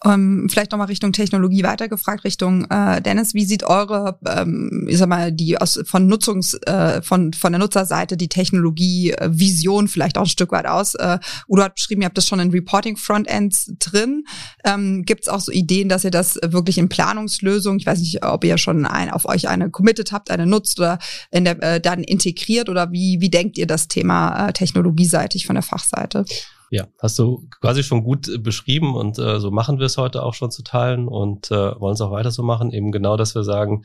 Um, 0.04 0.12
ähm, 0.12 0.48
vielleicht 0.48 0.70
nochmal 0.70 0.86
Richtung 0.86 1.12
Technologie 1.12 1.64
weitergefragt, 1.64 2.22
Richtung 2.22 2.66
äh, 2.70 3.02
Dennis, 3.02 3.34
wie 3.34 3.44
sieht 3.44 3.64
eure, 3.64 4.16
ähm, 4.26 4.86
ich 4.88 4.98
sag 4.98 5.08
mal, 5.08 5.32
die 5.32 5.60
aus 5.60 5.80
von 5.84 6.06
Nutzungs, 6.06 6.54
äh, 6.66 7.02
von, 7.02 7.32
von 7.32 7.50
der 7.52 7.58
Nutzerseite 7.58 8.16
die 8.16 8.28
Technologie-Vision 8.28 9.86
äh, 9.86 9.88
vielleicht 9.88 10.16
auch 10.16 10.22
ein 10.22 10.28
Stück 10.28 10.52
weit 10.52 10.66
aus? 10.66 10.94
Äh, 10.94 11.18
Udo 11.48 11.64
hat 11.64 11.74
beschrieben, 11.74 12.02
ihr 12.02 12.06
habt 12.06 12.16
das 12.16 12.28
schon 12.28 12.38
in 12.38 12.50
Reporting-Frontends 12.50 13.72
drin. 13.80 14.24
Ähm, 14.64 15.02
Gibt 15.04 15.22
es 15.22 15.28
auch 15.28 15.40
so 15.40 15.50
Ideen, 15.50 15.88
dass 15.88 16.04
ihr 16.04 16.12
das 16.12 16.38
wirklich 16.44 16.78
in 16.78 16.88
Planungslösungen, 16.88 17.80
ich 17.80 17.86
weiß 17.86 17.98
nicht, 17.98 18.24
ob 18.24 18.44
ihr 18.44 18.56
schon 18.56 18.86
ein, 18.86 19.10
auf 19.10 19.24
euch 19.24 19.48
eine 19.48 19.68
committed 19.68 20.12
habt, 20.12 20.30
eine 20.30 20.46
nutzt 20.46 20.78
oder 20.78 21.00
in 21.32 21.44
der, 21.44 21.60
äh, 21.60 21.80
dann 21.80 22.04
integriert 22.04 22.68
oder 22.68 22.92
wie, 22.92 23.20
wie 23.20 23.30
denkt 23.30 23.58
ihr 23.58 23.66
das 23.66 23.88
Thema 23.88 24.48
äh, 24.48 24.52
technologieseitig 24.52 25.44
von 25.44 25.56
der 25.56 25.64
Fachseite? 25.64 26.24
Ja, 26.70 26.86
hast 27.00 27.18
du 27.18 27.48
quasi 27.60 27.82
schon 27.82 28.04
gut 28.04 28.28
äh, 28.28 28.38
beschrieben 28.38 28.94
und 28.94 29.18
äh, 29.18 29.40
so 29.40 29.50
machen 29.50 29.78
wir 29.78 29.86
es 29.86 29.96
heute 29.96 30.22
auch 30.22 30.34
schon 30.34 30.50
zu 30.50 30.62
teilen 30.62 31.08
und 31.08 31.50
äh, 31.50 31.80
wollen 31.80 31.94
es 31.94 32.00
auch 32.00 32.10
weiter 32.10 32.30
so 32.30 32.42
machen. 32.42 32.72
Eben 32.72 32.92
genau, 32.92 33.16
dass 33.16 33.34
wir 33.34 33.42
sagen, 33.42 33.84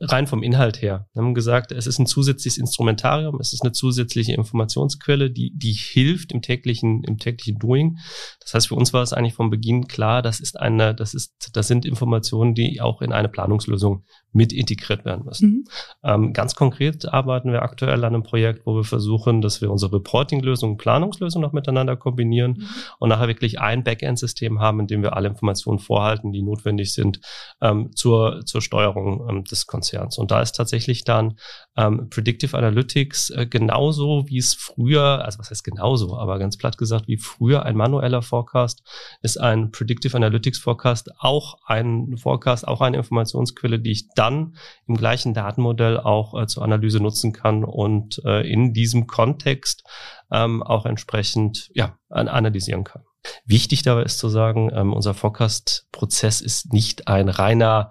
rein 0.00 0.26
vom 0.26 0.42
Inhalt 0.42 0.80
her. 0.82 1.08
Wir 1.12 1.22
haben 1.22 1.34
gesagt, 1.34 1.72
es 1.72 1.86
ist 1.86 1.98
ein 1.98 2.06
zusätzliches 2.06 2.58
Instrumentarium, 2.58 3.40
es 3.40 3.52
ist 3.52 3.62
eine 3.62 3.72
zusätzliche 3.72 4.34
Informationsquelle, 4.34 5.30
die, 5.30 5.52
die 5.56 5.72
hilft 5.72 6.32
im 6.32 6.42
täglichen, 6.42 7.02
im 7.04 7.18
täglichen 7.18 7.58
Doing. 7.58 7.98
Das 8.40 8.54
heißt, 8.54 8.68
für 8.68 8.74
uns 8.74 8.92
war 8.92 9.02
es 9.02 9.12
eigentlich 9.12 9.34
von 9.34 9.50
Beginn 9.50 9.86
klar, 9.88 10.22
das 10.22 10.40
ist 10.40 10.60
eine, 10.60 10.94
das 10.94 11.14
ist, 11.14 11.50
das 11.52 11.66
sind 11.66 11.84
Informationen, 11.84 12.54
die 12.54 12.80
auch 12.80 13.00
in 13.00 13.12
eine 13.12 13.28
Planungslösung 13.28 14.04
mit 14.36 14.52
integriert 14.52 15.04
werden 15.04 15.24
müssen. 15.24 15.48
Mhm. 15.48 15.64
Ähm, 16.04 16.32
ganz 16.34 16.54
konkret 16.54 17.12
arbeiten 17.12 17.50
wir 17.52 17.62
aktuell 17.62 18.04
an 18.04 18.14
einem 18.14 18.22
Projekt, 18.22 18.66
wo 18.66 18.76
wir 18.76 18.84
versuchen, 18.84 19.40
dass 19.40 19.62
wir 19.62 19.70
unsere 19.70 19.94
Reporting-Lösung 19.94 20.72
und 20.72 20.76
Planungslösung 20.76 21.40
noch 21.40 21.52
miteinander 21.52 21.96
kombinieren 21.96 22.52
mhm. 22.58 22.66
und 22.98 23.08
nachher 23.08 23.28
wirklich 23.28 23.60
ein 23.60 23.82
Backend-System 23.82 24.60
haben, 24.60 24.80
in 24.80 24.86
dem 24.86 25.02
wir 25.02 25.16
alle 25.16 25.28
Informationen 25.28 25.78
vorhalten, 25.78 26.32
die 26.32 26.42
notwendig 26.42 26.92
sind 26.92 27.20
ähm, 27.62 27.90
zur, 27.94 28.44
zur 28.44 28.60
Steuerung 28.60 29.26
ähm, 29.28 29.44
des 29.44 29.66
Konzerns. 29.66 30.18
Und 30.18 30.30
da 30.30 30.42
ist 30.42 30.52
tatsächlich 30.52 31.04
dann 31.04 31.38
ähm, 31.76 32.08
Predictive 32.10 32.56
Analytics 32.56 33.30
äh, 33.30 33.46
genauso, 33.46 34.26
wie 34.28 34.38
es 34.38 34.54
früher, 34.54 35.24
also 35.24 35.38
was 35.38 35.50
heißt 35.50 35.64
genauso, 35.64 36.16
aber 36.18 36.38
ganz 36.38 36.58
platt 36.58 36.76
gesagt, 36.76 37.08
wie 37.08 37.16
früher 37.16 37.64
ein 37.64 37.76
manueller 37.76 38.20
Forecast, 38.20 38.82
ist 39.22 39.38
ein 39.38 39.70
Predictive 39.70 40.14
Analytics 40.14 40.58
Forecast 40.58 41.10
auch 41.18 41.56
ein 41.66 42.16
Forecast, 42.18 42.68
auch 42.68 42.82
eine 42.82 42.98
Informationsquelle, 42.98 43.78
die 43.78 43.92
ich 43.92 44.08
dann 44.26 44.56
im 44.86 44.96
gleichen 44.96 45.34
Datenmodell 45.34 45.98
auch 45.98 46.40
äh, 46.40 46.46
zur 46.46 46.62
Analyse 46.62 47.00
nutzen 47.00 47.32
kann 47.32 47.64
und 47.64 48.22
äh, 48.24 48.40
in 48.40 48.72
diesem 48.72 49.06
Kontext 49.06 49.84
ähm, 50.30 50.62
auch 50.62 50.86
entsprechend 50.86 51.70
ja, 51.74 51.96
analysieren 52.08 52.84
kann. 52.84 53.02
Wichtig 53.44 53.82
dabei 53.82 54.02
ist 54.02 54.18
zu 54.18 54.28
sagen, 54.28 54.70
ähm, 54.72 54.92
unser 54.92 55.14
Forecast-Prozess 55.14 56.40
ist 56.40 56.72
nicht 56.72 57.08
ein 57.08 57.28
reiner 57.28 57.90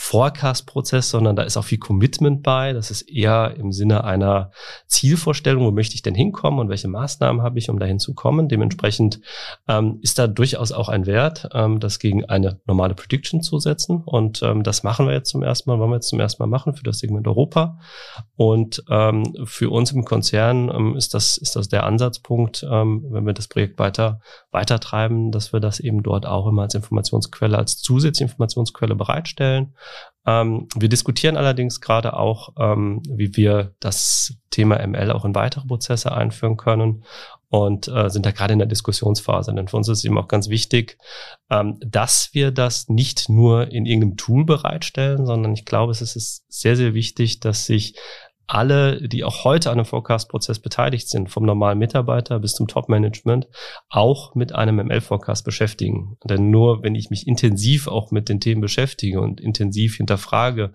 Forecast-Prozess, 0.00 1.10
sondern 1.10 1.36
da 1.36 1.42
ist 1.42 1.58
auch 1.58 1.64
viel 1.64 1.78
Commitment 1.78 2.42
bei. 2.42 2.72
Das 2.72 2.90
ist 2.90 3.02
eher 3.02 3.54
im 3.58 3.70
Sinne 3.70 4.02
einer 4.02 4.50
Zielvorstellung, 4.86 5.66
wo 5.66 5.70
möchte 5.72 5.94
ich 5.94 6.00
denn 6.00 6.14
hinkommen 6.14 6.58
und 6.58 6.70
welche 6.70 6.88
Maßnahmen 6.88 7.42
habe 7.42 7.58
ich, 7.58 7.68
um 7.68 7.78
dahin 7.78 7.98
zu 8.00 8.14
kommen. 8.14 8.48
Dementsprechend 8.48 9.20
ähm, 9.68 9.98
ist 10.00 10.18
da 10.18 10.26
durchaus 10.26 10.72
auch 10.72 10.88
ein 10.88 11.04
Wert, 11.04 11.50
ähm, 11.52 11.80
das 11.80 11.98
gegen 11.98 12.24
eine 12.24 12.60
normale 12.64 12.94
Prediction 12.94 13.42
zu 13.42 13.58
setzen. 13.58 14.02
Und 14.04 14.42
ähm, 14.42 14.62
das 14.62 14.82
machen 14.82 15.06
wir 15.06 15.12
jetzt 15.12 15.30
zum 15.30 15.42
ersten 15.42 15.68
Mal, 15.68 15.78
wollen 15.78 15.90
wir 15.90 15.96
jetzt 15.96 16.08
zum 16.08 16.18
ersten 16.18 16.42
Mal 16.42 16.48
machen 16.48 16.74
für 16.74 16.82
das 16.82 16.98
Segment 16.98 17.28
Europa. 17.28 17.78
Und 18.36 18.82
ähm, 18.88 19.34
für 19.44 19.68
uns 19.68 19.92
im 19.92 20.06
Konzern 20.06 20.70
ähm, 20.74 20.96
ist 20.96 21.12
das 21.12 21.36
ist 21.36 21.56
das 21.56 21.68
der 21.68 21.84
Ansatzpunkt, 21.84 22.66
ähm, 22.68 23.04
wenn 23.10 23.26
wir 23.26 23.34
das 23.34 23.48
Projekt 23.48 23.78
weiter 23.78 24.20
weiter 24.50 24.80
treiben, 24.80 25.30
dass 25.30 25.52
wir 25.52 25.60
das 25.60 25.78
eben 25.78 26.02
dort 26.02 26.24
auch 26.24 26.46
immer 26.46 26.62
als 26.62 26.74
Informationsquelle, 26.74 27.58
als 27.58 27.82
zusätzliche 27.82 28.30
Informationsquelle 28.30 28.94
bereitstellen. 28.94 29.74
Ähm, 30.26 30.68
wir 30.76 30.88
diskutieren 30.88 31.36
allerdings 31.36 31.80
gerade 31.80 32.14
auch, 32.14 32.50
ähm, 32.58 33.02
wie 33.08 33.36
wir 33.36 33.74
das 33.80 34.34
Thema 34.50 34.84
ML 34.86 35.12
auch 35.12 35.24
in 35.24 35.34
weitere 35.34 35.66
Prozesse 35.66 36.12
einführen 36.12 36.56
können 36.56 37.04
und 37.48 37.88
äh, 37.88 38.10
sind 38.10 38.26
da 38.26 38.30
gerade 38.30 38.52
in 38.52 38.58
der 38.58 38.68
Diskussionsphase. 38.68 39.54
Denn 39.54 39.68
für 39.68 39.76
uns 39.76 39.88
ist 39.88 40.04
eben 40.04 40.18
auch 40.18 40.28
ganz 40.28 40.48
wichtig, 40.48 40.98
ähm, 41.50 41.78
dass 41.80 42.30
wir 42.32 42.52
das 42.52 42.88
nicht 42.88 43.28
nur 43.28 43.72
in 43.72 43.86
irgendeinem 43.86 44.16
Tool 44.16 44.44
bereitstellen, 44.44 45.26
sondern 45.26 45.52
ich 45.52 45.64
glaube, 45.64 45.92
es 45.92 46.00
ist 46.00 46.44
sehr, 46.48 46.76
sehr 46.76 46.94
wichtig, 46.94 47.40
dass 47.40 47.66
sich 47.66 47.96
alle, 48.50 49.06
die 49.08 49.22
auch 49.22 49.44
heute 49.44 49.70
an 49.70 49.78
einem 49.78 49.84
Forecast-Prozess 49.84 50.58
beteiligt 50.58 51.08
sind, 51.08 51.30
vom 51.30 51.44
normalen 51.44 51.78
Mitarbeiter 51.78 52.40
bis 52.40 52.54
zum 52.54 52.66
Top-Management, 52.66 53.46
auch 53.88 54.34
mit 54.34 54.52
einem 54.52 54.76
ML-Forecast 54.76 55.44
beschäftigen. 55.44 56.16
Denn 56.24 56.50
nur 56.50 56.82
wenn 56.82 56.96
ich 56.96 57.10
mich 57.10 57.28
intensiv 57.28 57.86
auch 57.86 58.10
mit 58.10 58.28
den 58.28 58.40
Themen 58.40 58.60
beschäftige 58.60 59.20
und 59.20 59.40
intensiv 59.40 59.96
hinterfrage 59.96 60.72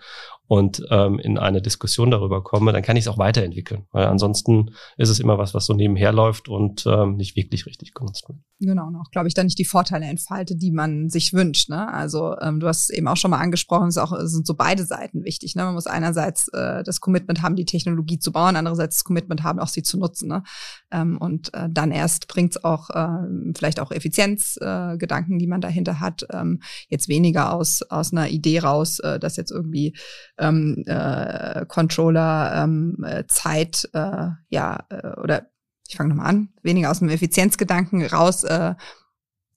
und 0.47 0.85
ähm, 0.91 1.19
in 1.19 1.37
eine 1.37 1.61
Diskussion 1.61 2.11
darüber 2.11 2.43
komme, 2.43 2.71
dann 2.71 2.83
kann 2.83 2.97
ich 2.97 3.05
es 3.05 3.07
auch 3.07 3.17
weiterentwickeln. 3.17 3.85
Weil 3.91 4.05
ansonsten 4.05 4.71
ist 4.97 5.09
es 5.09 5.19
immer 5.19 5.37
was, 5.37 5.53
was 5.53 5.65
so 5.65 5.73
nebenher 5.73 6.11
läuft 6.11 6.49
und 6.49 6.85
ähm, 6.85 7.15
nicht 7.15 7.35
wirklich 7.35 7.65
richtig 7.65 7.93
genutzt 7.93 8.27
wird. 8.27 8.37
Genau, 8.59 8.87
und 8.87 8.95
auch, 8.95 9.11
glaube 9.11 9.27
ich, 9.27 9.33
dann 9.33 9.47
nicht 9.47 9.59
die 9.59 9.65
Vorteile 9.65 10.05
entfaltet, 10.05 10.61
die 10.61 10.71
man 10.71 11.09
sich 11.09 11.33
wünscht. 11.33 11.69
Ne? 11.69 11.91
Also 11.91 12.37
ähm, 12.39 12.59
du 12.59 12.67
hast 12.67 12.89
eben 12.89 13.07
auch 13.07 13.17
schon 13.17 13.31
mal 13.31 13.39
angesprochen, 13.39 13.87
es, 13.87 13.97
auch, 13.97 14.13
es 14.13 14.31
sind 14.31 14.45
so 14.45 14.53
beide 14.53 14.85
Seiten 14.85 15.23
wichtig. 15.23 15.55
Ne? 15.55 15.63
Man 15.63 15.73
muss 15.73 15.87
einerseits 15.87 16.47
äh, 16.49 16.83
das 16.83 17.01
Commitment 17.01 17.41
haben, 17.41 17.55
die 17.55 17.65
Technologie 17.65 18.19
zu 18.19 18.31
bauen, 18.31 18.55
andererseits 18.55 18.97
das 18.97 19.03
Commitment 19.03 19.43
haben, 19.43 19.59
auch 19.59 19.67
sie 19.67 19.83
zu 19.83 19.97
nutzen. 19.97 20.29
Ne? 20.29 20.43
Ähm, 20.91 21.17
und 21.17 21.53
äh, 21.53 21.69
dann 21.69 21.91
erst 21.91 22.27
bringt 22.27 22.55
es 22.55 22.63
auch 22.63 22.89
äh, 22.91 23.53
vielleicht 23.57 23.79
auch 23.79 23.91
Effizienzgedanken, 23.91 25.35
äh, 25.35 25.39
die 25.39 25.47
man 25.47 25.61
dahinter 25.61 25.99
hat. 25.99 26.25
Ähm, 26.31 26.61
jetzt 26.87 27.09
weniger 27.09 27.53
aus, 27.53 27.81
aus 27.81 28.11
einer 28.11 28.29
Idee 28.29 28.59
raus, 28.59 28.99
äh, 28.99 29.19
dass 29.19 29.35
jetzt 29.35 29.51
irgendwie 29.51 29.95
ähm, 30.37 30.83
äh, 30.85 31.65
Controller 31.67 32.63
ähm, 32.63 33.03
äh, 33.05 33.25
Zeit, 33.27 33.89
äh, 33.93 34.29
ja, 34.49 34.83
äh, 34.89 35.19
oder 35.19 35.47
ich 35.87 35.95
fange 35.95 36.09
nochmal 36.09 36.27
an, 36.27 36.49
weniger 36.63 36.91
aus 36.91 36.99
dem 36.99 37.09
Effizienzgedanken 37.09 38.05
raus, 38.05 38.43
äh, 38.43 38.75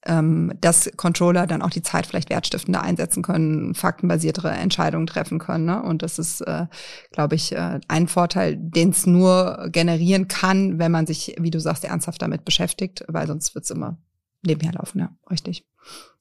ähm, 0.06 0.52
dass 0.60 0.90
Controller 0.96 1.46
dann 1.46 1.62
auch 1.62 1.70
die 1.70 1.82
Zeit 1.82 2.06
vielleicht 2.06 2.30
wertstiftender 2.30 2.82
einsetzen 2.82 3.22
können, 3.22 3.74
faktenbasiertere 3.74 4.50
Entscheidungen 4.50 5.06
treffen 5.06 5.38
können. 5.38 5.64
Ne? 5.64 5.82
Und 5.82 6.02
das 6.02 6.18
ist, 6.18 6.40
äh, 6.42 6.66
glaube 7.10 7.34
ich, 7.34 7.52
äh, 7.52 7.80
ein 7.88 8.06
Vorteil, 8.06 8.56
den 8.56 8.90
es 8.90 9.06
nur 9.06 9.68
generieren 9.72 10.28
kann, 10.28 10.78
wenn 10.78 10.92
man 10.92 11.06
sich, 11.06 11.34
wie 11.38 11.50
du 11.50 11.60
sagst, 11.60 11.84
ernsthaft 11.84 12.22
damit 12.22 12.44
beschäftigt, 12.44 13.04
weil 13.08 13.26
sonst 13.26 13.54
wird's 13.54 13.70
immer 13.70 13.98
nebenher 14.42 14.72
laufen, 14.72 15.00
ja, 15.00 15.10
richtig. 15.30 15.66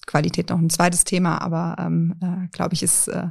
Qualität 0.08 0.50
noch 0.50 0.58
ein 0.58 0.72
zweites 0.72 1.04
Thema, 1.04 1.40
aber 1.42 1.76
ähm, 1.80 2.16
äh, 2.22 2.48
glaube 2.52 2.74
ich, 2.74 2.82
ist 2.82 3.08
äh, 3.10 3.28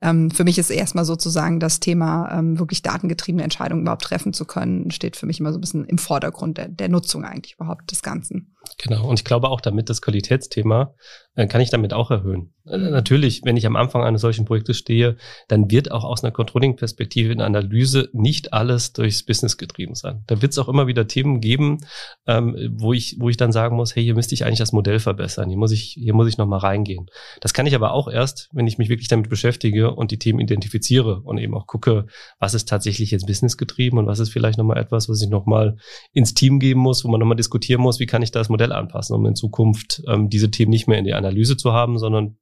ähm, 0.00 0.30
für 0.30 0.44
mich 0.44 0.58
ist 0.58 0.70
erstmal 0.70 1.04
sozusagen 1.04 1.58
das 1.58 1.80
Thema, 1.80 2.30
ähm, 2.32 2.58
wirklich 2.58 2.82
datengetriebene 2.82 3.42
Entscheidungen 3.42 3.82
überhaupt 3.82 4.02
treffen 4.02 4.32
zu 4.32 4.44
können, 4.44 4.92
steht 4.92 5.16
für 5.16 5.26
mich 5.26 5.40
immer 5.40 5.52
so 5.52 5.58
ein 5.58 5.60
bisschen 5.60 5.86
im 5.86 5.98
Vordergrund 5.98 6.58
der, 6.58 6.68
der 6.68 6.88
Nutzung 6.88 7.24
eigentlich 7.24 7.54
überhaupt 7.54 7.90
des 7.90 8.02
Ganzen. 8.02 8.54
Genau, 8.76 9.08
und 9.08 9.18
ich 9.18 9.24
glaube 9.24 9.48
auch 9.48 9.60
damit 9.60 9.88
das 9.88 10.02
Qualitätsthema 10.02 10.94
äh, 11.34 11.46
kann 11.46 11.60
ich 11.60 11.70
damit 11.70 11.92
auch 11.92 12.10
erhöhen. 12.10 12.52
Äh, 12.66 12.76
natürlich, 12.76 13.42
wenn 13.44 13.56
ich 13.56 13.66
am 13.66 13.76
Anfang 13.76 14.02
eines 14.02 14.20
solchen 14.20 14.44
Projektes 14.44 14.76
stehe, 14.76 15.16
dann 15.46 15.70
wird 15.70 15.90
auch 15.90 16.04
aus 16.04 16.22
einer 16.22 16.32
Controlling-Perspektive 16.32 17.32
in 17.32 17.40
Analyse 17.40 18.10
nicht 18.12 18.52
alles 18.52 18.92
durchs 18.92 19.24
Business 19.24 19.56
getrieben 19.56 19.94
sein. 19.94 20.22
Da 20.26 20.42
wird 20.42 20.52
es 20.52 20.58
auch 20.58 20.68
immer 20.68 20.86
wieder 20.86 21.06
Themen 21.06 21.40
geben, 21.40 21.78
ähm, 22.26 22.56
wo 22.76 22.92
ich, 22.92 23.16
wo 23.18 23.28
ich 23.28 23.36
dann 23.36 23.52
sagen 23.52 23.76
muss, 23.76 23.96
hey, 23.96 24.02
hier 24.02 24.14
müsste 24.14 24.34
ich 24.34 24.44
eigentlich 24.44 24.58
das 24.58 24.72
Modell 24.72 24.98
verbessern. 24.98 25.48
Hier 25.48 25.58
muss 25.58 25.72
ich, 25.72 25.96
hier 25.98 26.14
muss 26.18 26.28
ich 26.28 26.36
nochmal 26.36 26.58
reingehen. 26.58 27.06
Das 27.40 27.54
kann 27.54 27.66
ich 27.66 27.74
aber 27.74 27.92
auch 27.92 28.08
erst, 28.08 28.50
wenn 28.52 28.66
ich 28.66 28.76
mich 28.76 28.88
wirklich 28.88 29.08
damit 29.08 29.30
beschäftige 29.30 29.94
und 29.94 30.10
die 30.10 30.18
Themen 30.18 30.40
identifiziere 30.40 31.20
und 31.22 31.38
eben 31.38 31.54
auch 31.54 31.66
gucke, 31.66 32.06
was 32.40 32.54
ist 32.54 32.68
tatsächlich 32.68 33.12
jetzt 33.12 33.26
Business 33.26 33.56
getrieben 33.56 33.98
und 33.98 34.06
was 34.06 34.18
ist 34.18 34.30
vielleicht 34.30 34.58
nochmal 34.58 34.78
etwas, 34.78 35.08
was 35.08 35.22
ich 35.22 35.28
nochmal 35.28 35.76
ins 36.12 36.34
Team 36.34 36.58
geben 36.58 36.80
muss, 36.80 37.04
wo 37.04 37.08
man 37.08 37.20
nochmal 37.20 37.36
diskutieren 37.36 37.80
muss, 37.80 38.00
wie 38.00 38.06
kann 38.06 38.22
ich 38.22 38.32
das 38.32 38.48
Modell 38.48 38.72
anpassen, 38.72 39.14
um 39.14 39.24
in 39.26 39.36
Zukunft 39.36 40.02
ähm, 40.08 40.28
diese 40.28 40.50
Themen 40.50 40.70
nicht 40.70 40.88
mehr 40.88 40.98
in 40.98 41.04
die 41.04 41.14
Analyse 41.14 41.56
zu 41.56 41.72
haben, 41.72 41.98
sondern 41.98 42.36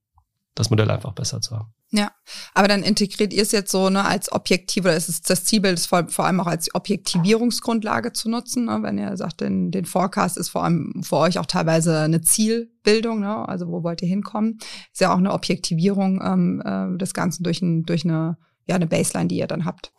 das 0.56 0.70
Modell 0.70 0.90
einfach 0.90 1.12
besser 1.12 1.40
zu 1.40 1.54
haben. 1.54 1.72
Ja, 1.90 2.10
aber 2.54 2.66
dann 2.66 2.82
integriert 2.82 3.32
ihr 3.32 3.42
es 3.42 3.52
jetzt 3.52 3.70
so 3.70 3.90
ne, 3.90 4.04
als 4.04 4.32
objektive, 4.32 4.90
es 4.90 5.08
ist 5.08 5.30
das 5.30 5.44
Ziel, 5.44 5.60
das 5.60 5.86
vor, 5.86 6.08
vor 6.08 6.24
allem 6.24 6.40
auch 6.40 6.48
als 6.48 6.74
Objektivierungsgrundlage 6.74 8.12
zu 8.12 8.28
nutzen. 8.28 8.64
Ne? 8.64 8.78
Wenn 8.82 8.98
ihr 8.98 9.16
sagt, 9.16 9.40
den, 9.40 9.70
den 9.70 9.84
Forecast 9.84 10.36
ist 10.36 10.48
vor 10.48 10.64
allem 10.64 11.02
für 11.04 11.18
euch 11.18 11.38
auch 11.38 11.46
teilweise 11.46 12.00
eine 12.00 12.22
Zielbildung, 12.22 13.20
ne? 13.20 13.48
also 13.48 13.68
wo 13.68 13.84
wollt 13.84 14.02
ihr 14.02 14.08
hinkommen, 14.08 14.58
ist 14.92 15.00
ja 15.00 15.12
auch 15.12 15.18
eine 15.18 15.32
Objektivierung 15.32 16.20
ähm, 16.24 16.62
äh, 16.64 16.98
des 16.98 17.14
Ganzen 17.14 17.44
durch, 17.44 17.62
ein, 17.62 17.84
durch 17.84 18.04
eine, 18.04 18.36
ja, 18.66 18.74
eine 18.74 18.88
Baseline, 18.88 19.28
die 19.28 19.36
ihr 19.36 19.46
dann 19.46 19.64
habt. 19.64 19.92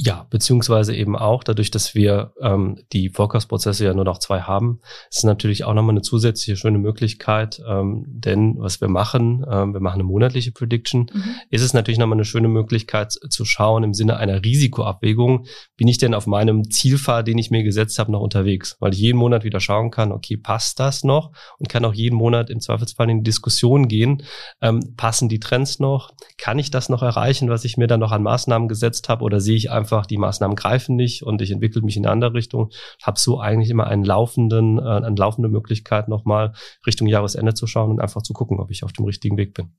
Ja, 0.00 0.28
beziehungsweise 0.30 0.94
eben 0.94 1.16
auch 1.16 1.42
dadurch, 1.42 1.72
dass 1.72 1.96
wir 1.96 2.32
ähm, 2.40 2.78
die 2.92 3.08
Forecast-Prozesse 3.08 3.84
ja 3.84 3.94
nur 3.94 4.04
noch 4.04 4.18
zwei 4.18 4.42
haben, 4.42 4.78
ist 5.10 5.24
natürlich 5.24 5.64
auch 5.64 5.74
nochmal 5.74 5.94
eine 5.94 6.02
zusätzliche 6.02 6.56
schöne 6.56 6.78
Möglichkeit, 6.78 7.60
ähm, 7.68 8.04
denn 8.06 8.54
was 8.58 8.80
wir 8.80 8.86
machen, 8.86 9.44
ähm, 9.50 9.72
wir 9.72 9.80
machen 9.80 9.94
eine 9.94 10.04
monatliche 10.04 10.52
Prediction, 10.52 11.10
mhm. 11.12 11.24
ist 11.50 11.62
es 11.62 11.74
natürlich 11.74 11.98
nochmal 11.98 12.16
eine 12.16 12.24
schöne 12.24 12.46
Möglichkeit 12.46 13.10
zu 13.10 13.44
schauen 13.44 13.82
im 13.82 13.92
Sinne 13.92 14.18
einer 14.18 14.44
Risikoabwägung, 14.44 15.46
bin 15.76 15.88
ich 15.88 15.98
denn 15.98 16.14
auf 16.14 16.28
meinem 16.28 16.70
Zielpfad, 16.70 17.26
den 17.26 17.36
ich 17.36 17.50
mir 17.50 17.64
gesetzt 17.64 17.98
habe, 17.98 18.12
noch 18.12 18.20
unterwegs, 18.20 18.76
weil 18.78 18.92
ich 18.92 19.00
jeden 19.00 19.18
Monat 19.18 19.42
wieder 19.42 19.58
schauen 19.58 19.90
kann, 19.90 20.12
okay, 20.12 20.36
passt 20.36 20.78
das 20.78 21.02
noch? 21.02 21.32
Und 21.58 21.68
kann 21.68 21.84
auch 21.84 21.94
jeden 21.94 22.14
Monat 22.14 22.50
im 22.50 22.60
Zweifelsfall 22.60 23.10
in 23.10 23.18
die 23.18 23.24
Diskussion 23.24 23.88
gehen, 23.88 24.22
ähm, 24.62 24.94
passen 24.96 25.28
die 25.28 25.40
Trends 25.40 25.80
noch, 25.80 26.12
kann 26.36 26.60
ich 26.60 26.70
das 26.70 26.88
noch 26.88 27.02
erreichen, 27.02 27.50
was 27.50 27.64
ich 27.64 27.76
mir 27.76 27.88
dann 27.88 27.98
noch 27.98 28.12
an 28.12 28.22
Maßnahmen 28.22 28.68
gesetzt 28.68 29.08
habe 29.08 29.24
oder 29.24 29.40
sehe 29.40 29.56
ich 29.56 29.72
einfach 29.72 29.87
einfach, 29.88 30.06
die 30.06 30.18
Maßnahmen 30.18 30.56
greifen 30.56 30.96
nicht 30.96 31.22
und 31.22 31.40
ich 31.40 31.50
entwickle 31.50 31.82
mich 31.82 31.96
in 31.96 32.04
eine 32.04 32.12
andere 32.12 32.34
Richtung. 32.34 32.70
Habe 33.02 33.18
so 33.18 33.40
eigentlich 33.40 33.70
immer 33.70 33.86
einen 33.86 34.04
laufenden, 34.04 34.78
äh, 34.78 34.82
eine 34.82 35.16
laufende 35.16 35.48
Möglichkeit, 35.48 36.08
nochmal 36.08 36.52
Richtung 36.86 37.08
Jahresende 37.08 37.54
zu 37.54 37.66
schauen 37.66 37.90
und 37.90 38.00
einfach 38.00 38.22
zu 38.22 38.32
gucken, 38.32 38.60
ob 38.60 38.70
ich 38.70 38.84
auf 38.84 38.92
dem 38.92 39.06
richtigen 39.06 39.36
Weg 39.36 39.54
bin. 39.54 39.72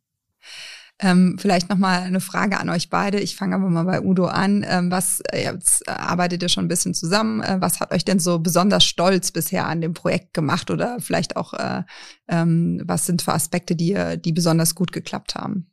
Ähm, 1.02 1.38
vielleicht 1.40 1.70
nochmal 1.70 2.02
eine 2.02 2.20
Frage 2.20 2.60
an 2.60 2.70
euch 2.70 2.90
beide. 2.90 3.22
Ich 3.22 3.38
fange 3.38 3.56
aber 3.56 3.70
mal 3.70 3.86
bei 3.86 4.02
Udo 4.02 4.26
an. 4.26 4.66
Ähm, 4.68 4.92
was, 4.92 5.22
äh, 5.32 5.44
jetzt 5.44 5.88
arbeitet 5.88 6.44
ihr 6.44 6.50
schon 6.50 6.66
ein 6.66 6.70
bisschen 6.70 6.94
zusammen. 6.94 7.42
Äh, 7.42 7.62
was 7.62 7.80
hat 7.80 7.94
euch 7.94 8.04
denn 8.04 8.20
so 8.20 8.40
besonders 8.40 8.84
stolz 8.84 9.32
bisher 9.32 9.66
an 9.66 9.80
dem 9.80 9.94
Projekt 9.94 10.34
gemacht? 10.34 10.72
Oder 10.72 10.98
vielleicht 11.00 11.38
auch, 11.38 11.54
äh, 11.54 11.84
ähm, 12.28 12.82
was 12.84 13.06
sind 13.06 13.22
für 13.22 13.34
Aspekte, 13.34 13.78
die, 13.78 14.18
die 14.20 14.34
besonders 14.34 14.76
gut 14.76 14.92
geklappt 14.92 15.36
haben? 15.36 15.72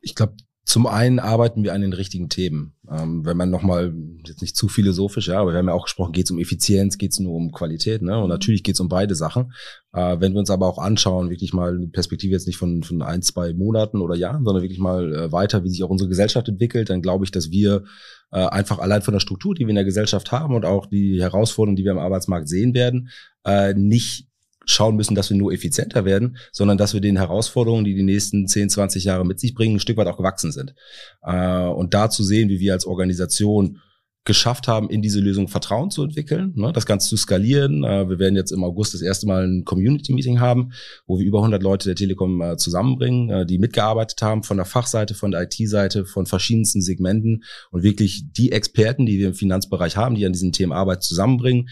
Ich 0.00 0.14
glaube, 0.14 0.34
zum 0.72 0.86
einen 0.86 1.18
arbeiten 1.18 1.64
wir 1.64 1.74
an 1.74 1.82
den 1.82 1.92
richtigen 1.92 2.30
Themen. 2.30 2.72
Ähm, 2.90 3.26
wenn 3.26 3.36
man 3.36 3.50
nochmal, 3.50 3.92
jetzt 4.24 4.40
nicht 4.40 4.56
zu 4.56 4.68
philosophisch, 4.68 5.28
ja, 5.28 5.38
aber 5.38 5.52
wir 5.52 5.58
haben 5.58 5.68
ja 5.68 5.74
auch 5.74 5.84
gesprochen, 5.84 6.12
geht 6.12 6.24
es 6.24 6.30
um 6.30 6.38
Effizienz, 6.38 6.96
geht 6.96 7.12
es 7.12 7.20
nur 7.20 7.34
um 7.34 7.52
Qualität, 7.52 8.00
ne? 8.00 8.18
Und 8.18 8.30
natürlich 8.30 8.62
geht 8.62 8.76
es 8.76 8.80
um 8.80 8.88
beide 8.88 9.14
Sachen. 9.14 9.52
Äh, 9.92 10.16
wenn 10.20 10.32
wir 10.32 10.38
uns 10.38 10.48
aber 10.48 10.66
auch 10.66 10.78
anschauen, 10.78 11.28
wirklich 11.28 11.52
mal 11.52 11.76
eine 11.76 11.88
Perspektive 11.88 12.32
jetzt 12.32 12.46
nicht 12.46 12.56
von, 12.56 12.82
von 12.84 13.02
ein, 13.02 13.20
zwei 13.20 13.52
Monaten 13.52 14.00
oder 14.00 14.14
Jahren, 14.14 14.46
sondern 14.46 14.62
wirklich 14.62 14.78
mal 14.78 15.14
äh, 15.14 15.30
weiter, 15.30 15.62
wie 15.62 15.68
sich 15.68 15.84
auch 15.84 15.90
unsere 15.90 16.08
Gesellschaft 16.08 16.48
entwickelt, 16.48 16.88
dann 16.88 17.02
glaube 17.02 17.26
ich, 17.26 17.30
dass 17.30 17.50
wir 17.50 17.84
äh, 18.30 18.38
einfach 18.38 18.78
allein 18.78 19.02
von 19.02 19.12
der 19.12 19.20
Struktur, 19.20 19.54
die 19.54 19.66
wir 19.66 19.70
in 19.70 19.74
der 19.74 19.84
Gesellschaft 19.84 20.32
haben 20.32 20.54
und 20.54 20.64
auch 20.64 20.86
die 20.86 21.20
Herausforderungen, 21.20 21.76
die 21.76 21.84
wir 21.84 21.92
am 21.92 21.98
Arbeitsmarkt 21.98 22.48
sehen 22.48 22.72
werden, 22.72 23.10
äh, 23.44 23.74
nicht 23.74 24.31
schauen 24.66 24.96
müssen, 24.96 25.14
dass 25.14 25.30
wir 25.30 25.36
nur 25.36 25.52
effizienter 25.52 26.04
werden, 26.04 26.36
sondern 26.52 26.78
dass 26.78 26.94
wir 26.94 27.00
den 27.00 27.16
Herausforderungen, 27.16 27.84
die 27.84 27.94
die 27.94 28.02
nächsten 28.02 28.46
10, 28.46 28.70
20 28.70 29.04
Jahre 29.04 29.24
mit 29.24 29.40
sich 29.40 29.54
bringen, 29.54 29.76
ein 29.76 29.80
Stück 29.80 29.96
weit 29.96 30.06
auch 30.06 30.16
gewachsen 30.16 30.52
sind. 30.52 30.74
Äh, 31.22 31.66
und 31.66 31.94
da 31.94 32.10
zu 32.10 32.22
sehen, 32.22 32.48
wie 32.48 32.60
wir 32.60 32.72
als 32.72 32.86
Organisation 32.86 33.80
geschafft 34.24 34.68
haben, 34.68 34.88
in 34.88 35.02
diese 35.02 35.18
Lösung 35.18 35.48
Vertrauen 35.48 35.90
zu 35.90 36.04
entwickeln, 36.04 36.52
ne, 36.54 36.72
das 36.72 36.86
Ganze 36.86 37.08
zu 37.08 37.16
skalieren. 37.16 37.82
Äh, 37.82 38.08
wir 38.08 38.20
werden 38.20 38.36
jetzt 38.36 38.52
im 38.52 38.62
August 38.62 38.94
das 38.94 39.02
erste 39.02 39.26
Mal 39.26 39.44
ein 39.44 39.64
Community-Meeting 39.64 40.38
haben, 40.38 40.72
wo 41.06 41.18
wir 41.18 41.26
über 41.26 41.38
100 41.38 41.60
Leute 41.60 41.88
der 41.88 41.96
Telekom 41.96 42.40
äh, 42.40 42.56
zusammenbringen, 42.56 43.48
die 43.48 43.58
mitgearbeitet 43.58 44.22
haben 44.22 44.44
von 44.44 44.58
der 44.58 44.66
Fachseite, 44.66 45.14
von 45.14 45.32
der 45.32 45.42
IT-Seite, 45.42 46.04
von 46.04 46.26
verschiedensten 46.26 46.82
Segmenten 46.82 47.42
und 47.72 47.82
wirklich 47.82 48.26
die 48.30 48.52
Experten, 48.52 49.06
die 49.06 49.18
wir 49.18 49.28
im 49.28 49.34
Finanzbereich 49.34 49.96
haben, 49.96 50.14
die 50.14 50.24
an 50.24 50.32
diesen 50.32 50.52
Themen 50.52 50.72
Arbeit 50.72 51.02
zusammenbringen, 51.02 51.68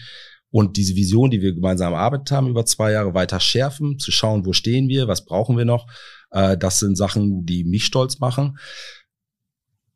und 0.51 0.75
diese 0.75 0.95
Vision, 0.95 1.31
die 1.31 1.41
wir 1.41 1.53
gemeinsam 1.53 1.93
erarbeitet 1.93 2.31
haben 2.31 2.47
über 2.47 2.65
zwei 2.65 2.91
Jahre, 2.91 3.13
weiter 3.13 3.39
schärfen, 3.39 3.97
zu 3.97 4.11
schauen, 4.11 4.45
wo 4.45 4.53
stehen 4.53 4.89
wir, 4.89 5.07
was 5.07 5.25
brauchen 5.25 5.57
wir 5.57 5.65
noch. 5.65 5.87
Äh, 6.29 6.57
das 6.57 6.79
sind 6.79 6.97
Sachen, 6.97 7.45
die 7.45 7.63
mich 7.63 7.85
stolz 7.85 8.19
machen. 8.19 8.57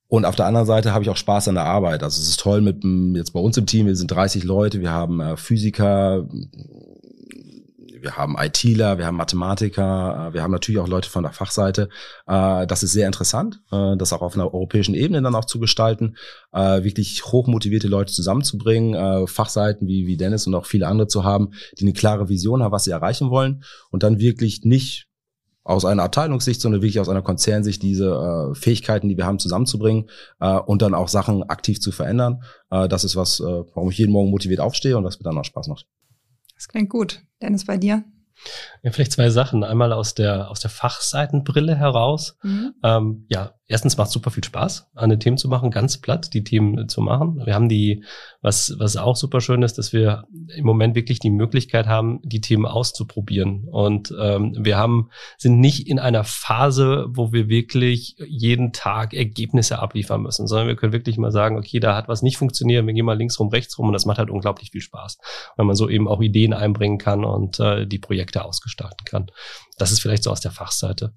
Und 0.08 0.24
auf 0.24 0.36
der 0.36 0.46
anderen 0.46 0.68
Seite 0.68 0.94
habe 0.94 1.04
ich 1.04 1.10
auch 1.10 1.18
Spaß 1.18 1.50
an 1.50 1.56
der 1.56 1.65
Arbeit. 1.65 2.04
Also 2.04 2.22
es 2.22 2.30
ist 2.30 2.39
toll 2.39 2.62
mit 2.62 2.84
jetzt 3.18 3.34
bei 3.34 3.39
uns 3.39 3.58
im 3.58 3.65
Team, 3.65 3.88
wir 3.88 3.96
sind 3.96 4.12
30 4.12 4.44
Leute, 4.44 4.80
wir 4.80 4.91
haben 4.91 5.20
äh, 5.20 5.36
Physiker, 5.36 6.28
wir 8.06 8.18
haben 8.18 8.36
ITler, 8.38 9.00
wir 9.00 9.08
haben 9.08 9.18
Mathematiker, 9.18 10.30
äh, 10.30 10.34
wir 10.34 10.44
haben 10.44 10.52
natürlich 10.52 10.80
auch 10.80 10.88
Leute 10.88 11.10
von 11.10 11.24
der 11.24 11.34
Fachseite. 11.34 11.89
Äh, 12.28 12.68
das 12.68 12.84
ist 12.84 12.91
sehr 12.91 13.08
interessant, 13.08 13.62
äh, 13.72 13.98
das 13.98 14.13
auch 14.13 14.22
auf 14.22 14.36
einer 14.36 14.54
europäischen 14.54 14.94
Ebene 14.94 15.22
dann 15.22 15.36
auch 15.36 15.46
zu 15.46 15.60
gestalten, 15.60 16.15
wirklich 16.54 17.26
hochmotivierte 17.26 17.88
Leute 17.88 18.13
zusammenzubringen, 18.13 19.28
Fachseiten 19.28 19.88
wie, 19.88 20.06
wie 20.08 20.15
Dennis 20.15 20.48
und 20.48 20.56
auch 20.56 20.65
viele 20.65 20.88
andere 20.88 21.08
zu 21.08 21.26
haben, 21.26 21.52
die 21.78 21.84
eine 21.84 21.91
klare 21.91 22.30
Vision 22.30 22.63
haben, 22.63 22.72
was 22.72 22.86
sie 22.86 22.91
erreichen 22.91 23.30
wollen 23.30 23.63
und 23.89 24.04
dann 24.04 24.20
wirklich 24.20 24.62
nicht 24.63 25.08
aus 25.65 25.84
einer 25.84 26.04
Abteilungssicht, 26.04 26.62
sondern 26.62 26.82
wirklich 26.82 27.00
aus 27.00 27.10
einer 27.10 27.24
Konzernsicht 27.24 27.82
diese 27.82 28.52
äh, 28.54 28.56
Fähigkeiten, 28.56 29.10
die 29.10 29.18
wir 29.18 29.26
haben, 29.26 29.39
zusammenzubringen 29.39 30.10
äh, 30.39 30.58
und 30.60 30.82
dann 30.82 30.94
auch 30.94 31.10
Sachen 31.10 31.44
aktiv 31.44 31.82
zu 31.82 31.91
verändern. 31.91 32.44
Äh, 32.70 32.88
das 32.88 33.04
ist 33.04 33.15
was, 33.15 33.39
äh, 33.39 33.63
warum 33.74 33.89
ich 33.89 33.98
jeden 33.98 34.13
Morgen 34.13 34.30
motiviert 34.30 34.62
aufstehe 34.62 34.96
und 34.96 35.04
was 35.04 35.20
mir 35.20 35.24
dann 35.24 35.38
auch 35.38 35.44
Spaß 35.44 35.68
macht. 35.68 35.88
Das 36.56 36.68
klingt 36.68 36.89
gut. 36.89 37.22
Dennis, 37.41 37.65
bei 37.65 37.78
dir? 37.78 38.04
Ja, 38.84 38.91
vielleicht 38.91 39.13
zwei 39.13 39.30
Sachen. 39.30 39.63
Einmal 39.63 39.94
aus 39.94 40.13
der, 40.13 40.50
aus 40.50 40.60
der 40.60 40.70
Fachseitenbrille 40.70 41.76
heraus. 41.76 42.38
Mhm. 42.44 42.74
Ähm, 42.84 43.26
ja, 43.30 43.54
erstens 43.67 43.97
macht 43.97 44.12
super 44.12 44.30
viel 44.30 44.43
Spaß, 44.43 44.91
an 44.93 45.10
den 45.10 45.19
Themen 45.19 45.38
zu 45.38 45.47
machen, 45.47 45.71
ganz 45.71 45.97
platt 45.97 46.34
die 46.34 46.43
Themen 46.43 46.88
zu 46.88 47.01
machen. 47.01 47.41
Wir 47.45 47.56
haben 47.56 47.67
die, 47.67 48.04
was, 48.41 48.75
was 48.78 48.95
auch 48.95 49.15
super 49.15 49.41
schön 49.41 49.63
ist, 49.63 49.78
dass 49.78 49.91
wir 49.91 50.25
im 50.56 50.65
Moment 50.65 50.95
wirklich 50.95 51.19
die 51.19 51.32
Möglichkeit 51.32 51.88
haben, 51.88 52.19
die 52.23 52.41
Themen 52.41 52.65
auszuprobieren. 52.65 53.67
Und 53.69 54.13
ähm, 54.19 54.56
wir 54.60 54.78
haben, 54.78 55.10
sind 55.38 55.60
nicht 55.60 55.88
in 55.88 55.97
einer 55.97 56.23
Phase, 56.23 57.08
wo 57.10 57.32
wir 57.34 57.49
wirklich 57.49 58.15
jeden 58.28 58.71
Tag 58.71 59.13
Ergebnisse 59.13 59.80
abliefern 59.80 60.21
müssen, 60.21 60.47
sondern 60.47 60.67
wir 60.67 60.75
können 60.75 60.93
wirklich 60.93 61.17
mal 61.17 61.32
sagen, 61.32 61.58
okay, 61.58 61.80
da 61.80 61.95
hat 61.95 62.08
was 62.08 62.21
nicht 62.21 62.38
funktioniert, 62.38 62.86
wir 62.86 62.93
gehen 62.93 63.06
mal 63.06 63.17
links 63.17 63.39
rum, 63.39 63.49
rechts 63.49 63.78
rum 63.80 63.88
und 63.88 63.93
das 63.93 64.06
macht 64.06 64.19
halt 64.19 64.30
unglaublich 64.30 64.71
viel 64.71 64.82
Spaß, 64.82 65.17
weil 65.56 65.65
man 65.65 65.75
so 65.75 65.89
eben 65.89 66.08
auch 66.08 66.21
Ideen 66.21 66.54
einbringen 66.54 66.99
kann 66.99 67.25
und 67.25 67.60
äh, 67.60 67.88
die 67.88 67.99
Projekte 67.99 68.45
ausgestalten 68.45 69.06
kann. 69.06 69.28
Das 69.78 69.91
ist 69.91 70.01
vielleicht 70.01 70.23
so 70.23 70.32
aus 70.32 70.39
der 70.39 70.51
Fachseite. 70.51 71.13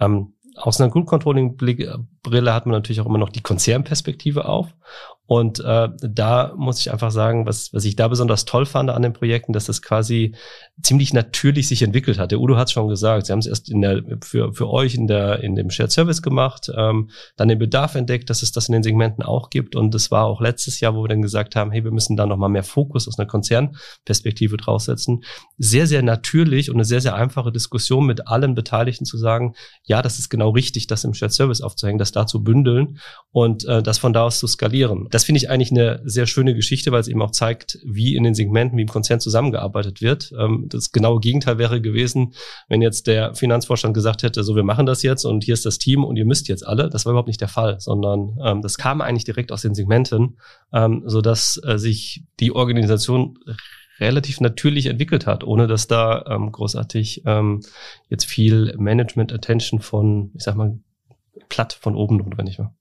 Ähm, 0.00 0.34
aus 0.56 0.80
einer 0.80 0.90
Group 0.90 1.06
Controlling 1.06 1.56
Brille 1.56 2.54
hat 2.54 2.66
man 2.66 2.74
natürlich 2.74 3.00
auch 3.00 3.06
immer 3.06 3.18
noch 3.18 3.30
die 3.30 3.42
Konzernperspektive 3.42 4.46
auf. 4.46 4.74
Und 5.28 5.60
äh, 5.60 5.88
da 6.00 6.52
muss 6.56 6.80
ich 6.80 6.90
einfach 6.90 7.12
sagen, 7.12 7.46
was, 7.46 7.72
was 7.72 7.84
ich 7.84 7.94
da 7.94 8.08
besonders 8.08 8.46
toll 8.46 8.66
fand 8.66 8.90
an 8.90 9.02
den 9.02 9.12
Projekten, 9.12 9.52
dass 9.52 9.66
das 9.66 9.82
quasi 9.82 10.34
ziemlich 10.82 11.12
natürlich 11.12 11.68
sich 11.68 11.82
entwickelt 11.82 12.18
hat. 12.18 12.32
Der 12.32 12.40
Udo 12.40 12.56
hat 12.56 12.66
es 12.68 12.72
schon 12.72 12.88
gesagt, 12.88 13.26
sie 13.26 13.32
haben 13.32 13.38
es 13.38 13.46
erst 13.46 13.70
in 13.70 13.80
der, 13.80 14.02
für, 14.22 14.52
für 14.52 14.68
euch 14.68 14.94
in, 14.96 15.06
der, 15.06 15.40
in 15.44 15.54
dem 15.54 15.70
Shared 15.70 15.92
Service 15.92 16.22
gemacht, 16.22 16.72
ähm, 16.74 17.10
dann 17.36 17.48
den 17.48 17.58
Bedarf 17.58 17.94
entdeckt, 17.94 18.30
dass 18.30 18.42
es 18.42 18.50
das 18.50 18.68
in 18.68 18.72
den 18.72 18.82
Segmenten 18.82 19.22
auch 19.22 19.50
gibt. 19.50 19.76
Und 19.76 19.94
es 19.94 20.10
war 20.10 20.24
auch 20.24 20.40
letztes 20.40 20.80
Jahr, 20.80 20.96
wo 20.96 21.04
wir 21.04 21.08
dann 21.08 21.22
gesagt 21.22 21.54
haben, 21.54 21.70
hey, 21.70 21.84
wir 21.84 21.92
müssen 21.92 22.16
da 22.16 22.26
nochmal 22.26 22.48
mehr 22.48 22.64
Fokus 22.64 23.06
aus 23.06 23.18
einer 23.18 23.28
Konzernperspektive 23.28 24.56
draufsetzen. 24.56 25.22
Sehr, 25.58 25.86
sehr 25.86 26.02
natürlich 26.02 26.68
und 26.68 26.76
eine 26.76 26.84
sehr, 26.84 27.00
sehr 27.00 27.14
einfache 27.14 27.52
Diskussion 27.52 28.06
mit 28.06 28.26
allen 28.26 28.54
Beteiligten 28.54 29.04
zu 29.04 29.18
sagen, 29.18 29.54
ja, 29.84 30.02
das 30.02 30.18
ist 30.18 30.30
genau 30.30 30.48
genau 30.48 30.50
richtig, 30.50 30.86
das 30.86 31.04
im 31.04 31.14
Shared 31.14 31.32
Service 31.32 31.60
aufzuhängen, 31.60 31.98
das 31.98 32.12
da 32.12 32.26
zu 32.26 32.42
bündeln 32.42 32.98
und 33.32 33.64
äh, 33.64 33.82
das 33.82 33.98
von 33.98 34.12
da 34.12 34.22
aus 34.22 34.38
zu 34.38 34.46
skalieren. 34.46 35.08
Das 35.10 35.17
finde 35.24 35.38
ich 35.38 35.50
eigentlich 35.50 35.70
eine 35.70 36.00
sehr 36.04 36.26
schöne 36.26 36.54
Geschichte, 36.54 36.92
weil 36.92 37.00
es 37.00 37.08
eben 37.08 37.22
auch 37.22 37.30
zeigt, 37.30 37.78
wie 37.84 38.16
in 38.16 38.24
den 38.24 38.34
Segmenten, 38.34 38.76
wie 38.76 38.82
im 38.82 38.88
Konzern 38.88 39.20
zusammengearbeitet 39.20 40.00
wird. 40.00 40.32
Ähm, 40.38 40.66
das 40.68 40.92
genaue 40.92 41.20
Gegenteil 41.20 41.58
wäre 41.58 41.80
gewesen, 41.80 42.34
wenn 42.68 42.82
jetzt 42.82 43.06
der 43.06 43.34
Finanzvorstand 43.34 43.94
gesagt 43.94 44.22
hätte, 44.22 44.44
so 44.44 44.56
wir 44.56 44.64
machen 44.64 44.86
das 44.86 45.02
jetzt 45.02 45.24
und 45.24 45.44
hier 45.44 45.54
ist 45.54 45.66
das 45.66 45.78
Team 45.78 46.04
und 46.04 46.16
ihr 46.16 46.26
müsst 46.26 46.48
jetzt 46.48 46.66
alle. 46.66 46.88
Das 46.88 47.04
war 47.04 47.10
überhaupt 47.10 47.28
nicht 47.28 47.40
der 47.40 47.48
Fall, 47.48 47.80
sondern 47.80 48.38
ähm, 48.44 48.62
das 48.62 48.76
kam 48.76 49.00
eigentlich 49.00 49.24
direkt 49.24 49.52
aus 49.52 49.62
den 49.62 49.74
Segmenten, 49.74 50.38
ähm, 50.72 51.02
so 51.06 51.20
dass 51.20 51.60
äh, 51.64 51.78
sich 51.78 52.24
die 52.40 52.52
Organisation 52.52 53.38
relativ 54.00 54.40
natürlich 54.40 54.86
entwickelt 54.86 55.26
hat, 55.26 55.44
ohne 55.44 55.66
dass 55.66 55.88
da 55.88 56.24
ähm, 56.28 56.52
großartig 56.52 57.22
ähm, 57.26 57.60
jetzt 58.08 58.26
viel 58.26 58.74
Management-Attention 58.78 59.80
von, 59.80 60.30
ich 60.34 60.44
sag 60.44 60.56
mal, 60.56 60.78
platt 61.48 61.72
von 61.72 61.94
oben 61.96 62.16
notwendig 62.16 62.58
war. 62.58 62.74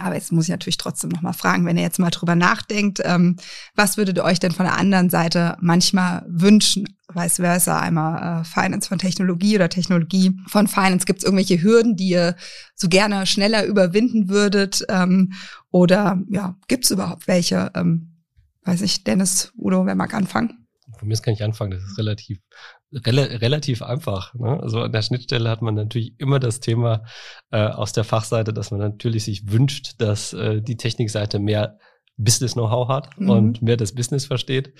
Aber 0.00 0.14
jetzt 0.14 0.32
muss 0.32 0.44
ich 0.44 0.50
natürlich 0.50 0.78
trotzdem 0.78 1.10
noch 1.10 1.22
mal 1.22 1.32
fragen, 1.32 1.66
wenn 1.66 1.76
ihr 1.76 1.82
jetzt 1.82 1.98
mal 1.98 2.10
drüber 2.10 2.34
nachdenkt, 2.34 3.00
ähm, 3.04 3.36
was 3.74 3.96
würdet 3.96 4.16
ihr 4.16 4.24
euch 4.24 4.40
denn 4.40 4.52
von 4.52 4.66
der 4.66 4.78
anderen 4.78 5.10
Seite 5.10 5.56
manchmal 5.60 6.24
wünschen? 6.28 6.88
Vice 7.12 7.36
versa, 7.36 7.80
einmal 7.80 8.40
äh, 8.40 8.44
Finance 8.44 8.88
von 8.88 8.98
Technologie 8.98 9.56
oder 9.56 9.68
Technologie 9.68 10.38
von 10.46 10.68
Finance. 10.68 11.06
Gibt 11.06 11.20
es 11.20 11.24
irgendwelche 11.24 11.62
Hürden, 11.62 11.96
die 11.96 12.10
ihr 12.10 12.36
so 12.74 12.88
gerne 12.88 13.26
schneller 13.26 13.64
überwinden 13.64 14.28
würdet? 14.28 14.84
Ähm, 14.88 15.32
oder 15.70 16.20
ja, 16.30 16.56
gibt 16.68 16.84
es 16.84 16.90
überhaupt 16.90 17.26
welche? 17.26 17.72
Ähm, 17.74 18.24
weiß 18.64 18.82
ich, 18.82 19.04
Dennis, 19.04 19.52
Udo, 19.56 19.86
wer 19.86 19.94
mag 19.94 20.14
anfangen? 20.14 20.66
Von 20.98 21.08
mir 21.08 21.16
kann 21.16 21.34
ich 21.34 21.42
anfangen, 21.42 21.72
das 21.72 21.82
ist 21.82 21.98
relativ, 21.98 22.40
rel 22.92 23.18
relativ 23.18 23.82
einfach. 23.82 24.34
Ne? 24.34 24.60
Also 24.60 24.80
an 24.80 24.92
der 24.92 25.02
Schnittstelle 25.02 25.48
hat 25.48 25.62
man 25.62 25.74
natürlich 25.74 26.14
immer 26.18 26.40
das 26.40 26.60
Thema 26.60 27.04
äh, 27.50 27.66
aus 27.66 27.92
der 27.92 28.04
Fachseite, 28.04 28.52
dass 28.52 28.70
man 28.70 28.80
natürlich 28.80 29.24
sich 29.24 29.50
wünscht, 29.50 29.94
dass 29.98 30.32
äh, 30.32 30.60
die 30.60 30.76
Technikseite 30.76 31.38
mehr 31.38 31.78
Business-Know-how 32.22 32.88
hat 32.88 33.18
mhm. 33.18 33.30
und 33.30 33.62
mehr 33.62 33.76
das 33.76 33.94
Business 33.94 34.26
versteht. 34.26 34.74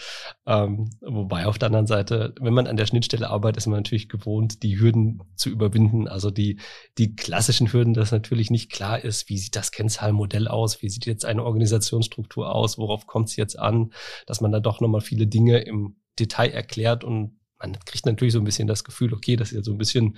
Ähm, 0.46 0.90
wobei 1.00 1.46
auf 1.46 1.58
der 1.58 1.66
anderen 1.66 1.86
Seite, 1.86 2.34
wenn 2.40 2.52
man 2.52 2.66
an 2.66 2.76
der 2.76 2.86
Schnittstelle 2.86 3.28
arbeitet, 3.28 3.58
ist 3.58 3.66
man 3.66 3.78
natürlich 3.78 4.08
gewohnt, 4.08 4.62
die 4.62 4.78
Hürden 4.78 5.22
zu 5.36 5.48
überwinden. 5.48 6.06
Also 6.06 6.30
die, 6.30 6.60
die 6.98 7.16
klassischen 7.16 7.72
Hürden, 7.72 7.94
dass 7.94 8.12
natürlich 8.12 8.50
nicht 8.50 8.70
klar 8.70 9.02
ist, 9.02 9.28
wie 9.28 9.38
sieht 9.38 9.56
das 9.56 9.72
Kennzahlenmodell 9.72 10.48
aus, 10.48 10.82
wie 10.82 10.90
sieht 10.90 11.06
jetzt 11.06 11.24
eine 11.24 11.44
Organisationsstruktur 11.44 12.54
aus, 12.54 12.78
worauf 12.78 13.06
kommt 13.06 13.28
es 13.28 13.36
jetzt 13.36 13.58
an, 13.58 13.92
dass 14.26 14.40
man 14.40 14.52
da 14.52 14.60
doch 14.60 14.80
nochmal 14.80 15.00
viele 15.00 15.26
Dinge 15.26 15.58
im 15.60 15.96
Detail 16.18 16.50
erklärt 16.50 17.04
und 17.04 17.39
man 17.60 17.78
kriegt 17.84 18.06
natürlich 18.06 18.32
so 18.32 18.40
ein 18.40 18.44
bisschen 18.44 18.66
das 18.66 18.84
Gefühl, 18.84 19.12
okay, 19.12 19.36
das 19.36 19.50
ist 19.50 19.56
ja 19.56 19.62
so 19.62 19.72
ein 19.72 19.78
bisschen 19.78 20.16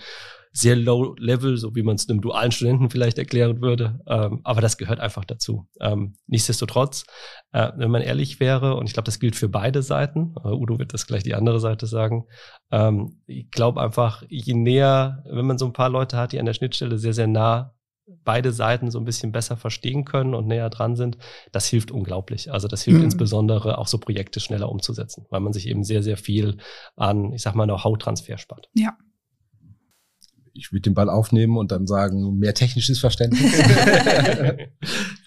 sehr 0.53 0.77
low 0.77 1.15
level, 1.19 1.57
so 1.57 1.75
wie 1.75 1.83
man 1.83 1.97
es 1.97 2.09
einem 2.09 2.21
dualen 2.21 2.53
Studenten 2.53 2.91
vielleicht 2.91 3.19
erklären 3.19 3.63
würde. 3.63 4.01
Ähm, 4.07 4.41
aber 4.45 4.61
das 4.61 4.77
gehört 4.77 5.01
einfach 5.01 5.25
dazu. 5.25 5.67
Ähm, 5.81 6.15
nichtsdestotrotz, 6.27 7.05
äh, 7.53 7.73
wenn 7.77 7.91
man 7.91 8.03
ehrlich 8.03 8.39
wäre, 8.39 8.77
und 8.77 8.87
ich 8.87 8.93
glaube, 8.93 9.07
das 9.07 9.19
gilt 9.19 9.35
für 9.35 9.49
beide 9.49 9.83
Seiten, 9.83 10.35
äh, 10.45 10.49
Udo 10.49 10.79
wird 10.79 10.93
das 10.93 11.07
gleich 11.07 11.23
die 11.23 11.35
andere 11.35 11.59
Seite 11.59 11.87
sagen, 11.87 12.27
ähm, 12.71 13.23
ich 13.27 13.51
glaube 13.51 13.81
einfach, 13.81 14.23
je 14.29 14.55
näher, 14.55 15.25
wenn 15.27 15.47
man 15.47 15.59
so 15.59 15.65
ein 15.67 15.73
paar 15.73 15.89
Leute 15.91 16.19
hat, 16.19 16.33
die 16.33 16.39
an 16.39 16.47
der 16.47 16.55
Schnittstelle 16.55 16.99
sehr, 16.99 17.15
sehr 17.15 17.27
nah 17.27 17.75
beide 18.07 18.53
Seiten 18.53 18.91
so 18.91 18.99
ein 18.99 19.05
bisschen 19.05 19.33
besser 19.33 19.57
verstehen 19.57 20.05
können 20.05 20.35
und 20.35 20.47
näher 20.47 20.71
dran 20.71 20.97
sind, 20.97 21.19
das 21.53 21.67
hilft 21.67 21.91
unglaublich. 21.91 22.53
Also 22.53 22.69
das 22.69 22.83
hilft 22.83 22.99
mhm. 22.99 23.05
insbesondere 23.05 23.79
auch 23.79 23.87
so 23.87 23.99
Projekte 23.99 24.41
schneller 24.41 24.71
umzusetzen, 24.71 25.27
weil 25.31 25.41
man 25.41 25.53
sich 25.53 25.69
eben 25.69 25.85
sehr, 25.85 26.03
sehr 26.03 26.17
viel 26.17 26.59
an, 26.97 27.33
ich 27.33 27.43
sag 27.43 27.55
mal, 27.55 27.67
Know-how-Transfer 27.67 28.39
spart. 28.39 28.69
Ja. 28.75 28.97
Ich 30.55 30.73
würde 30.73 30.83
den 30.83 30.95
Ball 30.95 31.09
aufnehmen 31.09 31.57
und 31.57 31.73
dann 31.73 31.87
sagen, 31.87 32.39
mehr 32.39 32.55
technisches 32.55 32.99
Verständnis. 32.99 33.53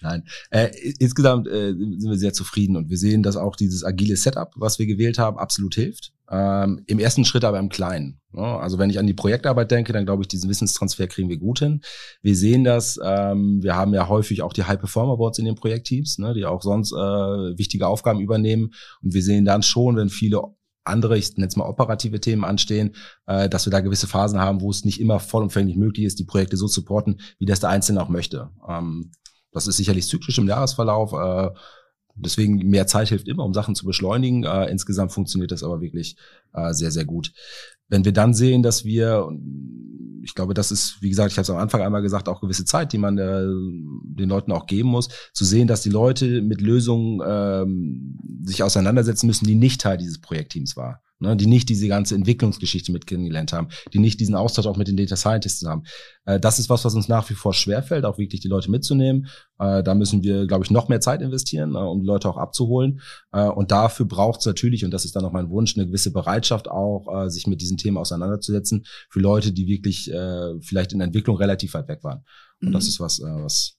Nein. 0.00 0.24
Äh, 0.50 0.68
insgesamt 0.98 1.48
äh, 1.48 1.72
sind 1.72 2.10
wir 2.10 2.18
sehr 2.18 2.32
zufrieden 2.32 2.76
und 2.76 2.90
wir 2.90 2.98
sehen, 2.98 3.22
dass 3.22 3.36
auch 3.36 3.56
dieses 3.56 3.84
agile 3.84 4.16
Setup, 4.16 4.52
was 4.56 4.78
wir 4.78 4.86
gewählt 4.86 5.18
haben, 5.18 5.38
absolut 5.38 5.74
hilft. 5.74 6.12
Ähm, 6.30 6.82
Im 6.86 6.98
ersten 6.98 7.24
Schritt 7.24 7.44
aber 7.44 7.58
im 7.58 7.68
Kleinen. 7.68 8.20
Ne? 8.32 8.42
Also 8.42 8.78
wenn 8.78 8.90
ich 8.90 8.98
an 8.98 9.06
die 9.06 9.14
Projektarbeit 9.14 9.70
denke, 9.70 9.92
dann 9.92 10.06
glaube 10.06 10.22
ich, 10.22 10.28
diesen 10.28 10.50
Wissenstransfer 10.50 11.06
kriegen 11.06 11.28
wir 11.28 11.38
gut 11.38 11.60
hin. 11.60 11.80
Wir 12.22 12.36
sehen 12.36 12.64
das, 12.64 12.98
ähm, 13.02 13.62
wir 13.62 13.76
haben 13.76 13.94
ja 13.94 14.08
häufig 14.08 14.42
auch 14.42 14.52
die 14.52 14.64
High-Performer-Boards 14.64 15.38
in 15.38 15.44
den 15.44 15.54
Projektteams, 15.54 16.18
ne, 16.18 16.34
die 16.34 16.44
auch 16.44 16.62
sonst 16.62 16.92
äh, 16.92 16.96
wichtige 16.96 17.86
Aufgaben 17.86 18.20
übernehmen. 18.20 18.72
Und 19.02 19.14
wir 19.14 19.22
sehen 19.22 19.44
dann 19.44 19.62
schon, 19.62 19.96
wenn 19.96 20.08
viele 20.08 20.42
andere, 20.86 21.18
ich 21.18 21.36
nenne 21.36 21.48
es 21.48 21.56
mal 21.56 21.68
operative 21.68 22.20
Themen 22.20 22.44
anstehen, 22.44 22.94
äh, 23.26 23.48
dass 23.48 23.66
wir 23.66 23.70
da 23.70 23.80
gewisse 23.80 24.06
Phasen 24.06 24.40
haben, 24.40 24.60
wo 24.60 24.70
es 24.70 24.84
nicht 24.84 25.00
immer 25.00 25.20
vollumfänglich 25.20 25.76
möglich 25.76 26.06
ist, 26.06 26.18
die 26.18 26.24
Projekte 26.24 26.56
so 26.56 26.66
zu 26.66 26.80
supporten, 26.80 27.20
wie 27.38 27.46
das 27.46 27.60
der 27.60 27.70
Einzelne 27.70 28.02
auch 28.02 28.08
möchte. 28.08 28.50
Ähm, 28.68 29.12
das 29.52 29.66
ist 29.66 29.76
sicherlich 29.76 30.06
zyklisch 30.06 30.38
im 30.38 30.48
Jahresverlauf. 30.48 31.12
Äh, 31.12 31.50
Deswegen 32.18 32.56
mehr 32.56 32.86
Zeit 32.86 33.08
hilft 33.08 33.28
immer, 33.28 33.44
um 33.44 33.52
Sachen 33.52 33.74
zu 33.74 33.84
beschleunigen. 33.84 34.44
Äh, 34.44 34.70
insgesamt 34.70 35.12
funktioniert 35.12 35.52
das 35.52 35.62
aber 35.62 35.82
wirklich 35.82 36.16
äh, 36.54 36.72
sehr, 36.72 36.90
sehr 36.90 37.04
gut. 37.04 37.32
Wenn 37.88 38.04
wir 38.04 38.12
dann 38.12 38.34
sehen, 38.34 38.62
dass 38.62 38.84
wir, 38.84 39.28
ich 40.22 40.34
glaube, 40.34 40.54
das 40.54 40.70
ist, 40.72 40.98
wie 41.00 41.08
gesagt, 41.08 41.32
ich 41.32 41.38
habe 41.38 41.42
es 41.42 41.50
am 41.50 41.56
Anfang 41.56 41.82
einmal 41.82 42.02
gesagt, 42.02 42.28
auch 42.28 42.40
gewisse 42.40 42.64
Zeit, 42.64 42.92
die 42.92 42.98
man 42.98 43.16
äh, 43.18 43.46
den 43.46 44.28
Leuten 44.28 44.52
auch 44.52 44.66
geben 44.66 44.88
muss, 44.88 45.08
zu 45.32 45.44
sehen, 45.44 45.68
dass 45.68 45.82
die 45.82 45.90
Leute 45.90 46.42
mit 46.42 46.60
Lösungen 46.60 47.20
ähm, 47.26 48.18
sich 48.44 48.62
auseinandersetzen 48.62 49.26
müssen, 49.26 49.46
die 49.46 49.54
nicht 49.54 49.80
Teil 49.80 49.98
dieses 49.98 50.20
Projektteams 50.20 50.76
war 50.76 51.00
ne, 51.18 51.36
die 51.36 51.46
nicht 51.46 51.68
diese 51.68 51.88
ganze 51.88 52.14
Entwicklungsgeschichte 52.14 52.92
mit 52.92 53.06
kennengelernt 53.06 53.52
haben, 53.52 53.68
die 53.92 53.98
nicht 53.98 54.20
diesen 54.20 54.34
Austausch 54.34 54.66
auch 54.66 54.76
mit 54.76 54.88
den 54.88 54.96
Data 54.96 55.16
Scientists 55.16 55.66
haben. 55.66 55.84
Äh, 56.24 56.40
das 56.40 56.58
ist 56.58 56.68
was, 56.68 56.84
was 56.84 56.94
uns 56.94 57.08
nach 57.08 57.28
wie 57.30 57.34
vor 57.34 57.54
schwerfällt, 57.54 58.04
auch 58.04 58.18
wirklich 58.18 58.40
die 58.40 58.48
Leute 58.48 58.70
mitzunehmen. 58.70 59.28
Äh, 59.58 59.82
da 59.82 59.94
müssen 59.94 60.22
wir, 60.22 60.46
glaube 60.46 60.64
ich, 60.64 60.70
noch 60.70 60.88
mehr 60.88 61.00
Zeit 61.00 61.22
investieren, 61.22 61.74
äh, 61.74 61.78
um 61.78 62.00
die 62.00 62.06
Leute 62.06 62.28
auch 62.28 62.36
abzuholen. 62.36 63.00
Äh, 63.32 63.46
und 63.46 63.70
dafür 63.70 64.06
braucht 64.06 64.40
es 64.40 64.46
natürlich, 64.46 64.84
und 64.84 64.90
das 64.90 65.04
ist 65.04 65.16
dann 65.16 65.24
auch 65.24 65.32
mein 65.32 65.50
Wunsch, 65.50 65.76
eine 65.76 65.86
gewisse 65.86 66.12
Bereitschaft 66.12 66.68
auch, 66.68 67.24
äh, 67.24 67.30
sich 67.30 67.46
mit 67.46 67.60
diesen 67.60 67.76
Themen 67.76 67.96
auseinanderzusetzen, 67.96 68.84
für 69.10 69.20
Leute, 69.20 69.52
die 69.52 69.66
wirklich 69.66 70.10
äh, 70.10 70.60
vielleicht 70.60 70.92
in 70.92 70.98
der 70.98 71.06
Entwicklung 71.06 71.36
relativ 71.36 71.74
weit 71.74 71.88
weg 71.88 72.04
waren. 72.04 72.24
Und 72.60 72.68
mhm. 72.68 72.72
das 72.72 72.88
ist 72.88 73.00
was, 73.00 73.20
was 73.20 73.75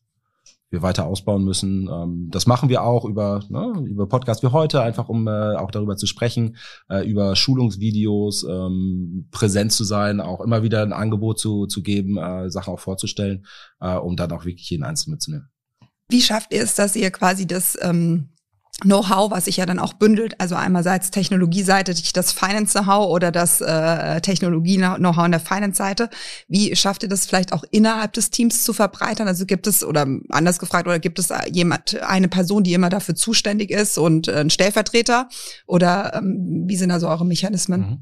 wir 0.69 0.81
weiter 0.81 1.05
ausbauen 1.05 1.43
müssen. 1.43 1.89
Ähm, 1.91 2.27
das 2.31 2.45
machen 2.45 2.69
wir 2.69 2.83
auch 2.83 3.05
über, 3.05 3.41
ne, 3.49 3.73
über 3.87 4.07
Podcasts 4.07 4.43
wie 4.43 4.47
heute, 4.47 4.81
einfach 4.81 5.09
um 5.09 5.27
äh, 5.27 5.55
auch 5.55 5.71
darüber 5.71 5.95
zu 5.95 6.07
sprechen, 6.07 6.57
äh, 6.89 7.07
über 7.09 7.35
Schulungsvideos, 7.35 8.43
ähm, 8.43 9.27
präsent 9.31 9.71
zu 9.71 9.83
sein, 9.83 10.19
auch 10.19 10.41
immer 10.41 10.63
wieder 10.63 10.81
ein 10.81 10.93
Angebot 10.93 11.39
zu, 11.39 11.67
zu 11.67 11.81
geben, 11.81 12.17
äh, 12.17 12.49
Sachen 12.49 12.73
auch 12.73 12.79
vorzustellen, 12.79 13.45
äh, 13.79 13.95
um 13.95 14.15
dann 14.15 14.31
auch 14.31 14.45
wirklich 14.45 14.69
jeden 14.69 14.83
Einzelnen 14.83 15.13
mitzunehmen. 15.13 15.49
Wie 16.09 16.21
schafft 16.21 16.53
ihr 16.53 16.63
es, 16.63 16.75
dass 16.75 16.95
ihr 16.95 17.11
quasi 17.11 17.47
das 17.47 17.77
ähm, 17.81 18.29
Know-how, 18.83 19.31
was 19.31 19.45
sich 19.45 19.57
ja 19.57 19.65
dann 19.65 19.79
auch 19.79 19.93
bündelt, 19.93 20.39
also 20.39 20.53
einerseits 20.53 21.09
Technologieseite, 21.09 21.95
das 22.13 22.31
Finance-Know-how 22.31 23.09
oder 23.09 23.31
das 23.31 23.59
äh, 23.59 24.21
Technologie-Know-how 24.21 25.17
an 25.17 25.31
der 25.31 25.39
Finance-Seite. 25.39 26.11
Wie 26.47 26.75
schafft 26.75 27.01
ihr 27.01 27.09
das 27.09 27.25
vielleicht 27.25 27.53
auch 27.53 27.63
innerhalb 27.71 28.13
des 28.13 28.29
Teams 28.29 28.63
zu 28.63 28.73
verbreitern? 28.73 29.27
Also 29.27 29.47
gibt 29.47 29.65
es, 29.65 29.83
oder 29.83 30.05
anders 30.29 30.59
gefragt, 30.59 30.87
oder 30.87 30.99
gibt 30.99 31.17
es 31.17 31.33
jemand, 31.51 31.99
eine 32.01 32.27
Person, 32.27 32.63
die 32.63 32.73
immer 32.73 32.89
dafür 32.89 33.15
zuständig 33.15 33.71
ist 33.71 33.97
und 33.97 34.27
äh, 34.27 34.41
ein 34.41 34.51
Stellvertreter? 34.51 35.27
Oder 35.65 36.13
ähm, 36.13 36.65
wie 36.67 36.77
sind 36.77 36.91
also 36.91 37.07
eure 37.07 37.25
Mechanismen? 37.25 37.81
Mhm. 37.81 37.97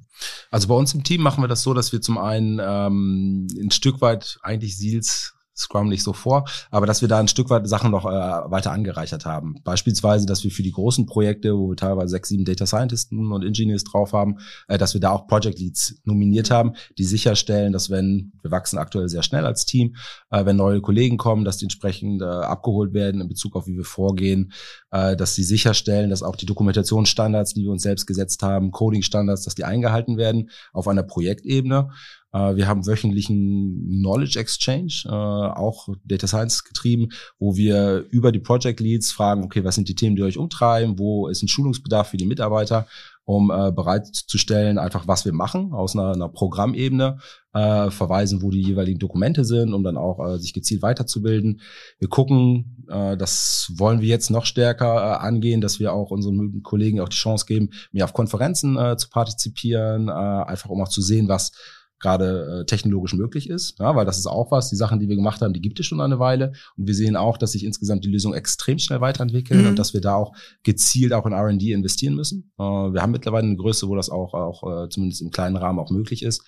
Also 0.51 0.67
bei 0.67 0.75
uns 0.75 0.93
im 0.93 1.05
Team 1.05 1.21
machen 1.21 1.41
wir 1.41 1.47
das 1.47 1.61
so, 1.61 1.73
dass 1.73 1.93
wir 1.93 2.01
zum 2.01 2.17
einen 2.17 2.59
ähm, 2.61 3.47
ein 3.57 3.71
Stück 3.71 4.01
weit 4.01 4.39
eigentlich 4.41 4.77
Seals 4.77 5.34
Scrum 5.55 5.87
nicht 5.87 6.03
so 6.03 6.13
vor, 6.13 6.45
aber 6.71 6.85
dass 6.85 7.01
wir 7.01 7.07
da 7.07 7.19
ein 7.19 7.27
Stück 7.27 7.49
weit 7.49 7.67
Sachen 7.67 7.91
noch 7.91 8.05
äh, 8.05 8.09
weiter 8.09 8.71
angereichert 8.71 9.25
haben. 9.25 9.55
Beispielsweise, 9.63 10.25
dass 10.25 10.43
wir 10.43 10.51
für 10.51 10.63
die 10.63 10.71
großen 10.71 11.05
Projekte, 11.05 11.57
wo 11.57 11.69
wir 11.69 11.75
teilweise 11.75 12.09
sechs, 12.09 12.29
sieben 12.29 12.45
Data 12.45 12.65
Scientisten 12.65 13.31
und 13.31 13.43
Engineers 13.43 13.83
drauf 13.83 14.13
haben, 14.13 14.37
äh, 14.67 14.77
dass 14.77 14.93
wir 14.93 15.01
da 15.01 15.11
auch 15.11 15.27
Project 15.27 15.59
Leads 15.59 15.95
nominiert 16.03 16.51
haben, 16.51 16.73
die 16.97 17.05
sicherstellen, 17.05 17.71
dass 17.71 17.89
wenn, 17.89 18.33
wir 18.41 18.51
wachsen 18.51 18.77
aktuell 18.77 19.09
sehr 19.09 19.23
schnell 19.23 19.45
als 19.45 19.65
Team, 19.65 19.95
äh, 20.29 20.45
wenn 20.45 20.57
neue 20.57 20.81
Kollegen 20.81 21.17
kommen, 21.17 21.45
dass 21.45 21.57
die 21.57 21.65
entsprechend 21.65 22.21
äh, 22.21 22.25
abgeholt 22.25 22.93
werden 22.93 23.21
in 23.21 23.27
Bezug 23.27 23.55
auf 23.55 23.67
wie 23.67 23.77
wir 23.77 23.85
vorgehen, 23.85 24.51
äh, 24.91 25.15
dass 25.15 25.35
sie 25.35 25.43
sicherstellen, 25.43 26.09
dass 26.09 26.23
auch 26.23 26.35
die 26.35 26.45
Dokumentationsstandards, 26.45 27.53
die 27.53 27.63
wir 27.63 27.71
uns 27.71 27.83
selbst 27.83 28.05
gesetzt 28.07 28.43
haben, 28.43 28.71
Coding-Standards, 28.71 29.43
dass 29.43 29.55
die 29.55 29.63
eingehalten 29.63 30.17
werden 30.17 30.49
auf 30.73 30.87
einer 30.87 31.03
Projektebene 31.03 31.89
wir 32.35 32.67
haben 32.67 32.85
wöchentlichen 32.85 33.87
Knowledge 34.01 34.39
Exchange, 34.39 35.03
äh, 35.05 35.09
auch 35.09 35.87
Data 36.03 36.27
Science 36.27 36.63
getrieben, 36.63 37.09
wo 37.39 37.55
wir 37.55 38.05
über 38.09 38.31
die 38.31 38.39
Project 38.39 38.79
Leads 38.79 39.11
fragen, 39.11 39.43
okay, 39.43 39.63
was 39.63 39.75
sind 39.75 39.87
die 39.87 39.95
Themen, 39.95 40.15
die 40.15 40.23
euch 40.23 40.37
umtreiben, 40.37 40.99
wo 40.99 41.27
ist 41.27 41.43
ein 41.43 41.47
Schulungsbedarf 41.47 42.09
für 42.09 42.17
die 42.17 42.25
Mitarbeiter, 42.25 42.87
um 43.25 43.51
äh, 43.51 43.71
bereitzustellen, 43.71 44.77
einfach 44.77 45.07
was 45.07 45.25
wir 45.25 45.33
machen 45.33 45.73
aus 45.73 45.95
einer, 45.95 46.13
einer 46.13 46.29
Programmebene, 46.29 47.17
äh, 47.53 47.89
verweisen, 47.89 48.41
wo 48.41 48.51
die 48.51 48.61
jeweiligen 48.61 48.99
Dokumente 48.99 49.45
sind, 49.45 49.73
um 49.73 49.83
dann 49.83 49.97
auch 49.97 50.19
äh, 50.27 50.37
sich 50.37 50.53
gezielt 50.53 50.81
weiterzubilden. 50.83 51.61
Wir 51.97 52.07
gucken, 52.07 52.85
äh, 52.87 53.17
das 53.17 53.71
wollen 53.77 54.01
wir 54.01 54.09
jetzt 54.09 54.29
noch 54.29 54.45
stärker 54.45 54.95
äh, 54.95 55.25
angehen, 55.25 55.61
dass 55.61 55.79
wir 55.79 55.93
auch 55.93 56.11
unseren 56.11 56.61
Kollegen 56.61 56.99
auch 56.99 57.09
die 57.09 57.15
Chance 57.15 57.45
geben, 57.47 57.71
mehr 57.91 58.05
auf 58.05 58.13
Konferenzen 58.13 58.77
äh, 58.77 58.95
zu 58.97 59.09
partizipieren, 59.09 60.09
äh, 60.09 60.11
einfach 60.11 60.69
um 60.69 60.81
auch 60.81 60.89
zu 60.89 61.01
sehen, 61.01 61.27
was 61.27 61.51
gerade 61.99 62.61
äh, 62.61 62.65
technologisch 62.65 63.13
möglich 63.13 63.49
ist, 63.49 63.79
ja, 63.79 63.95
weil 63.95 64.05
das 64.05 64.17
ist 64.17 64.27
auch 64.27 64.51
was, 64.51 64.69
die 64.69 64.75
Sachen, 64.75 64.99
die 64.99 65.07
wir 65.09 65.15
gemacht 65.15 65.41
haben, 65.41 65.53
die 65.53 65.61
gibt 65.61 65.79
es 65.79 65.85
schon 65.85 66.01
eine 66.01 66.19
Weile 66.19 66.53
und 66.77 66.87
wir 66.87 66.95
sehen 66.95 67.15
auch, 67.15 67.37
dass 67.37 67.53
sich 67.53 67.63
insgesamt 67.63 68.03
die 68.03 68.11
Lösungen 68.11 68.35
extrem 68.37 68.79
schnell 68.79 69.01
weiterentwickeln 69.01 69.61
mhm. 69.61 69.67
und 69.69 69.79
dass 69.79 69.93
wir 69.93 70.01
da 70.01 70.15
auch 70.15 70.33
gezielt 70.63 71.13
auch 71.13 71.25
in 71.25 71.33
R&D 71.33 71.71
investieren 71.71 72.15
müssen. 72.15 72.51
Äh, 72.57 72.63
wir 72.63 73.01
haben 73.01 73.11
mittlerweile 73.11 73.47
eine 73.47 73.55
Größe, 73.55 73.87
wo 73.87 73.95
das 73.95 74.09
auch, 74.09 74.33
auch 74.33 74.85
äh, 74.85 74.89
zumindest 74.89 75.21
im 75.21 75.31
kleinen 75.31 75.57
Rahmen 75.57 75.79
auch 75.79 75.89
möglich 75.89 76.23
ist 76.23 76.43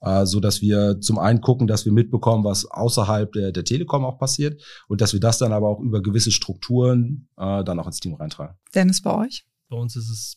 äh, 0.00 0.26
so 0.26 0.40
dass 0.40 0.60
wir 0.60 1.00
zum 1.00 1.18
einen 1.18 1.40
gucken, 1.40 1.66
dass 1.66 1.84
wir 1.84 1.92
mitbekommen, 1.92 2.44
was 2.44 2.66
außerhalb 2.66 3.32
der, 3.32 3.52
der 3.52 3.64
Telekom 3.64 4.04
auch 4.04 4.18
passiert 4.18 4.62
und 4.88 5.00
dass 5.00 5.12
wir 5.12 5.20
das 5.20 5.38
dann 5.38 5.52
aber 5.52 5.68
auch 5.68 5.80
über 5.80 6.02
gewisse 6.02 6.30
Strukturen 6.30 7.28
äh, 7.36 7.64
dann 7.64 7.80
auch 7.80 7.86
ins 7.86 8.00
Team 8.00 8.14
reintragen. 8.14 8.56
Dennis, 8.74 9.02
bei 9.02 9.14
euch? 9.14 9.44
Bei 9.68 9.76
uns 9.76 9.96
ist 9.96 10.08
es 10.08 10.36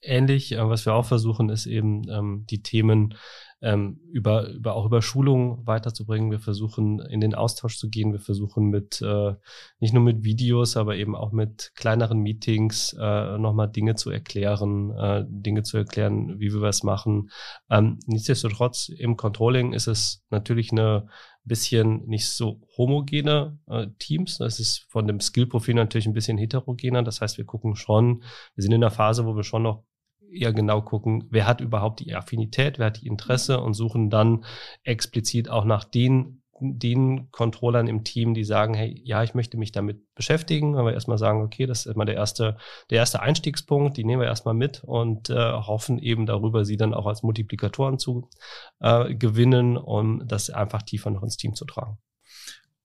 ähnlich. 0.00 0.52
Äh, 0.52 0.68
was 0.68 0.86
wir 0.86 0.94
auch 0.94 1.06
versuchen, 1.06 1.48
ist 1.50 1.66
eben 1.66 2.08
ähm, 2.08 2.46
die 2.48 2.62
Themen 2.62 3.14
ähm, 3.62 4.00
über, 4.12 4.48
über 4.50 4.74
auch 4.74 4.86
über 4.86 5.02
Schulungen 5.02 5.66
weiterzubringen. 5.66 6.30
Wir 6.30 6.40
versuchen 6.40 7.00
in 7.00 7.20
den 7.20 7.34
Austausch 7.34 7.78
zu 7.78 7.88
gehen. 7.88 8.12
Wir 8.12 8.20
versuchen 8.20 8.68
mit 8.68 9.00
äh, 9.02 9.34
nicht 9.80 9.94
nur 9.94 10.02
mit 10.02 10.24
Videos, 10.24 10.76
aber 10.76 10.96
eben 10.96 11.16
auch 11.16 11.32
mit 11.32 11.72
kleineren 11.74 12.20
Meetings 12.20 12.94
äh, 12.98 13.38
nochmal 13.38 13.68
Dinge 13.68 13.94
zu 13.94 14.10
erklären, 14.10 14.90
äh, 14.90 15.24
Dinge 15.28 15.62
zu 15.62 15.78
erklären, 15.78 16.38
wie 16.38 16.52
wir 16.52 16.60
was 16.60 16.82
machen. 16.82 17.30
Ähm, 17.70 17.98
nichtsdestotrotz 18.06 18.88
im 18.88 19.16
Controlling 19.16 19.72
ist 19.72 19.86
es 19.86 20.24
natürlich 20.30 20.72
eine 20.72 21.08
bisschen 21.46 22.06
nicht 22.06 22.28
so 22.28 22.60
homogene 22.76 23.58
äh, 23.68 23.86
Teams. 23.98 24.38
Das 24.38 24.60
ist 24.60 24.84
von 24.88 25.06
dem 25.06 25.20
Skillprofil 25.20 25.74
natürlich 25.74 26.06
ein 26.06 26.12
bisschen 26.12 26.38
heterogener. 26.38 27.02
Das 27.02 27.20
heißt, 27.20 27.38
wir 27.38 27.44
gucken 27.44 27.76
schon, 27.76 28.22
wir 28.54 28.62
sind 28.62 28.72
in 28.72 28.82
einer 28.82 28.90
Phase, 28.90 29.24
wo 29.24 29.36
wir 29.36 29.44
schon 29.44 29.62
noch 29.62 29.84
eher 30.32 30.52
genau 30.52 30.82
gucken, 30.82 31.26
wer 31.30 31.46
hat 31.46 31.60
überhaupt 31.60 32.00
die 32.00 32.14
Affinität, 32.14 32.78
wer 32.78 32.86
hat 32.86 33.00
die 33.00 33.06
Interesse 33.06 33.60
und 33.60 33.74
suchen 33.74 34.10
dann 34.10 34.44
explizit 34.84 35.48
auch 35.48 35.64
nach 35.64 35.84
den 35.84 36.42
den 36.60 37.30
Controllern 37.32 37.86
im 37.86 38.04
Team, 38.04 38.34
die 38.34 38.44
sagen, 38.44 38.74
hey, 38.74 39.00
ja, 39.04 39.22
ich 39.22 39.34
möchte 39.34 39.56
mich 39.56 39.72
damit 39.72 40.14
beschäftigen, 40.14 40.74
wir 40.74 40.92
erstmal 40.92 41.18
sagen, 41.18 41.42
okay, 41.42 41.66
das 41.66 41.86
ist 41.86 41.94
immer 41.94 42.04
der 42.04 42.14
erste, 42.14 42.56
der 42.90 42.98
erste 42.98 43.20
Einstiegspunkt, 43.20 43.96
die 43.96 44.04
nehmen 44.04 44.22
wir 44.22 44.28
erstmal 44.28 44.54
mit 44.54 44.82
und 44.84 45.30
äh, 45.30 45.34
hoffen 45.34 45.98
eben 45.98 46.26
darüber, 46.26 46.64
sie 46.64 46.76
dann 46.76 46.94
auch 46.94 47.06
als 47.06 47.22
Multiplikatoren 47.22 47.98
zu 47.98 48.28
äh, 48.80 49.14
gewinnen, 49.14 49.76
um 49.76 50.26
das 50.26 50.50
einfach 50.50 50.82
tiefer 50.82 51.10
noch 51.10 51.22
ins 51.22 51.36
Team 51.36 51.54
zu 51.54 51.64
tragen. 51.64 51.98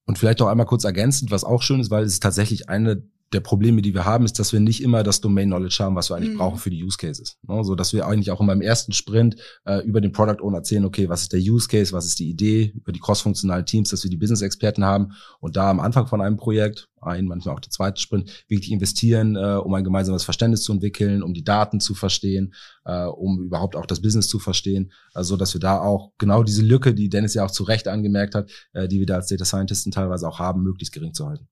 Und 0.05 0.17
vielleicht 0.17 0.39
noch 0.39 0.47
einmal 0.47 0.65
kurz 0.65 0.83
ergänzend, 0.83 1.31
was 1.31 1.43
auch 1.43 1.61
schön 1.61 1.79
ist, 1.79 1.91
weil 1.91 2.03
es 2.03 2.13
ist 2.13 2.23
tatsächlich 2.23 2.69
eine 2.69 3.03
der 3.34 3.39
Probleme, 3.39 3.82
die 3.82 3.93
wir 3.93 4.05
haben, 4.05 4.25
ist, 4.25 4.39
dass 4.39 4.51
wir 4.51 4.59
nicht 4.59 4.84
immer 4.84 5.03
das 5.03 5.21
Domain 5.21 5.49
Knowledge 5.49 5.77
haben, 5.79 5.95
was 5.95 6.09
wir 6.09 6.17
eigentlich 6.17 6.34
mhm. 6.34 6.38
brauchen 6.38 6.59
für 6.59 6.69
die 6.69 6.84
Use 6.84 6.97
Cases. 6.97 7.38
Ne? 7.47 7.63
So 7.63 7.75
dass 7.75 7.93
wir 7.93 8.05
eigentlich 8.05 8.32
auch 8.32 8.41
immer 8.41 8.53
im 8.53 8.61
ersten 8.61 8.91
Sprint 8.91 9.38
äh, 9.65 9.79
über 9.86 10.01
den 10.01 10.11
Product 10.11 10.43
Owner 10.43 10.57
erzählen, 10.57 10.86
okay, 10.86 11.07
was 11.07 11.23
ist 11.23 11.34
der 11.34 11.39
Use 11.39 11.67
Case, 11.67 11.93
was 11.93 12.05
ist 12.05 12.19
die 12.19 12.29
Idee, 12.29 12.73
über 12.75 12.91
die 12.91 12.99
cross-funktionalen 12.99 13.65
Teams, 13.65 13.89
dass 13.89 14.03
wir 14.03 14.11
die 14.11 14.17
Business-Experten 14.17 14.84
haben 14.84 15.13
und 15.39 15.55
da 15.55 15.69
am 15.69 15.79
Anfang 15.79 16.07
von 16.07 16.21
einem 16.21 16.38
Projekt, 16.38 16.89
ein, 17.01 17.25
manchmal 17.25 17.55
auch 17.55 17.59
der 17.59 17.71
zweite 17.71 17.99
Sprint, 17.99 18.45
wirklich 18.47 18.71
investieren, 18.71 19.36
äh, 19.36 19.55
um 19.55 19.73
ein 19.73 19.84
gemeinsames 19.84 20.23
Verständnis 20.23 20.63
zu 20.63 20.73
entwickeln, 20.73 21.23
um 21.23 21.34
die 21.34 21.43
Daten 21.43 21.79
zu 21.79 21.95
verstehen, 21.95 22.53
äh, 22.86 23.05
um 23.05 23.41
überhaupt 23.41 23.75
auch 23.75 23.86
das 23.86 24.01
Business 24.01 24.27
zu 24.27 24.39
verstehen, 24.39 24.91
also 25.13 25.38
dass 25.38 25.53
wir 25.53 25.61
da 25.61 25.79
auch 25.79 26.11
genau 26.17 26.43
diese 26.43 26.63
Lücke, 26.63 26.93
die 26.93 27.09
Dennis 27.09 27.34
ja 27.34 27.45
auch 27.45 27.51
zu 27.51 27.63
Recht 27.63 27.88
angemerkt 27.88 28.36
hat, 28.36 28.51
äh, 28.73 28.88
die 28.88 28.99
wir 28.99 29.05
da 29.05 29.15
als 29.15 29.27
Data 29.27 29.45
Scientisten 29.45 29.91
teilweise 29.91 30.27
auch 30.27 30.39
haben, 30.39 30.61
möglichst 30.63 30.93
gering 30.93 31.13
zu 31.13 31.27
halten. 31.27 31.47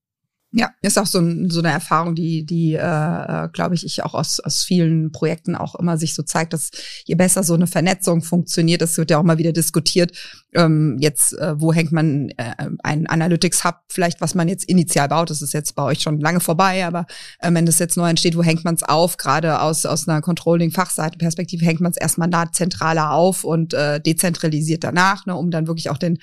Ja, 0.51 0.71
ist 0.81 0.97
auch 0.97 1.05
so, 1.05 1.19
ein, 1.19 1.51
so 1.51 1.59
eine 1.59 1.71
Erfahrung, 1.71 2.15
die, 2.15 2.43
die 2.43 2.73
äh, 2.73 2.79
äh 2.79 3.49
glaube 3.53 3.75
ich, 3.75 3.85
ich 3.85 4.03
auch 4.03 4.15
aus, 4.15 4.39
aus 4.39 4.63
vielen 4.63 5.11
Projekten 5.11 5.55
auch 5.55 5.75
immer 5.75 5.95
sich 5.99 6.15
so 6.15 6.23
zeigt, 6.23 6.53
dass 6.53 6.71
je 7.05 7.13
besser 7.13 7.43
so 7.43 7.53
eine 7.53 7.67
Vernetzung 7.67 8.23
funktioniert, 8.23 8.81
das 8.81 8.97
wird 8.97 9.11
ja 9.11 9.19
auch 9.19 9.23
mal 9.23 9.37
wieder 9.37 9.53
diskutiert, 9.53 10.11
ähm, 10.55 10.97
jetzt, 10.99 11.33
äh, 11.33 11.53
wo 11.61 11.71
hängt 11.71 11.91
man 11.91 12.29
äh, 12.37 12.55
ein 12.81 13.05
Analytics 13.05 13.63
Hub, 13.63 13.75
vielleicht 13.89 14.21
was 14.21 14.33
man 14.33 14.47
jetzt 14.47 14.63
initial 14.67 15.07
baut, 15.07 15.29
das 15.29 15.43
ist 15.43 15.53
jetzt 15.53 15.75
bei 15.75 15.83
euch 15.83 16.01
schon 16.01 16.19
lange 16.19 16.39
vorbei, 16.39 16.83
aber 16.83 17.05
äh, 17.41 17.53
wenn 17.53 17.67
das 17.67 17.77
jetzt 17.77 17.95
neu 17.95 18.09
entsteht, 18.09 18.35
wo 18.35 18.41
hängt 18.41 18.65
man 18.65 18.73
es 18.73 18.81
auf? 18.81 19.17
Gerade 19.17 19.61
aus, 19.61 19.85
aus 19.85 20.07
einer 20.07 20.21
Controlling-Fachseitenperspektive 20.21 21.63
hängt 21.63 21.81
man 21.81 21.91
es 21.91 21.97
erstmal 21.97 22.29
da 22.29 22.51
zentraler 22.51 23.11
auf 23.11 23.43
und 23.43 23.75
äh, 23.75 24.01
dezentralisiert 24.01 24.83
danach, 24.83 25.27
ne, 25.27 25.35
um 25.35 25.51
dann 25.51 25.67
wirklich 25.67 25.91
auch 25.91 25.99
den 25.99 26.17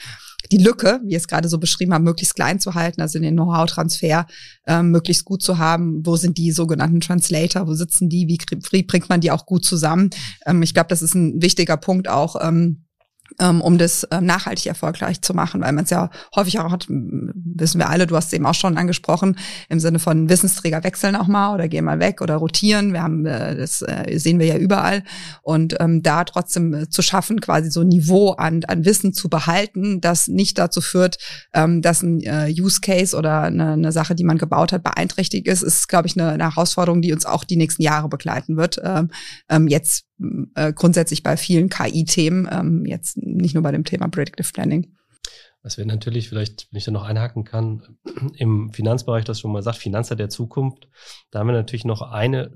die 0.52 0.58
Lücke, 0.58 1.00
wie 1.04 1.12
ihr 1.12 1.18
es 1.18 1.28
gerade 1.28 1.48
so 1.48 1.58
beschrieben 1.58 1.92
habt, 1.92 2.04
möglichst 2.04 2.34
klein 2.34 2.60
zu 2.60 2.74
halten, 2.74 3.00
also 3.00 3.18
den 3.18 3.34
Know-how-Transfer 3.34 4.26
ähm, 4.66 4.90
möglichst 4.90 5.24
gut 5.24 5.42
zu 5.42 5.58
haben. 5.58 6.04
Wo 6.04 6.16
sind 6.16 6.38
die 6.38 6.52
sogenannten 6.52 7.00
Translator? 7.00 7.66
Wo 7.66 7.74
sitzen 7.74 8.08
die? 8.08 8.28
Wie, 8.28 8.82
bringt 8.82 9.08
man 9.08 9.20
die 9.20 9.30
auch 9.30 9.46
gut 9.46 9.64
zusammen? 9.64 10.10
Ähm, 10.44 10.62
ich 10.62 10.74
glaube, 10.74 10.88
das 10.88 11.02
ist 11.02 11.14
ein 11.14 11.42
wichtiger 11.42 11.76
Punkt 11.76 12.08
auch. 12.08 12.36
Ähm, 12.40 12.85
um 13.38 13.78
das 13.78 14.06
ähm, 14.10 14.26
nachhaltig 14.26 14.66
erfolgreich 14.66 15.20
zu 15.20 15.34
machen, 15.34 15.60
weil 15.60 15.72
man 15.72 15.84
es 15.84 15.90
ja 15.90 16.10
häufig 16.34 16.58
auch 16.58 16.70
hat, 16.70 16.86
wissen 16.88 17.78
wir 17.78 17.88
alle, 17.88 18.06
du 18.06 18.16
hast 18.16 18.28
es 18.28 18.32
eben 18.32 18.46
auch 18.46 18.54
schon 18.54 18.78
angesprochen, 18.78 19.36
im 19.68 19.80
Sinne 19.80 19.98
von 19.98 20.28
Wissensträger 20.28 20.82
wechseln 20.84 21.16
auch 21.16 21.26
mal 21.26 21.54
oder 21.54 21.68
gehen 21.68 21.84
mal 21.84 22.00
weg 22.00 22.22
oder 22.22 22.36
rotieren. 22.36 22.92
Wir 22.92 23.02
haben, 23.02 23.26
äh, 23.26 23.56
das 23.56 23.82
äh, 23.82 24.18
sehen 24.18 24.38
wir 24.38 24.46
ja 24.46 24.56
überall. 24.56 25.02
Und 25.42 25.76
ähm, 25.80 26.02
da 26.02 26.24
trotzdem 26.24 26.72
äh, 26.72 26.88
zu 26.88 27.02
schaffen, 27.02 27.40
quasi 27.40 27.70
so 27.70 27.82
ein 27.82 27.88
Niveau 27.88 28.32
an, 28.32 28.62
an 28.66 28.84
Wissen 28.84 29.12
zu 29.12 29.28
behalten, 29.28 30.00
das 30.00 30.28
nicht 30.28 30.58
dazu 30.58 30.80
führt, 30.80 31.18
ähm, 31.52 31.82
dass 31.82 32.02
ein 32.02 32.20
äh, 32.20 32.54
Use 32.58 32.80
Case 32.80 33.16
oder 33.16 33.42
eine, 33.42 33.72
eine 33.72 33.92
Sache, 33.92 34.14
die 34.14 34.24
man 34.24 34.38
gebaut 34.38 34.72
hat, 34.72 34.82
beeinträchtigt 34.82 35.46
ist, 35.46 35.62
ist, 35.62 35.88
glaube 35.88 36.08
ich, 36.08 36.18
eine, 36.18 36.30
eine 36.30 36.44
Herausforderung, 36.44 37.02
die 37.02 37.12
uns 37.12 37.26
auch 37.26 37.44
die 37.44 37.56
nächsten 37.56 37.82
Jahre 37.82 38.08
begleiten 38.08 38.56
wird. 38.56 38.80
Ähm, 38.82 39.10
ähm, 39.48 39.68
jetzt 39.68 40.05
äh, 40.54 40.72
grundsätzlich 40.72 41.22
bei 41.22 41.36
vielen 41.36 41.68
KI-Themen, 41.68 42.48
ähm, 42.50 42.84
jetzt 42.86 43.16
nicht 43.18 43.54
nur 43.54 43.62
bei 43.62 43.72
dem 43.72 43.84
Thema 43.84 44.08
Predictive 44.08 44.52
Planning. 44.52 44.94
Was 45.62 45.78
wir 45.78 45.86
natürlich 45.86 46.28
vielleicht, 46.28 46.68
wenn 46.70 46.78
ich 46.78 46.84
da 46.84 46.92
noch 46.92 47.02
einhaken 47.02 47.44
kann, 47.44 47.98
im 48.36 48.72
Finanzbereich 48.72 49.24
das 49.24 49.40
schon 49.40 49.52
mal 49.52 49.62
sagt, 49.62 49.78
Finanzer 49.78 50.14
der 50.14 50.28
Zukunft, 50.28 50.88
da 51.30 51.40
haben 51.40 51.48
wir 51.48 51.54
natürlich 51.54 51.84
noch 51.84 52.02
eine 52.02 52.52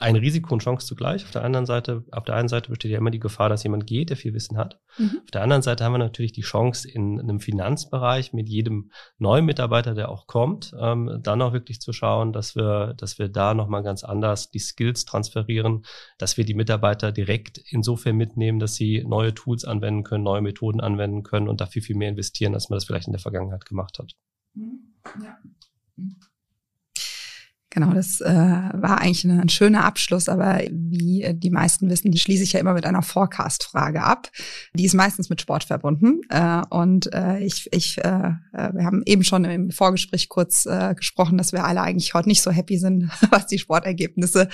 ein 0.00 0.16
Risiko 0.16 0.52
und 0.54 0.62
Chance 0.62 0.86
zugleich. 0.86 1.24
Auf 1.24 1.30
der 1.30 1.44
anderen 1.44 1.66
Seite, 1.66 2.04
auf 2.10 2.24
der 2.24 2.34
einen 2.34 2.48
Seite 2.48 2.68
besteht 2.70 2.90
ja 2.90 2.98
immer 2.98 3.12
die 3.12 3.20
Gefahr, 3.20 3.48
dass 3.48 3.62
jemand 3.62 3.86
geht, 3.86 4.10
der 4.10 4.16
viel 4.16 4.34
Wissen 4.34 4.58
hat. 4.58 4.80
Mhm. 4.98 5.20
Auf 5.22 5.30
der 5.30 5.42
anderen 5.42 5.62
Seite 5.62 5.84
haben 5.84 5.92
wir 5.92 5.98
natürlich 5.98 6.32
die 6.32 6.42
Chance, 6.42 6.90
in 6.90 7.20
einem 7.20 7.38
Finanzbereich 7.38 8.32
mit 8.32 8.48
jedem 8.48 8.90
neuen 9.18 9.44
Mitarbeiter, 9.44 9.94
der 9.94 10.08
auch 10.08 10.26
kommt, 10.26 10.74
ähm, 10.80 11.20
dann 11.22 11.42
auch 11.42 11.52
wirklich 11.52 11.80
zu 11.80 11.92
schauen, 11.92 12.32
dass 12.32 12.56
wir, 12.56 12.94
dass 12.94 13.18
wir 13.18 13.28
da 13.28 13.54
nochmal 13.54 13.84
ganz 13.84 14.02
anders 14.02 14.50
die 14.50 14.58
Skills 14.58 15.04
transferieren, 15.04 15.84
dass 16.18 16.36
wir 16.36 16.44
die 16.44 16.54
Mitarbeiter 16.54 17.12
direkt 17.12 17.58
insofern 17.58 18.16
mitnehmen, 18.16 18.58
dass 18.58 18.74
sie 18.74 19.04
neue 19.06 19.32
Tools 19.32 19.64
anwenden 19.64 20.02
können, 20.02 20.24
neue 20.24 20.42
Methoden 20.42 20.80
anwenden 20.80 21.22
können 21.22 21.48
und 21.48 21.60
dafür 21.60 21.82
viel 21.82 21.96
mehr 21.96 22.08
investieren, 22.08 22.54
als 22.54 22.68
man 22.68 22.78
das 22.78 22.84
vielleicht 22.84 23.06
in 23.06 23.12
der 23.12 23.22
Vergangenheit 23.22 23.64
gemacht 23.64 23.98
hat. 24.00 24.12
Mhm. 24.54 24.94
Ja. 25.22 25.38
Genau, 27.74 27.92
das 27.92 28.20
äh, 28.20 28.32
war 28.32 29.00
eigentlich 29.00 29.24
ein, 29.24 29.40
ein 29.40 29.48
schöner 29.48 29.84
Abschluss, 29.84 30.28
aber 30.28 30.60
wie 30.70 31.34
die 31.34 31.50
meisten 31.50 31.90
wissen, 31.90 32.12
die 32.12 32.20
schließe 32.20 32.44
ich 32.44 32.52
ja 32.52 32.60
immer 32.60 32.72
mit 32.72 32.86
einer 32.86 33.02
Forecast-Frage 33.02 34.00
ab. 34.00 34.30
Die 34.74 34.84
ist 34.84 34.94
meistens 34.94 35.28
mit 35.28 35.40
Sport 35.40 35.64
verbunden. 35.64 36.20
Äh, 36.28 36.62
und 36.70 37.12
äh, 37.12 37.40
ich, 37.40 37.68
ich, 37.72 37.98
äh, 37.98 38.30
äh, 38.52 38.72
wir 38.72 38.84
haben 38.84 39.02
eben 39.06 39.24
schon 39.24 39.44
im 39.44 39.72
Vorgespräch 39.72 40.28
kurz 40.28 40.66
äh, 40.66 40.94
gesprochen, 40.94 41.36
dass 41.36 41.50
wir 41.50 41.64
alle 41.64 41.80
eigentlich 41.80 42.14
heute 42.14 42.28
nicht 42.28 42.42
so 42.42 42.52
happy 42.52 42.78
sind, 42.78 43.10
was 43.30 43.48
die 43.48 43.58
Sportergebnisse 43.58 44.48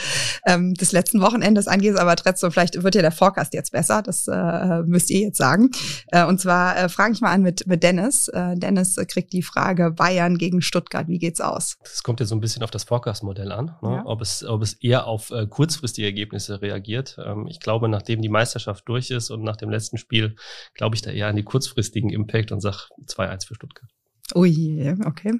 ähm, 0.47 0.73
des 0.73 0.93
letzten 0.93 1.21
Wochenendes 1.21 1.69
angeht. 1.69 1.99
Aber 1.99 2.17
trotzdem, 2.17 2.51
vielleicht 2.51 2.83
wird 2.83 2.95
ja 2.95 3.03
der 3.03 3.13
Forecast 3.13 3.53
jetzt 3.53 3.73
besser. 3.73 4.01
Das 4.01 4.29
äh, 4.29 4.83
müsst 4.87 5.11
ihr 5.11 5.21
jetzt 5.21 5.37
sagen. 5.37 5.69
Äh, 6.07 6.25
und 6.25 6.41
zwar 6.41 6.75
äh, 6.79 6.89
frage 6.89 7.13
ich 7.13 7.21
mal 7.21 7.33
an 7.33 7.43
mit, 7.43 7.67
mit 7.67 7.83
Dennis. 7.83 8.29
Äh, 8.29 8.57
Dennis 8.57 8.97
kriegt 9.09 9.35
die 9.35 9.43
Frage 9.43 9.91
Bayern 9.91 10.39
gegen 10.39 10.63
Stuttgart. 10.63 11.07
Wie 11.07 11.19
geht's 11.19 11.43
aus? 11.43 11.77
Das 11.83 12.03
kommt 12.03 12.21
jetzt 12.21 12.31
so 12.31 12.35
ein 12.35 12.41
bisschen 12.41 12.63
auf 12.63 12.71
das 12.71 12.85
Forecast 12.85 13.10
Forecast-Modell 13.11 13.53
an, 13.53 13.77
ne? 13.83 13.97
ja. 13.97 14.07
ob, 14.07 14.21
es, 14.21 14.45
ob 14.45 14.63
es 14.63 14.75
eher 14.75 15.07
auf 15.07 15.31
äh, 15.31 15.47
kurzfristige 15.47 16.07
Ergebnisse 16.07 16.63
reagiert. 16.63 17.17
Ähm, 17.25 17.47
ich 17.49 17.61
glaube, 17.61 17.89
nachdem 17.89 18.23
die 18.23 18.29
Meisterschaft 18.29 18.89
durch 18.89 19.11
ist 19.11 19.31
und 19.31 19.43
nach 19.43 19.57
dem 19.57 19.71
letzten 19.71 19.99
Spiel, 19.99 20.37
glaube 20.75 20.95
ich 20.95 21.03
da 21.03 21.11
eher 21.11 21.29
an 21.29 21.37
die 21.37 21.43
kurzfristigen 21.43 22.11
Impact 22.11 22.53
und 22.53 22.61
sage 22.61 22.79
2-1 23.07 23.47
für 23.47 23.55
Stuttgart. 23.55 23.91
Ui, 24.35 24.95
okay. 25.07 25.35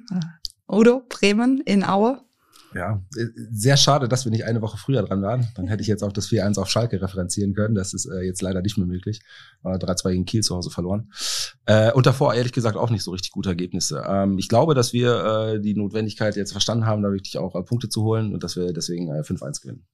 Udo, 0.67 1.01
Bremen 1.07 1.61
in 1.61 1.83
Aue 1.83 2.21
ja, 2.73 3.03
äh, 3.17 3.25
sehr 3.51 3.77
schade, 3.77 4.07
dass 4.07 4.25
wir 4.25 4.31
nicht 4.31 4.45
eine 4.45 4.61
Woche 4.61 4.77
früher 4.77 5.03
dran 5.03 5.21
waren. 5.21 5.47
Dann 5.55 5.67
hätte 5.67 5.81
ich 5.81 5.87
jetzt 5.87 6.03
auch 6.03 6.11
das 6.11 6.27
4-1 6.29 6.59
auf 6.59 6.69
Schalke 6.69 7.01
referenzieren 7.01 7.53
können. 7.53 7.75
Das 7.75 7.93
ist 7.93 8.05
äh, 8.05 8.21
jetzt 8.21 8.41
leider 8.41 8.61
nicht 8.61 8.77
mehr 8.77 8.87
möglich. 8.87 9.21
Äh, 9.63 9.77
3-2 9.77 10.11
gegen 10.11 10.25
Kiel 10.25 10.41
zu 10.41 10.55
Hause 10.55 10.69
verloren. 10.69 11.11
Äh, 11.65 11.91
und 11.91 12.05
davor 12.05 12.33
ehrlich 12.33 12.53
gesagt 12.53 12.77
auch 12.77 12.89
nicht 12.89 13.03
so 13.03 13.11
richtig 13.11 13.31
gute 13.31 13.49
Ergebnisse. 13.49 14.03
Ähm, 14.07 14.37
ich 14.37 14.47
glaube, 14.47 14.73
dass 14.73 14.93
wir 14.93 15.55
äh, 15.55 15.61
die 15.61 15.75
Notwendigkeit 15.75 16.35
jetzt 16.35 16.51
verstanden 16.51 16.85
haben, 16.85 17.03
da 17.03 17.11
wirklich 17.11 17.37
auch 17.37 17.55
äh, 17.55 17.63
Punkte 17.63 17.89
zu 17.89 18.03
holen 18.03 18.33
und 18.33 18.43
dass 18.43 18.55
wir 18.55 18.73
deswegen 18.73 19.09
äh, 19.09 19.21
5-1 19.21 19.61
gewinnen. 19.61 19.85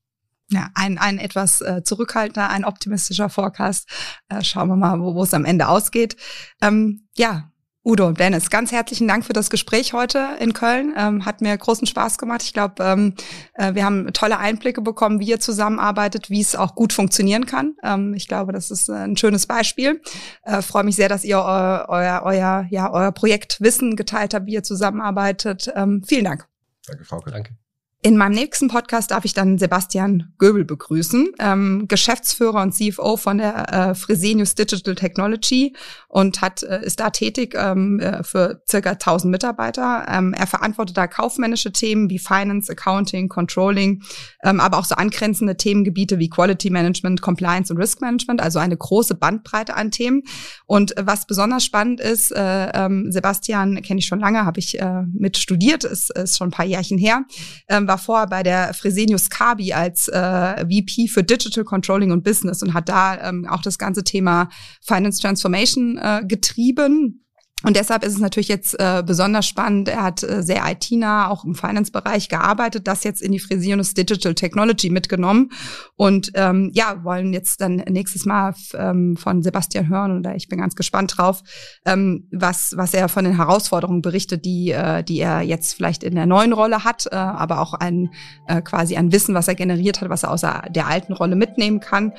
Ja, 0.50 0.70
ein, 0.76 0.98
ein 0.98 1.18
etwas 1.20 1.60
äh, 1.60 1.84
zurückhaltender, 1.84 2.50
ein 2.50 2.64
optimistischer 2.64 3.30
Forecast. 3.30 3.90
Äh, 4.30 4.44
schauen 4.44 4.70
wir 4.70 4.78
mal, 4.78 5.00
wo, 5.02 5.14
wo 5.14 5.24
es 5.24 5.34
am 5.34 5.44
Ende 5.44 5.68
ausgeht. 5.68 6.16
Ähm, 6.62 7.08
ja, 7.18 7.52
Udo 7.88 8.06
und 8.06 8.20
Dennis, 8.20 8.50
ganz 8.50 8.74
herzlichen 8.74 9.08
Dank 9.08 9.24
für 9.24 9.32
das 9.32 9.50
Gespräch 9.50 9.94
heute 9.94 10.32
in 10.42 10.52
Köln. 10.52 10.94
Ähm, 10.98 11.24
hat 11.24 11.40
mir 11.40 11.58
großen 11.58 11.88
Spaß 11.88 12.18
gemacht. 12.18 12.44
Ich 12.44 12.52
glaube, 12.52 12.84
ähm, 12.84 13.14
äh, 13.54 13.76
wir 13.76 13.86
haben 13.86 14.12
tolle 14.12 14.40
Einblicke 14.40 14.82
bekommen, 14.82 15.22
wie 15.22 15.30
ihr 15.30 15.40
zusammenarbeitet, 15.40 16.30
wie 16.30 16.42
es 16.42 16.58
auch 16.58 16.76
gut 16.76 16.92
funktionieren 16.92 17.46
kann. 17.46 17.78
Ähm, 17.82 18.14
ich 18.14 18.28
glaube, 18.28 18.52
das 18.52 18.72
ist 18.72 18.90
ein 18.90 19.16
schönes 19.16 19.48
Beispiel. 19.48 20.02
Äh, 20.44 20.62
Freue 20.62 20.84
mich 20.84 20.98
sehr, 20.98 21.08
dass 21.08 21.24
ihr 21.24 21.38
euer, 21.38 21.86
euer, 21.88 22.22
euer, 22.26 22.68
ja, 22.70 22.92
euer 22.92 23.14
Projektwissen 23.14 23.96
geteilt 23.96 24.34
habt, 24.34 24.48
wie 24.48 24.56
ihr 24.56 24.64
zusammenarbeitet. 24.64 25.72
Ähm, 25.74 26.04
vielen 26.06 26.26
Dank. 26.26 26.46
Danke, 26.86 27.06
Frauke. 27.06 27.32
Danke. 27.32 27.56
In 28.04 28.16
meinem 28.16 28.36
nächsten 28.36 28.68
Podcast 28.68 29.10
darf 29.10 29.26
ich 29.26 29.34
dann 29.34 29.58
Sebastian 29.58 30.32
Göbel 30.38 30.64
begrüßen, 30.64 31.30
ähm, 31.40 31.88
Geschäftsführer 31.88 32.62
und 32.62 32.74
CFO 32.74 33.18
von 33.18 33.40
der 33.40 33.74
äh, 33.74 33.96
Fresenius 33.96 34.54
Digital 34.54 34.94
Technology 34.94 35.76
und 36.08 36.42
hat 36.42 36.62
äh, 36.62 36.86
ist 36.86 37.00
da 37.00 37.10
tätig 37.10 37.56
ähm, 37.58 38.00
äh, 38.00 38.24
für 38.24 38.62
circa 38.70 38.92
1000 38.92 39.32
Mitarbeiter. 39.32 40.06
Ähm, 40.10 40.36
er 40.36 40.46
verantwortet 40.46 40.96
da 40.96 41.08
kaufmännische 41.08 41.74
Themen 41.74 42.08
wie 42.12 42.20
Finance, 42.20 42.72
Accounting, 42.72 43.30
Controlling, 43.30 44.04
ähm, 44.44 44.60
aber 44.60 44.78
auch 44.78 44.86
so 44.86 44.94
angrenzende 44.94 45.58
Themengebiete 45.58 46.20
wie 46.20 46.30
Quality 46.30 46.70
Management, 46.70 47.24
Compliance 47.24 47.74
und 47.74 47.80
Risk 47.80 48.00
Management, 48.02 48.42
also 48.42 48.60
eine 48.60 48.78
große 48.78 49.16
Bandbreite 49.16 49.76
an 49.76 49.90
Themen. 49.90 50.22
Und 50.68 50.94
was 51.00 51.26
besonders 51.26 51.66
spannend 51.66 52.00
ist, 52.00 52.32
äh, 52.32 52.70
ähm, 52.76 53.12
Sebastian 53.12 53.82
kenne 53.82 54.00
ich 54.00 54.06
schon 54.06 54.20
lange, 54.20 54.46
habe 54.46 54.60
ich 54.60 54.80
äh, 54.80 55.02
mit 55.12 55.38
studiert, 55.38 55.84
ist, 55.84 56.16
ist 56.16 56.38
schon 56.38 56.50
ein 56.50 56.52
paar 56.52 56.66
Jährchen 56.66 57.00
her. 57.00 57.26
Ähm, 57.68 57.87
war 57.88 57.98
vorher 57.98 58.28
bei 58.28 58.44
der 58.44 58.74
Fresenius 58.74 59.30
Kabi 59.30 59.74
als 59.74 60.08
äh, 60.08 60.66
VP 60.66 61.08
für 61.08 61.24
Digital 61.24 61.64
Controlling 61.64 62.12
und 62.12 62.24
Business 62.24 62.62
und 62.64 62.74
hat 62.74 62.90
da 62.90 63.30
ähm, 63.30 63.48
auch 63.50 63.62
das 63.62 63.78
ganze 63.78 64.04
Thema 64.04 64.50
Finance 64.82 65.22
Transformation 65.22 65.98
äh, 65.98 66.22
getrieben 66.28 67.27
und 67.64 67.76
deshalb 67.76 68.04
ist 68.04 68.14
es 68.14 68.20
natürlich 68.20 68.50
jetzt 68.50 68.80
äh, 68.80 69.02
besonders 69.04 69.48
spannend. 69.48 69.90
Er 69.90 70.04
hat 70.04 70.22
äh, 70.22 70.44
sehr 70.44 70.64
IT-nah 70.70 71.28
auch 71.28 71.44
im 71.44 71.56
Finance-Bereich 71.56 72.30
gearbeitet, 72.30 72.88
das 72.88 73.04
jetzt 73.04 73.20
in 73.20 73.32
die 73.32 73.40
Fresenius 73.40 73.96
Digital 73.96 74.36
Technology 74.36 74.92
mitgenommen 74.92 75.50
und 75.96 76.32
ähm, 76.36 76.70
ja, 76.76 77.04
wollen 77.04 77.34
jetzt 77.34 77.62
dann 77.62 77.78
nächstes 77.90 78.26
Mal 78.26 78.54
ähm, 78.76 79.18
von 79.18 79.42
Sebastian 79.42 79.90
hören 79.90 80.12
und 80.12 80.28
ich 80.36 80.50
bin 80.50 80.60
ganz 80.60 80.76
gespannt 80.76 81.18
drauf, 81.18 81.42
ähm, 81.86 82.28
was, 82.32 82.78
was 82.78 82.94
er 82.94 83.10
von 83.10 83.26
den 83.26 83.38
Herausforderungen 83.38 84.04
berichtet, 84.04 84.46
die, 84.46 84.70
äh, 84.70 85.04
die 85.04 85.20
er 85.20 85.42
jetzt 85.42 85.74
vielleicht 85.74 86.04
in 86.04 86.14
der 86.14 86.28
neuen 86.28 86.54
Rolle 86.54 86.84
hat, 86.84 87.08
äh, 87.08 87.16
aber 87.16 87.60
auch 87.60 87.74
ein 87.74 88.12
äh, 88.48 88.62
quasi 88.62 88.96
ein 88.98 89.12
Wissen, 89.12 89.34
was 89.34 89.48
er 89.48 89.56
generiert 89.56 90.00
hat, 90.02 90.10
was 90.10 90.22
er 90.22 90.32
aus 90.32 90.42
der 90.42 90.88
alten 90.88 91.14
Rolle 91.14 91.36
mitnehmen 91.36 91.80
kann. 91.80 92.14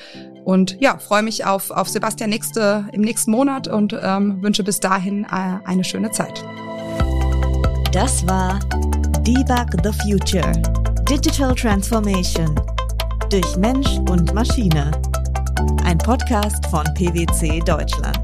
Und 0.44 0.80
ja, 0.80 0.98
freue 0.98 1.22
mich 1.22 1.44
auf, 1.44 1.70
auf 1.70 1.88
Sebastian 1.88 2.30
nächste, 2.30 2.86
im 2.92 3.02
nächsten 3.02 3.30
Monat 3.30 3.68
und 3.68 3.98
ähm, 4.02 4.42
wünsche 4.42 4.64
bis 4.64 4.80
dahin 4.80 5.24
äh, 5.24 5.58
eine 5.64 5.84
schöne 5.84 6.10
Zeit. 6.10 6.44
Das 7.92 8.26
war 8.26 8.58
Debug 9.22 9.68
the 9.82 9.92
Future. 10.02 10.52
Digital 11.08 11.54
Transformation 11.54 12.54
durch 13.30 13.56
Mensch 13.56 13.98
und 14.10 14.32
Maschine. 14.34 14.90
Ein 15.84 15.98
Podcast 15.98 16.66
von 16.66 16.84
PwC 16.94 17.60
Deutschland. 17.60 18.18